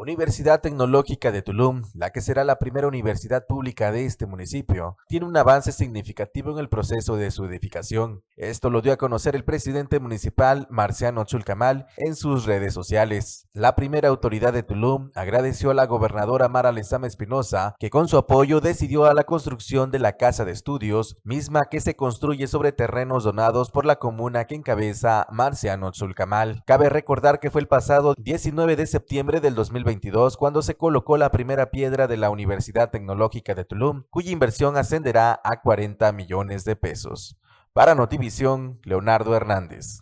Universidad 0.00 0.62
Tecnológica 0.62 1.30
de 1.30 1.42
Tulum, 1.42 1.82
la 1.92 2.08
que 2.08 2.22
será 2.22 2.42
la 2.42 2.58
primera 2.58 2.88
universidad 2.88 3.44
pública 3.46 3.92
de 3.92 4.06
este 4.06 4.24
municipio, 4.24 4.96
tiene 5.08 5.26
un 5.26 5.36
avance 5.36 5.72
significativo 5.72 6.52
en 6.52 6.58
el 6.58 6.70
proceso 6.70 7.16
de 7.16 7.30
su 7.30 7.44
edificación. 7.44 8.22
Esto 8.38 8.70
lo 8.70 8.80
dio 8.80 8.94
a 8.94 8.96
conocer 8.96 9.36
el 9.36 9.44
presidente 9.44 10.00
municipal 10.00 10.66
Marciano 10.70 11.24
Chulcamal 11.24 11.86
en 11.98 12.16
sus 12.16 12.46
redes 12.46 12.72
sociales. 12.72 13.46
La 13.52 13.76
primera 13.76 14.08
autoridad 14.08 14.54
de 14.54 14.62
Tulum 14.62 15.10
agradeció 15.14 15.70
a 15.70 15.74
la 15.74 15.84
gobernadora 15.84 16.48
Mara 16.48 16.72
Lezama 16.72 17.06
Espinosa, 17.06 17.74
que 17.78 17.90
con 17.90 18.08
su 18.08 18.16
apoyo 18.16 18.62
decidió 18.62 19.12
la 19.12 19.24
construcción 19.24 19.90
de 19.90 19.98
la 19.98 20.16
Casa 20.16 20.46
de 20.46 20.52
Estudios, 20.52 21.18
misma 21.24 21.66
que 21.70 21.82
se 21.82 21.94
construye 21.94 22.46
sobre 22.46 22.72
terrenos 22.72 23.24
donados 23.24 23.70
por 23.70 23.84
la 23.84 23.96
comuna 23.96 24.46
que 24.46 24.54
encabeza 24.54 25.26
Marciano 25.30 25.90
Chulcamal. 25.90 26.62
Cabe 26.64 26.88
recordar 26.88 27.38
que 27.38 27.50
fue 27.50 27.60
el 27.60 27.68
pasado 27.68 28.14
19 28.16 28.76
de 28.76 28.86
septiembre 28.86 29.42
del 29.42 29.54
2020 29.54 29.89
cuando 30.36 30.62
se 30.62 30.76
colocó 30.76 31.16
la 31.16 31.30
primera 31.30 31.70
piedra 31.70 32.06
de 32.06 32.16
la 32.16 32.30
Universidad 32.30 32.90
Tecnológica 32.90 33.54
de 33.54 33.64
Tulum, 33.64 34.04
cuya 34.10 34.30
inversión 34.30 34.76
ascenderá 34.76 35.40
a 35.44 35.60
40 35.60 36.12
millones 36.12 36.64
de 36.64 36.76
pesos. 36.76 37.38
Para 37.72 37.94
Notivisión, 37.94 38.80
Leonardo 38.84 39.34
Hernández. 39.34 40.00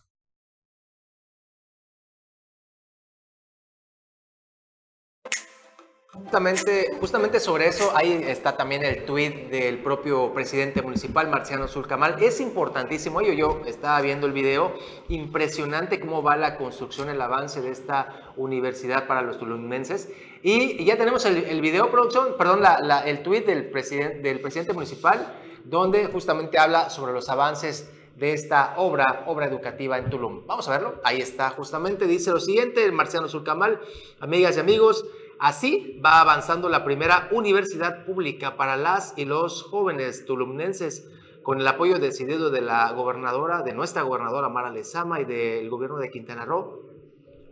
Justamente, 6.23 6.97
justamente 7.01 7.41
sobre 7.41 7.69
eso, 7.69 7.93
ahí 7.95 8.25
está 8.27 8.57
también 8.57 8.85
el 8.85 9.05
tuit 9.05 9.51
del 9.51 9.79
propio 9.79 10.35
presidente 10.35 10.83
municipal, 10.83 11.29
Marciano 11.29 11.69
Zulcamal. 11.69 12.16
Es 12.21 12.41
importantísimo, 12.41 13.23
yo, 13.23 13.33
yo 13.33 13.62
estaba 13.66 14.01
viendo 14.01 14.27
el 14.27 14.33
video, 14.33 14.75
impresionante 15.09 16.01
cómo 16.01 16.23
va 16.23 16.37
la 16.37 16.57
construcción, 16.57 17.09
el 17.09 17.21
avance 17.21 17.62
de 17.62 17.71
esta 17.71 18.33
universidad 18.37 19.07
para 19.07 19.23
los 19.23 19.39
tulumenses. 19.39 20.11
Y, 20.43 20.85
ya 20.85 20.97
tenemos 20.99 21.25
el, 21.25 21.61
video, 21.61 21.91
producción, 21.91 22.35
perdón, 22.37 22.62
el 23.07 23.23
tuit 23.23 23.47
del, 23.47 23.71
presidente 23.71 24.19
del 24.19 24.41
presidente 24.41 24.73
municipal, 24.73 25.35
donde 25.64 26.07
justamente 26.07 26.59
habla 26.59 26.91
sobre 26.91 27.12
los 27.12 27.29
avances 27.29 27.91
de 28.16 28.33
esta 28.33 28.75
obra, 28.77 29.25
obra 29.29 29.47
educativa 29.47 29.97
en 29.97 30.11
Tulum. 30.11 30.45
Vamos 30.47 30.66
a 30.69 30.73
verlo. 30.73 31.01
Ahí 31.05 31.21
está, 31.21 31.51
justamente 31.51 32.07
dice 32.07 32.33
lo 32.33 32.41
siguiente, 32.41 32.85
el 32.85 32.93
marciano 32.93 33.29
Zulcamal, 33.29 33.81
amigas 34.19 34.57
y 34.57 34.61
amigos, 34.61 35.05
así 35.39 36.01
va 36.05 36.20
avanzando 36.20 36.68
la 36.68 36.84
primera 36.84 37.28
universidad 37.32 38.05
pública 38.05 38.57
para 38.57 38.76
las 38.76 39.14
y 39.16 39.24
los 39.24 39.62
jóvenes 39.62 40.24
tulumnenses 40.24 41.09
con 41.43 41.61
el 41.61 41.66
apoyo 41.66 41.99
decidido 41.99 42.51
de 42.51 42.61
la 42.61 42.93
gobernadora, 42.93 43.62
de 43.62 43.72
nuestra 43.72 44.03
gobernadora 44.03 44.49
Mara 44.49 44.70
Lezama 44.70 45.20
y 45.20 45.24
del 45.24 45.70
gobierno 45.70 45.99
de 45.99 46.11
Quintana 46.11 46.45
Roo, 46.45 46.82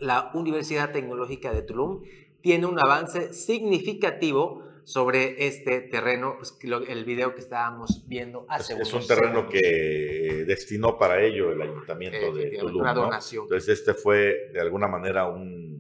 la 0.01 0.31
Universidad 0.35 0.93
Tecnológica 0.93 1.53
de 1.53 1.63
Tulum 1.63 2.03
tiene 2.43 2.67
un 2.67 2.79
avance 2.79 3.33
significativo 3.33 4.63
sobre 4.85 5.47
este 5.47 5.81
terreno, 5.81 6.37
pues, 6.39 6.57
el 6.89 7.05
video 7.05 7.35
que 7.35 7.41
estábamos 7.41 8.05
viendo 8.07 8.47
hace 8.49 8.75
Es, 8.75 8.81
es 8.81 8.93
un 8.93 9.07
terreno 9.07 9.49
que 9.49 10.45
destinó 10.47 10.97
para 10.97 11.21
ello 11.25 11.51
el 11.51 11.61
ayuntamiento 11.61 12.33
de 12.33 12.57
Tulum. 12.59 12.83
Una 12.83 12.95
donación. 12.95 13.45
Entonces 13.45 13.81
este 13.81 13.95
fue 13.95 14.51
de 14.53 14.61
alguna 14.61 14.87
manera 14.87 15.27
un, 15.29 15.76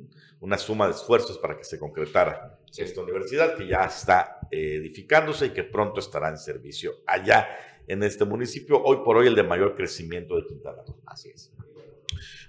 una 0.47 0.59
suma 0.59 0.87
de 0.87 0.93
esfuerzos 0.93 1.39
para 1.39 1.57
que 1.59 1.65
se 1.65 1.77
concretara 1.77 2.61
esta 2.79 3.01
universidad 3.01 3.57
que 3.57 3.67
ya 3.67 3.85
está 3.85 4.39
eh, 4.53 4.77
edificándose 4.77 5.47
y 5.47 5.51
que 5.51 5.65
pronto 5.65 5.99
estará 5.99 6.29
en 6.29 6.39
servicio 6.39 6.93
allá 7.05 7.49
en 7.89 8.05
este 8.05 8.25
municipio, 8.25 8.81
hoy 8.81 8.99
por 9.05 9.17
hoy 9.17 9.27
el 9.27 9.35
de 9.35 9.43
mayor 9.43 9.75
crecimiento 9.75 10.37
de 10.37 10.47
Quintana 10.47 10.83
Roo. 10.87 11.01
Así 11.05 11.31
es. 11.31 11.53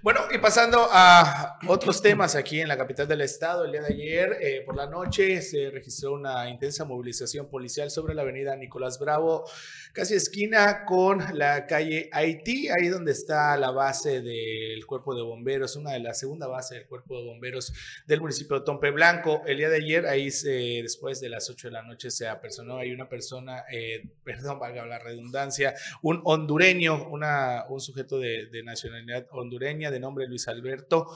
Bueno, 0.00 0.20
y 0.32 0.38
pasando 0.38 0.86
a 0.92 1.58
otros 1.66 2.00
temas 2.00 2.36
aquí 2.36 2.60
en 2.60 2.68
la 2.68 2.78
capital 2.78 3.08
del 3.08 3.20
estado, 3.20 3.64
el 3.64 3.72
día 3.72 3.82
de 3.82 3.94
ayer 3.94 4.36
eh, 4.40 4.62
por 4.64 4.76
la 4.76 4.86
noche 4.86 5.42
se 5.42 5.70
registró 5.70 6.12
una 6.12 6.48
intensa 6.48 6.84
movilización 6.84 7.48
policial 7.50 7.90
sobre 7.90 8.14
la 8.14 8.22
avenida 8.22 8.54
Nicolás 8.54 9.00
Bravo, 9.00 9.44
casi 9.92 10.14
esquina 10.14 10.84
con 10.84 11.20
la 11.36 11.66
calle 11.66 12.08
Haití, 12.12 12.68
ahí 12.68 12.86
donde 12.86 13.10
está 13.10 13.56
la 13.56 13.72
base 13.72 14.20
del 14.22 14.86
cuerpo 14.86 15.16
de 15.16 15.22
bomberos, 15.22 15.74
una 15.74 15.90
de 15.94 15.98
las 15.98 16.20
segunda 16.20 16.46
base 16.46 16.76
del 16.76 16.86
cuerpo 16.86 17.18
de 17.18 17.26
bomberos 17.26 17.72
del 18.06 18.20
municipio 18.20 18.60
de 18.60 18.64
Tompe 18.64 18.92
Blanco. 18.92 19.42
El 19.46 19.58
día 19.58 19.68
de 19.68 19.78
ayer, 19.78 20.06
ahí 20.06 20.30
se, 20.30 20.80
después 20.80 21.20
de 21.20 21.28
las 21.28 21.50
8 21.50 21.68
de 21.68 21.72
la 21.72 21.82
noche 21.82 22.12
se 22.12 22.28
apersonó, 22.28 22.78
hay 22.78 22.92
una 22.92 23.08
persona, 23.08 23.64
eh, 23.72 24.04
perdón, 24.22 24.60
valga 24.60 24.86
la 24.86 25.00
redundancia, 25.00 25.74
un 26.02 26.20
hondureño, 26.24 27.08
un 27.08 27.80
sujeto 27.80 28.20
de, 28.20 28.46
de 28.46 28.62
nacionalidad 28.62 29.26
hondureña 29.32 29.87
de 29.90 30.00
nombre 30.00 30.26
Luis 30.26 30.48
Alberto, 30.48 31.06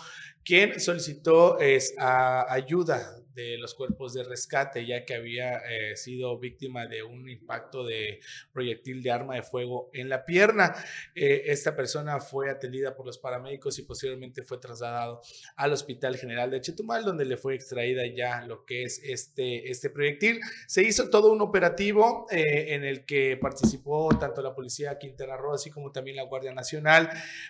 quien 0.45 0.81
solicitó 0.81 1.59
es, 1.59 1.95
a, 1.99 2.53
ayuda 2.53 3.23
de 3.35 3.59
los 3.59 3.75
cuerpos 3.75 4.13
de 4.13 4.25
rescate, 4.25 4.87
ya 4.87 5.05
que 5.05 5.15
había 5.15 5.59
eh, 5.59 5.97
sido 5.97 6.39
víctima 6.39 6.87
de 6.87 7.03
un 7.03 7.29
impacto 7.29 7.85
de 7.85 8.21
proyectil 8.53 9.03
de 9.03 9.11
arma 9.11 9.35
de 9.35 9.43
fuego 9.43 9.91
en 9.93 10.09
la 10.09 10.25
pierna. 10.25 10.75
Eh, 11.15 11.45
esta 11.47 11.75
persona 11.75 12.21
fue 12.21 12.51
atendida 12.51 12.95
por 12.95 13.07
los 13.07 13.19
paramédicos 13.19 13.79
y 13.79 13.83
posteriormente 13.83 14.43
fue 14.43 14.59
trasladado 14.59 15.23
al 15.57 15.73
Hospital 15.73 16.17
General 16.17 16.51
de 16.51 16.61
Chetumal, 16.61 17.05
donde 17.05 17.25
le 17.25 17.37
fue 17.37 17.55
extraída 17.55 18.03
ya 18.07 18.43
lo 18.43 18.65
que 18.65 18.85
es 18.85 19.01
este, 19.03 19.71
este 19.71 19.91
proyectil. 19.91 20.41
Se 20.67 20.83
hizo 20.83 21.09
todo 21.09 21.33
un 21.33 21.41
operativo 21.41 22.27
eh, 22.31 22.75
en 22.75 22.85
el 22.85 23.05
que 23.05 23.39
participó 23.41 24.11
tanto 24.19 24.43
la 24.43 24.55
Policía 24.55 24.99
Quintana 24.99 25.37
Roo, 25.37 25.55
así 25.55 25.71
como 25.71 25.91
también 25.91 26.17
la 26.17 26.25
Guardia 26.25 26.53
Nacional, 26.53 27.09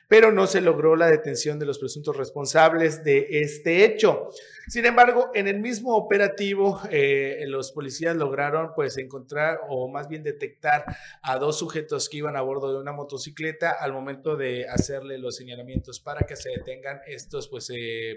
pero 0.08 0.32
no 0.32 0.46
se 0.46 0.60
logró 0.60 0.96
la 0.96 1.08
detención 1.08 1.58
de 1.58 1.66
los 1.66 1.78
presuntos 1.78 2.16
responsables 2.16 2.81
de 2.82 3.26
este 3.30 3.84
hecho. 3.84 4.28
Sin 4.68 4.86
embargo, 4.86 5.30
en 5.34 5.48
el 5.48 5.60
mismo 5.60 5.96
operativo, 5.96 6.80
eh, 6.90 7.44
los 7.46 7.72
policías 7.72 8.16
lograron 8.16 8.72
pues 8.74 8.96
encontrar 8.96 9.60
o 9.68 9.88
más 9.88 10.08
bien 10.08 10.22
detectar 10.22 10.84
a 11.22 11.38
dos 11.38 11.58
sujetos 11.58 12.08
que 12.08 12.18
iban 12.18 12.36
a 12.36 12.42
bordo 12.42 12.72
de 12.72 12.80
una 12.80 12.92
motocicleta 12.92 13.70
al 13.72 13.92
momento 13.92 14.36
de 14.36 14.68
hacerle 14.68 15.18
los 15.18 15.36
señalamientos 15.36 16.00
para 16.00 16.26
que 16.26 16.36
se 16.36 16.50
detengan. 16.50 17.00
Estos 17.06 17.48
pues, 17.48 17.70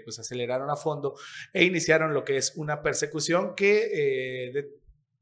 pues 0.04 0.18
aceleraron 0.18 0.70
a 0.70 0.76
fondo 0.76 1.14
e 1.52 1.64
iniciaron 1.64 2.14
lo 2.14 2.24
que 2.24 2.36
es 2.36 2.52
una 2.56 2.82
persecución 2.82 3.54
que... 3.54 3.90
Eh, 3.92 4.70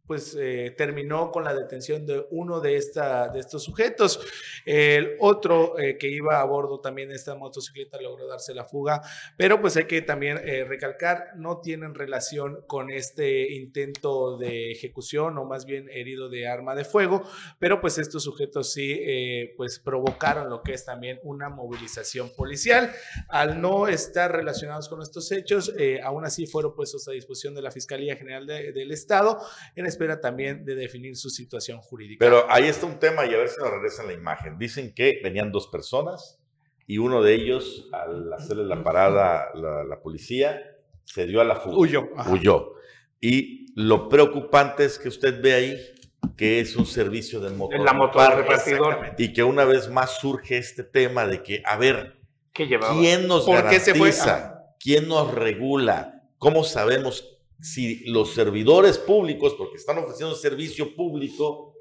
pues 0.06 0.36
eh, 0.38 0.74
terminó 0.76 1.30
con 1.30 1.44
la 1.44 1.54
detención 1.54 2.04
de 2.04 2.26
uno 2.30 2.60
de, 2.60 2.76
esta, 2.76 3.28
de 3.28 3.40
estos 3.40 3.64
sujetos. 3.64 4.20
El 4.66 5.16
otro 5.18 5.78
eh, 5.78 5.96
que 5.96 6.08
iba 6.08 6.40
a 6.40 6.44
bordo 6.44 6.80
también 6.80 7.08
de 7.08 7.14
esta 7.14 7.34
motocicleta 7.34 8.00
logró 8.00 8.26
darse 8.26 8.54
la 8.54 8.64
fuga, 8.64 9.00
pero 9.38 9.60
pues 9.60 9.76
hay 9.76 9.84
que 9.84 10.02
también 10.02 10.38
eh, 10.44 10.64
recalcar, 10.64 11.32
no 11.36 11.60
tienen 11.60 11.94
relación 11.94 12.64
con 12.66 12.90
este 12.90 13.52
intento 13.54 14.36
de 14.36 14.72
ejecución 14.72 15.38
o 15.38 15.44
más 15.44 15.64
bien 15.64 15.88
herido 15.90 16.28
de 16.28 16.48
arma 16.48 16.74
de 16.74 16.84
fuego, 16.84 17.22
pero 17.58 17.80
pues 17.80 17.96
estos 17.96 18.24
sujetos 18.24 18.72
sí 18.72 19.00
pues 19.56 19.78
provocaron 19.78 20.50
lo 20.50 20.62
que 20.62 20.74
es 20.74 20.84
también 20.84 21.18
una 21.22 21.48
movilización 21.48 22.30
policial. 22.36 22.92
Al 23.28 23.60
no 23.60 23.88
estar 23.88 24.32
relacionados 24.32 24.88
con 24.88 25.00
estos 25.00 25.30
hechos, 25.32 25.72
aún 26.02 26.24
así 26.24 26.46
fueron 26.46 26.74
puestos 26.74 27.08
a 27.08 27.12
disposición 27.12 27.54
de 27.54 27.62
la 27.62 27.70
Fiscalía 27.70 28.16
General 28.16 28.46
de, 28.46 28.72
del 28.72 28.90
Estado 28.90 29.38
en 29.76 29.86
espera 29.94 30.20
también 30.20 30.64
de 30.64 30.74
definir 30.74 31.16
su 31.16 31.30
situación 31.30 31.80
jurídica. 31.80 32.24
Pero 32.24 32.44
ahí 32.50 32.64
está 32.64 32.86
un 32.86 32.98
tema 32.98 33.24
y 33.24 33.34
a 33.34 33.38
ver 33.38 33.48
si 33.48 33.60
nos 33.60 33.70
regresan 33.70 34.08
la 34.08 34.12
imagen. 34.12 34.58
Dicen 34.58 34.92
que 34.94 35.20
venían 35.22 35.52
dos 35.52 35.68
personas 35.68 36.40
y 36.86 36.98
uno 36.98 37.22
de 37.22 37.34
ellos, 37.34 37.88
al 37.92 38.32
hacerle 38.32 38.64
la 38.64 38.82
parada 38.82 39.50
la, 39.54 39.84
la 39.84 40.00
policía, 40.00 40.60
se 41.04 41.26
dio 41.26 41.40
a 41.40 41.44
la 41.44 41.56
fuga. 41.56 41.76
Huyó. 41.76 42.08
Huyó. 42.28 42.74
Y 43.20 43.66
lo 43.74 44.08
preocupante 44.08 44.84
es 44.84 44.98
que 44.98 45.08
usted 45.08 45.40
ve 45.40 45.54
ahí 45.54 45.78
que 46.36 46.60
es 46.60 46.76
un 46.76 46.86
servicio 46.86 47.40
de 47.40 47.50
motor. 47.50 47.76
En 47.76 47.84
la 47.84 47.92
motor 47.92 48.36
repartidor. 48.36 49.14
Y 49.18 49.32
que 49.32 49.42
una 49.42 49.64
vez 49.64 49.88
más 49.88 50.18
surge 50.18 50.58
este 50.58 50.82
tema 50.82 51.26
de 51.26 51.42
que, 51.42 51.62
a 51.64 51.76
ver, 51.76 52.18
¿Qué? 52.52 52.68
¿quién 52.98 53.28
nos 53.28 53.44
¿Por 53.44 53.68
qué 53.68 53.80
se 53.80 53.94
fue? 53.94 54.10
garantiza? 54.10 54.66
¿Quién 54.80 55.08
nos 55.08 55.32
regula? 55.32 56.22
¿Cómo 56.38 56.64
sabemos 56.64 57.33
si 57.64 58.04
los 58.04 58.34
servidores 58.34 58.98
públicos, 58.98 59.54
porque 59.56 59.78
están 59.78 59.96
ofreciendo 59.96 60.34
servicio 60.36 60.94
público, 60.94 61.74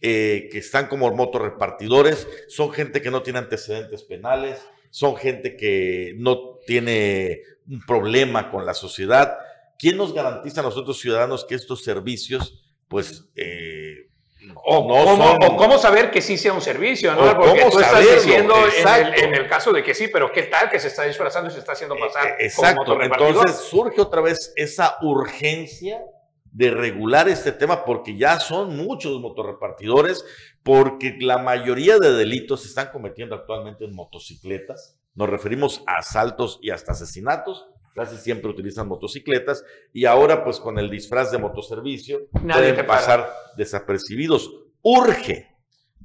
eh, 0.00 0.48
que 0.50 0.58
están 0.58 0.88
como 0.88 1.10
motorrepartidores, 1.10 2.26
son 2.48 2.72
gente 2.72 3.02
que 3.02 3.10
no 3.10 3.22
tiene 3.22 3.40
antecedentes 3.40 4.02
penales, 4.02 4.58
son 4.88 5.14
gente 5.14 5.54
que 5.58 6.14
no 6.16 6.56
tiene 6.66 7.42
un 7.68 7.84
problema 7.84 8.50
con 8.50 8.64
la 8.64 8.72
sociedad. 8.72 9.36
¿Quién 9.78 9.98
nos 9.98 10.14
garantiza 10.14 10.60
a 10.60 10.64
nosotros 10.64 10.98
ciudadanos 10.98 11.44
que 11.44 11.54
estos 11.54 11.84
servicios, 11.84 12.74
pues, 12.88 13.28
eh, 13.36 14.08
O, 14.54 14.86
no 14.88 15.04
cómo, 15.04 15.16
son- 15.16 15.38
o 15.44 15.56
cómo 15.56 15.78
saber 15.78 16.10
que 16.10 16.20
sí 16.22 16.36
sea 16.38 16.52
un 16.52 16.60
servicio, 16.60 17.14
¿no? 17.14 17.22
O 17.30 17.36
Porque 17.36 17.60
cómo 17.60 17.70
tú 17.72 17.80
estás 17.80 18.00
diciendo 18.00 18.54
en 18.56 18.62
el, 18.64 18.68
exacto. 18.70 19.20
en 19.24 19.34
el 19.34 19.48
caso 19.48 19.72
de 19.72 19.82
que 19.82 19.94
sí, 19.94 20.08
pero 20.08 20.30
¿qué 20.32 20.44
tal 20.44 20.70
que 20.70 20.78
se 20.78 20.88
está 20.88 21.04
disfrazando 21.04 21.50
y 21.50 21.52
se 21.52 21.58
está 21.58 21.72
haciendo 21.72 21.96
pasar 21.98 22.26
Eh, 22.28 22.46
Exacto. 22.46 23.00
Entonces 23.02 23.56
surge 23.56 24.00
otra 24.00 24.20
vez 24.20 24.52
esa 24.56 24.96
urgencia 25.02 26.00
de 26.44 26.70
regular 26.70 27.28
este 27.28 27.52
tema 27.52 27.84
porque 27.84 28.16
ya 28.16 28.40
son 28.40 28.76
muchos 28.76 29.20
motorrepartidores, 29.20 30.24
porque 30.62 31.16
la 31.20 31.38
mayoría 31.38 31.98
de 31.98 32.12
delitos 32.12 32.62
se 32.62 32.68
están 32.68 32.88
cometiendo 32.92 33.34
actualmente 33.34 33.84
en 33.84 33.94
motocicletas. 33.94 34.96
Nos 35.14 35.28
referimos 35.28 35.82
a 35.86 35.98
asaltos 35.98 36.58
y 36.62 36.70
hasta 36.70 36.92
asesinatos. 36.92 37.68
Casi 37.96 38.18
siempre 38.18 38.50
utilizan 38.50 38.88
motocicletas 38.88 39.64
y 39.90 40.04
ahora 40.04 40.44
pues 40.44 40.60
con 40.60 40.78
el 40.78 40.90
disfraz 40.90 41.32
de 41.32 41.38
motoservicio 41.38 42.28
Nadie 42.42 42.74
pueden 42.74 42.86
pasar 42.86 43.26
desapercibidos. 43.56 44.52
Urge. 44.82 45.56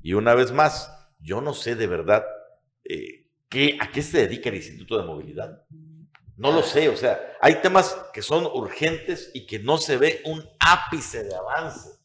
Y 0.01 0.13
una 0.13 0.33
vez 0.33 0.53
más, 0.53 0.89
yo 1.19 1.41
no 1.41 1.53
sé 1.53 1.75
de 1.75 1.87
verdad 1.87 2.23
eh, 2.85 3.27
qué, 3.49 3.77
a 3.81 3.91
qué 3.91 4.01
se 4.01 4.19
dedica 4.19 4.47
el 4.47 4.55
Instituto 4.55 4.97
de 4.97 5.03
Movilidad. 5.05 5.65
No 6.37 6.53
lo 6.53 6.63
sé, 6.63 6.87
o 6.87 6.95
sea, 6.95 7.19
hay 7.41 7.55
temas 7.55 7.93
que 8.13 8.21
son 8.21 8.45
urgentes 8.45 9.29
y 9.33 9.45
que 9.45 9.59
no 9.59 9.77
se 9.77 9.97
ve 9.97 10.21
un 10.23 10.41
ápice 10.61 11.25
de 11.25 11.35
avance. 11.35 12.00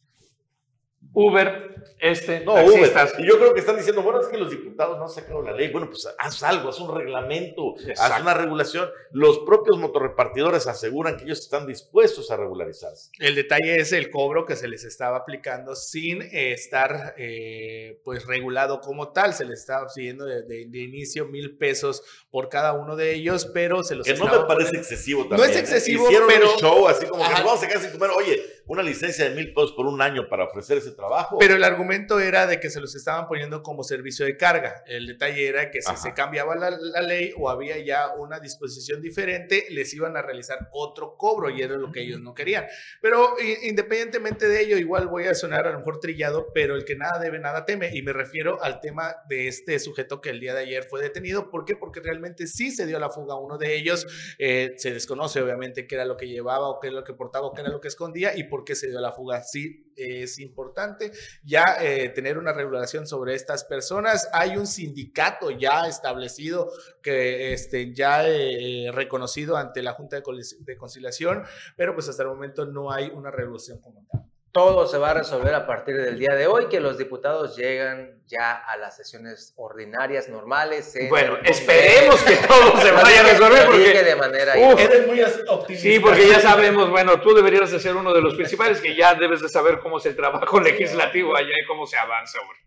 Uber, 1.19 1.75
este, 1.99 2.41
No, 2.45 2.53
taxistas. 2.55 3.13
Uber. 3.15 3.25
Y 3.25 3.29
yo 3.29 3.39
creo 3.39 3.55
que 3.55 3.61
están 3.61 3.77
diciendo, 3.77 4.03
bueno, 4.03 4.21
es 4.21 4.27
que 4.29 4.37
los 4.37 4.51
diputados 4.51 4.99
no 4.99 5.05
han 5.05 5.09
sacado 5.11 5.41
la 5.41 5.53
ley. 5.53 5.71
Bueno, 5.73 5.89
pues 5.89 6.07
haz 6.19 6.43
algo, 6.43 6.69
haz 6.69 6.79
un 6.79 6.95
reglamento, 6.95 7.75
haz 7.99 8.21
una 8.21 8.35
regulación. 8.35 8.91
Los 9.13 9.39
propios 9.39 9.79
motorrepartidores 9.79 10.67
aseguran 10.67 11.17
que 11.17 11.25
ellos 11.25 11.41
están 11.41 11.67
dispuestos 11.67 12.31
a 12.31 12.37
regularizarse. 12.37 13.11
El 13.19 13.35
detalle 13.35 13.77
es 13.77 13.93
el 13.93 14.11
cobro 14.11 14.45
que 14.45 14.57
se 14.57 14.69
les 14.69 14.85
estaba 14.85 15.17
aplicando 15.17 15.75
sin 15.75 16.21
eh, 16.21 16.53
estar 16.53 17.15
eh, 17.17 17.99
pues 18.05 18.27
regulado 18.27 18.81
como 18.83 19.13
tal. 19.13 19.33
Se 19.33 19.47
les 19.47 19.61
estaba 19.61 19.87
pidiendo 19.95 20.27
de, 20.27 20.43
de- 20.43 20.67
de 20.69 20.79
inicio 20.83 21.25
mil 21.27 21.57
pesos 21.57 22.03
por 22.31 22.51
cada 22.51 22.75
uno 22.75 22.95
de 22.95 23.15
ellos, 23.15 23.47
pero 23.55 23.83
se 23.85 23.95
los 23.95 24.07
Que 24.07 24.13
no 24.15 24.25
me 24.27 24.31
parece 24.31 24.47
poniendo- 24.47 24.79
excesivo 24.81 25.23
No 25.23 25.29
también. 25.31 25.51
es 25.51 25.57
¿eh? 25.57 25.61
excesivo, 25.61 26.05
Hicieron 26.05 26.29
pero- 26.29 26.53
un 26.53 26.59
show 26.59 26.89
así 26.89 27.07
como 27.07 27.27
que 27.27 27.33
vamos 27.33 27.63
a 27.63 27.67
quedar 27.67 27.81
sin 27.81 27.93
comer. 27.93 28.11
Oye, 28.15 28.43
una 28.67 28.83
licencia 28.83 29.29
de 29.29 29.35
mil 29.35 29.53
pesos 29.55 29.73
por 29.73 29.87
un 29.87 30.03
año 30.03 30.29
para 30.29 30.45
ofrecer 30.45 30.79
ese 30.79 30.93
trabajo. 30.93 31.39
Pero 31.39 31.55
el 31.55 31.65
argumento 31.65 32.19
era 32.21 32.47
de 32.47 32.59
que 32.61 32.71
se 32.71 32.81
los 32.81 32.95
estaban 32.95 33.29
poniendo 33.29 33.63
como 33.63 33.85
servicio 33.85 34.27
de 34.27 34.37
carga. 34.37 34.83
El 34.87 35.07
detalle 35.07 35.47
era 35.47 35.71
que 35.71 35.83
si 35.83 35.91
Ajá. 35.91 35.97
se 35.97 36.15
cambiaba 36.15 36.57
la, 36.57 36.71
la 36.71 37.03
ley 37.03 37.33
o 37.37 37.49
había 37.49 37.79
ya 37.79 38.15
una 38.15 38.41
disposición 38.41 39.01
diferente, 39.01 39.67
les 39.71 39.93
iban 39.95 40.17
a 40.17 40.23
realizar 40.23 40.69
otro 40.73 41.17
cobro 41.17 41.51
y 41.51 41.63
era 41.63 41.77
lo 41.77 41.93
que 41.93 42.01
ellos 42.01 42.21
no 42.21 42.35
querían. 42.35 42.67
Pero 43.01 43.37
independientemente 43.63 44.49
de 44.49 44.63
ello, 44.63 44.77
igual 44.77 45.09
voy 45.09 45.25
a 45.25 45.35
sonar 45.35 45.67
a 45.67 45.73
lo 45.73 45.79
mejor 45.79 46.01
trillado, 46.01 46.49
pero 46.53 46.75
el 46.75 46.85
que 46.85 46.97
nada 46.97 47.19
debe, 47.21 47.39
nada 47.39 47.65
teme. 47.65 47.91
Y 47.95 48.03
me 48.03 48.13
refiero 48.13 48.63
al 48.63 48.81
tema 48.81 49.17
de 49.29 49.49
este 49.49 49.79
sujeto 49.79 50.21
que 50.21 50.31
el 50.31 50.41
día 50.41 50.55
de 50.55 50.63
ayer 50.63 50.85
fue 50.85 51.01
detenido. 51.01 51.51
¿Por 51.51 51.65
qué? 51.65 51.77
Porque 51.77 52.01
realmente 52.01 52.47
sí 52.47 52.71
se 52.71 52.87
dio 52.87 52.99
la 52.99 53.11
fuga 53.11 53.35
a 53.35 53.39
uno 53.39 53.59
de 53.59 53.77
ellos. 53.77 54.07
Eh, 54.39 54.75
se 54.77 54.93
desconoce 54.93 55.41
obviamente 55.41 55.87
qué 55.87 55.95
era 55.95 56.05
lo 56.05 56.17
que 56.17 56.29
llevaba 56.29 56.69
o 56.69 56.81
qué 56.81 56.89
era 56.89 56.97
lo 56.97 57.05
que 57.05 57.15
portaba 57.15 57.47
o 57.47 57.53
qué 57.53 57.61
era 57.61 57.71
lo 57.71 57.81
que 57.81 57.89
escondía 57.89 58.37
y 58.37 58.45
por 58.45 58.56
qué 58.65 58.75
se 58.75 58.89
dio 58.89 59.01
la 59.01 59.13
fuga. 59.13 59.43
Sí, 59.43 59.93
eh, 59.97 60.23
es 60.23 60.39
importante 60.39 61.13
ya 61.43 61.65
eh, 61.81 62.11
tener 62.11 62.39
una 62.39 62.53
regulación 62.53 63.07
sobre 63.07 63.35
estas 63.35 63.65
personas. 63.65 64.29
Hay 64.33 64.57
un 64.57 64.67
sindicato 64.67 65.51
ya 65.51 65.87
establecido 65.87 66.71
que 67.03 67.53
este, 67.53 67.95
ya 67.95 68.29
eh, 68.29 68.91
reconocido 68.93 69.57
ante 69.57 69.83
la 69.83 69.93
Junta 69.93 70.17
de 70.17 70.77
Conciliación, 70.77 71.45
pero 71.77 71.95
pues 71.95 72.09
hasta 72.09 72.23
el 72.23 72.29
momento 72.29 72.67
no 72.67 72.93
hay 72.93 73.09
una 73.09 73.31
regulación 73.31 73.81
como 73.81 74.07
tal. 74.11 74.26
Todo 74.57 74.87
se 74.87 74.97
va 74.97 75.11
a 75.11 75.13
resolver 75.13 75.55
a 75.55 75.67
partir 75.67 75.95
del 75.99 76.19
día 76.19 76.35
de 76.35 76.47
hoy, 76.47 76.69
que 76.71 76.81
los 76.81 76.97
diputados 76.97 77.59
llegan 77.59 78.23
ya 78.25 78.55
a 78.55 78.79
las 78.79 78.97
sesiones 78.97 79.53
ordinarias, 79.59 80.31
normales. 80.31 80.97
en 80.97 81.11
Bueno, 81.11 81.37
esperemos 81.45 82.23
que 82.23 82.37
todo 82.37 82.75
se 82.81 82.91
vaya 82.91 83.21
a 83.21 83.23
resolver 83.25 83.67
porque... 83.67 84.03
de 84.03 84.17
manera 84.17 84.55
Uf, 84.57 84.81
Eres 84.81 85.07
muy 85.07 85.21
optimista. 85.21 85.87
Sí, 85.87 86.01
porque 86.01 86.27
ya 86.27 86.41
sabemos, 86.41 86.89
bueno, 86.89 87.21
tú 87.21 87.35
deberías 87.35 87.71
de 87.71 87.79
ser 87.79 87.97
uno 87.97 88.15
de 88.15 88.23
los 88.23 88.35
principales 88.35 88.81
que 88.81 88.97
ya 88.97 89.15
debes 89.15 89.43
de 89.43 89.51
saber 89.51 89.79
cómo 89.81 89.99
es 89.99 90.07
el 90.07 90.17
trabajo 90.17 90.59
legislativo 90.63 91.37
allá 91.37 91.53
y 91.63 91.67
cómo 91.67 91.87
se 91.87 91.99
avanza. 91.99 92.39
güey. 92.39 92.59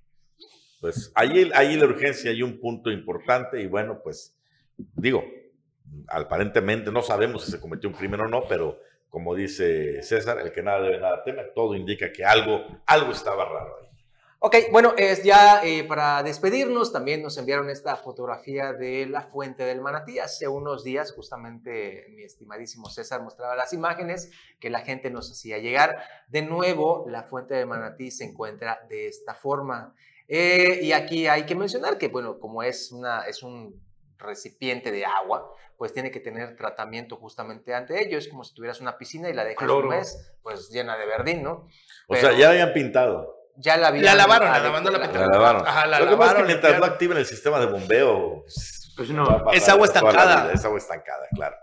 Pues 0.81 1.11
ahí, 1.15 1.49
ahí 1.55 1.75
la 1.75 1.85
urgencia 1.85 2.29
hay 2.29 2.43
un 2.43 2.59
punto 2.59 2.91
importante 2.91 3.59
y 3.59 3.65
bueno, 3.65 3.99
pues 4.03 4.37
digo, 4.77 5.23
aparentemente 6.07 6.91
no 6.91 7.01
sabemos 7.01 7.45
si 7.45 7.51
se 7.51 7.59
cometió 7.59 7.89
un 7.89 7.95
crimen 7.95 8.21
o 8.21 8.27
no, 8.27 8.43
pero 8.47 8.77
como 9.09 9.35
dice 9.35 10.01
César, 10.03 10.39
el 10.39 10.51
que 10.51 10.61
nada 10.61 10.81
debe, 10.81 10.99
nada 10.99 11.23
teme, 11.23 11.43
todo 11.55 11.75
indica 11.75 12.11
que 12.11 12.23
algo, 12.23 12.63
algo 12.85 13.11
estaba 13.11 13.45
raro 13.45 13.77
ahí. 13.81 13.89
Ok, 14.41 14.55
bueno, 14.71 14.93
es 14.95 15.21
ya 15.23 15.61
eh, 15.65 15.83
para 15.83 16.23
despedirnos, 16.23 16.93
también 16.93 17.21
nos 17.21 17.37
enviaron 17.37 17.69
esta 17.69 17.97
fotografía 17.97 18.71
de 18.71 19.05
la 19.05 19.21
fuente 19.21 19.65
del 19.65 19.81
manatí. 19.81 20.17
Hace 20.17 20.47
unos 20.47 20.85
días, 20.85 21.11
justamente, 21.11 22.05
mi 22.11 22.23
estimadísimo 22.23 22.89
César 22.89 23.21
mostraba 23.21 23.57
las 23.57 23.73
imágenes 23.73 24.31
que 24.61 24.69
la 24.69 24.79
gente 24.79 25.09
nos 25.09 25.29
hacía 25.29 25.57
llegar. 25.57 25.97
De 26.29 26.41
nuevo, 26.41 27.03
la 27.09 27.23
fuente 27.23 27.55
del 27.55 27.67
manatí 27.67 28.11
se 28.11 28.23
encuentra 28.23 28.79
de 28.87 29.09
esta 29.09 29.33
forma. 29.33 29.93
Eh, 30.29 30.79
y 30.83 30.93
aquí 30.93 31.27
hay 31.27 31.45
que 31.45 31.55
mencionar 31.55 31.97
que, 31.97 32.07
bueno, 32.07 32.39
como 32.39 32.63
es, 32.63 32.93
una, 32.93 33.23
es 33.23 33.43
un 33.43 33.88
recipiente 34.19 34.91
de 34.91 35.05
agua, 35.05 35.51
pues 35.77 35.93
tiene 35.93 36.11
que 36.11 36.19
tener 36.19 36.55
tratamiento 36.55 37.15
justamente 37.15 37.73
ante 37.73 38.01
ello. 38.03 38.17
Es 38.17 38.27
como 38.27 38.43
si 38.43 38.53
tuvieras 38.53 38.81
una 38.81 38.97
piscina 38.97 39.29
y 39.29 39.33
la 39.33 39.43
dejas 39.43 39.63
Cloro. 39.63 39.87
un 39.89 39.95
mes, 39.95 40.33
pues 40.43 40.69
llena 40.69 40.97
de 40.97 41.05
verdín, 41.05 41.41
¿no? 41.43 41.67
O 42.07 42.15
sea, 42.15 42.33
ya 42.33 42.49
habían 42.49 42.73
pintado. 42.73 43.35
ya 43.55 43.77
la 43.77 43.87
habían 43.87 44.05
La 44.05 44.15
lavaron, 44.15 44.51
la 44.51 44.59
lavando 44.59 44.91
la 44.91 44.97
La 44.99 45.03
pintaron. 45.05 45.31
lavaron. 45.31 45.67
Ajá, 45.67 45.85
la 45.87 45.99
Lo 46.01 46.09
que 46.11 46.17
pasa 46.17 46.29
es 46.31 46.35
que 46.35 46.41
lavaron, 46.41 46.47
mientras 46.47 46.79
no 46.79 46.85
activen 46.85 47.17
el 47.17 47.25
sistema 47.25 47.59
de 47.59 47.65
bombeo, 47.67 48.43
pues, 48.95 49.09
no, 49.11 49.51
es 49.53 49.67
agua 49.69 49.87
la 49.87 49.93
estancada. 49.93 50.51
Es 50.53 50.65
agua 50.65 50.77
estancada, 50.77 51.25
claro. 51.33 51.55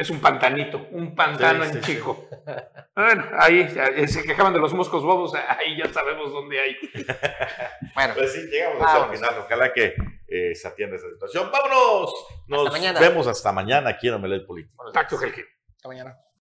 Es 0.00 0.08
un 0.08 0.18
pantanito, 0.18 0.86
un 0.92 1.14
pantano 1.14 1.62
Sí, 1.64 1.70
en 1.76 1.84
sí. 1.84 1.92
chico. 1.92 2.26
Bueno, 2.96 3.24
ahí 3.38 3.60
eh, 3.96 4.08
se 4.08 4.22
quejaban 4.24 4.52
de 4.52 4.58
los 4.58 4.74
moscos 4.74 5.02
bobos, 5.02 5.32
ahí 5.48 5.76
ya 5.76 5.92
sabemos 5.92 6.32
dónde 6.32 6.58
hay. 6.60 6.76
Bueno, 7.94 8.14
Pues 8.14 8.32
sí, 8.32 8.40
llegamos 8.50 8.80
hasta 8.82 8.92
el 8.96 9.00
Vámonos. 9.02 9.20
final. 9.20 9.42
Ojalá 9.44 9.72
que 9.72 9.94
eh, 10.26 10.54
se 10.54 10.68
atienda 10.68 10.96
esta 10.96 11.08
situación. 11.10 11.50
¡Vámonos! 11.52 12.14
Nos 12.46 12.70
mañana. 12.72 12.98
vemos 13.00 13.26
hasta 13.26 13.52
mañana 13.52 13.90
aquí 13.90 14.08
en 14.08 14.14
Omelet 14.14 14.46
Político. 14.46 14.90
Tacto. 14.92 15.16
Hasta 15.16 15.88
mañana. 15.88 16.16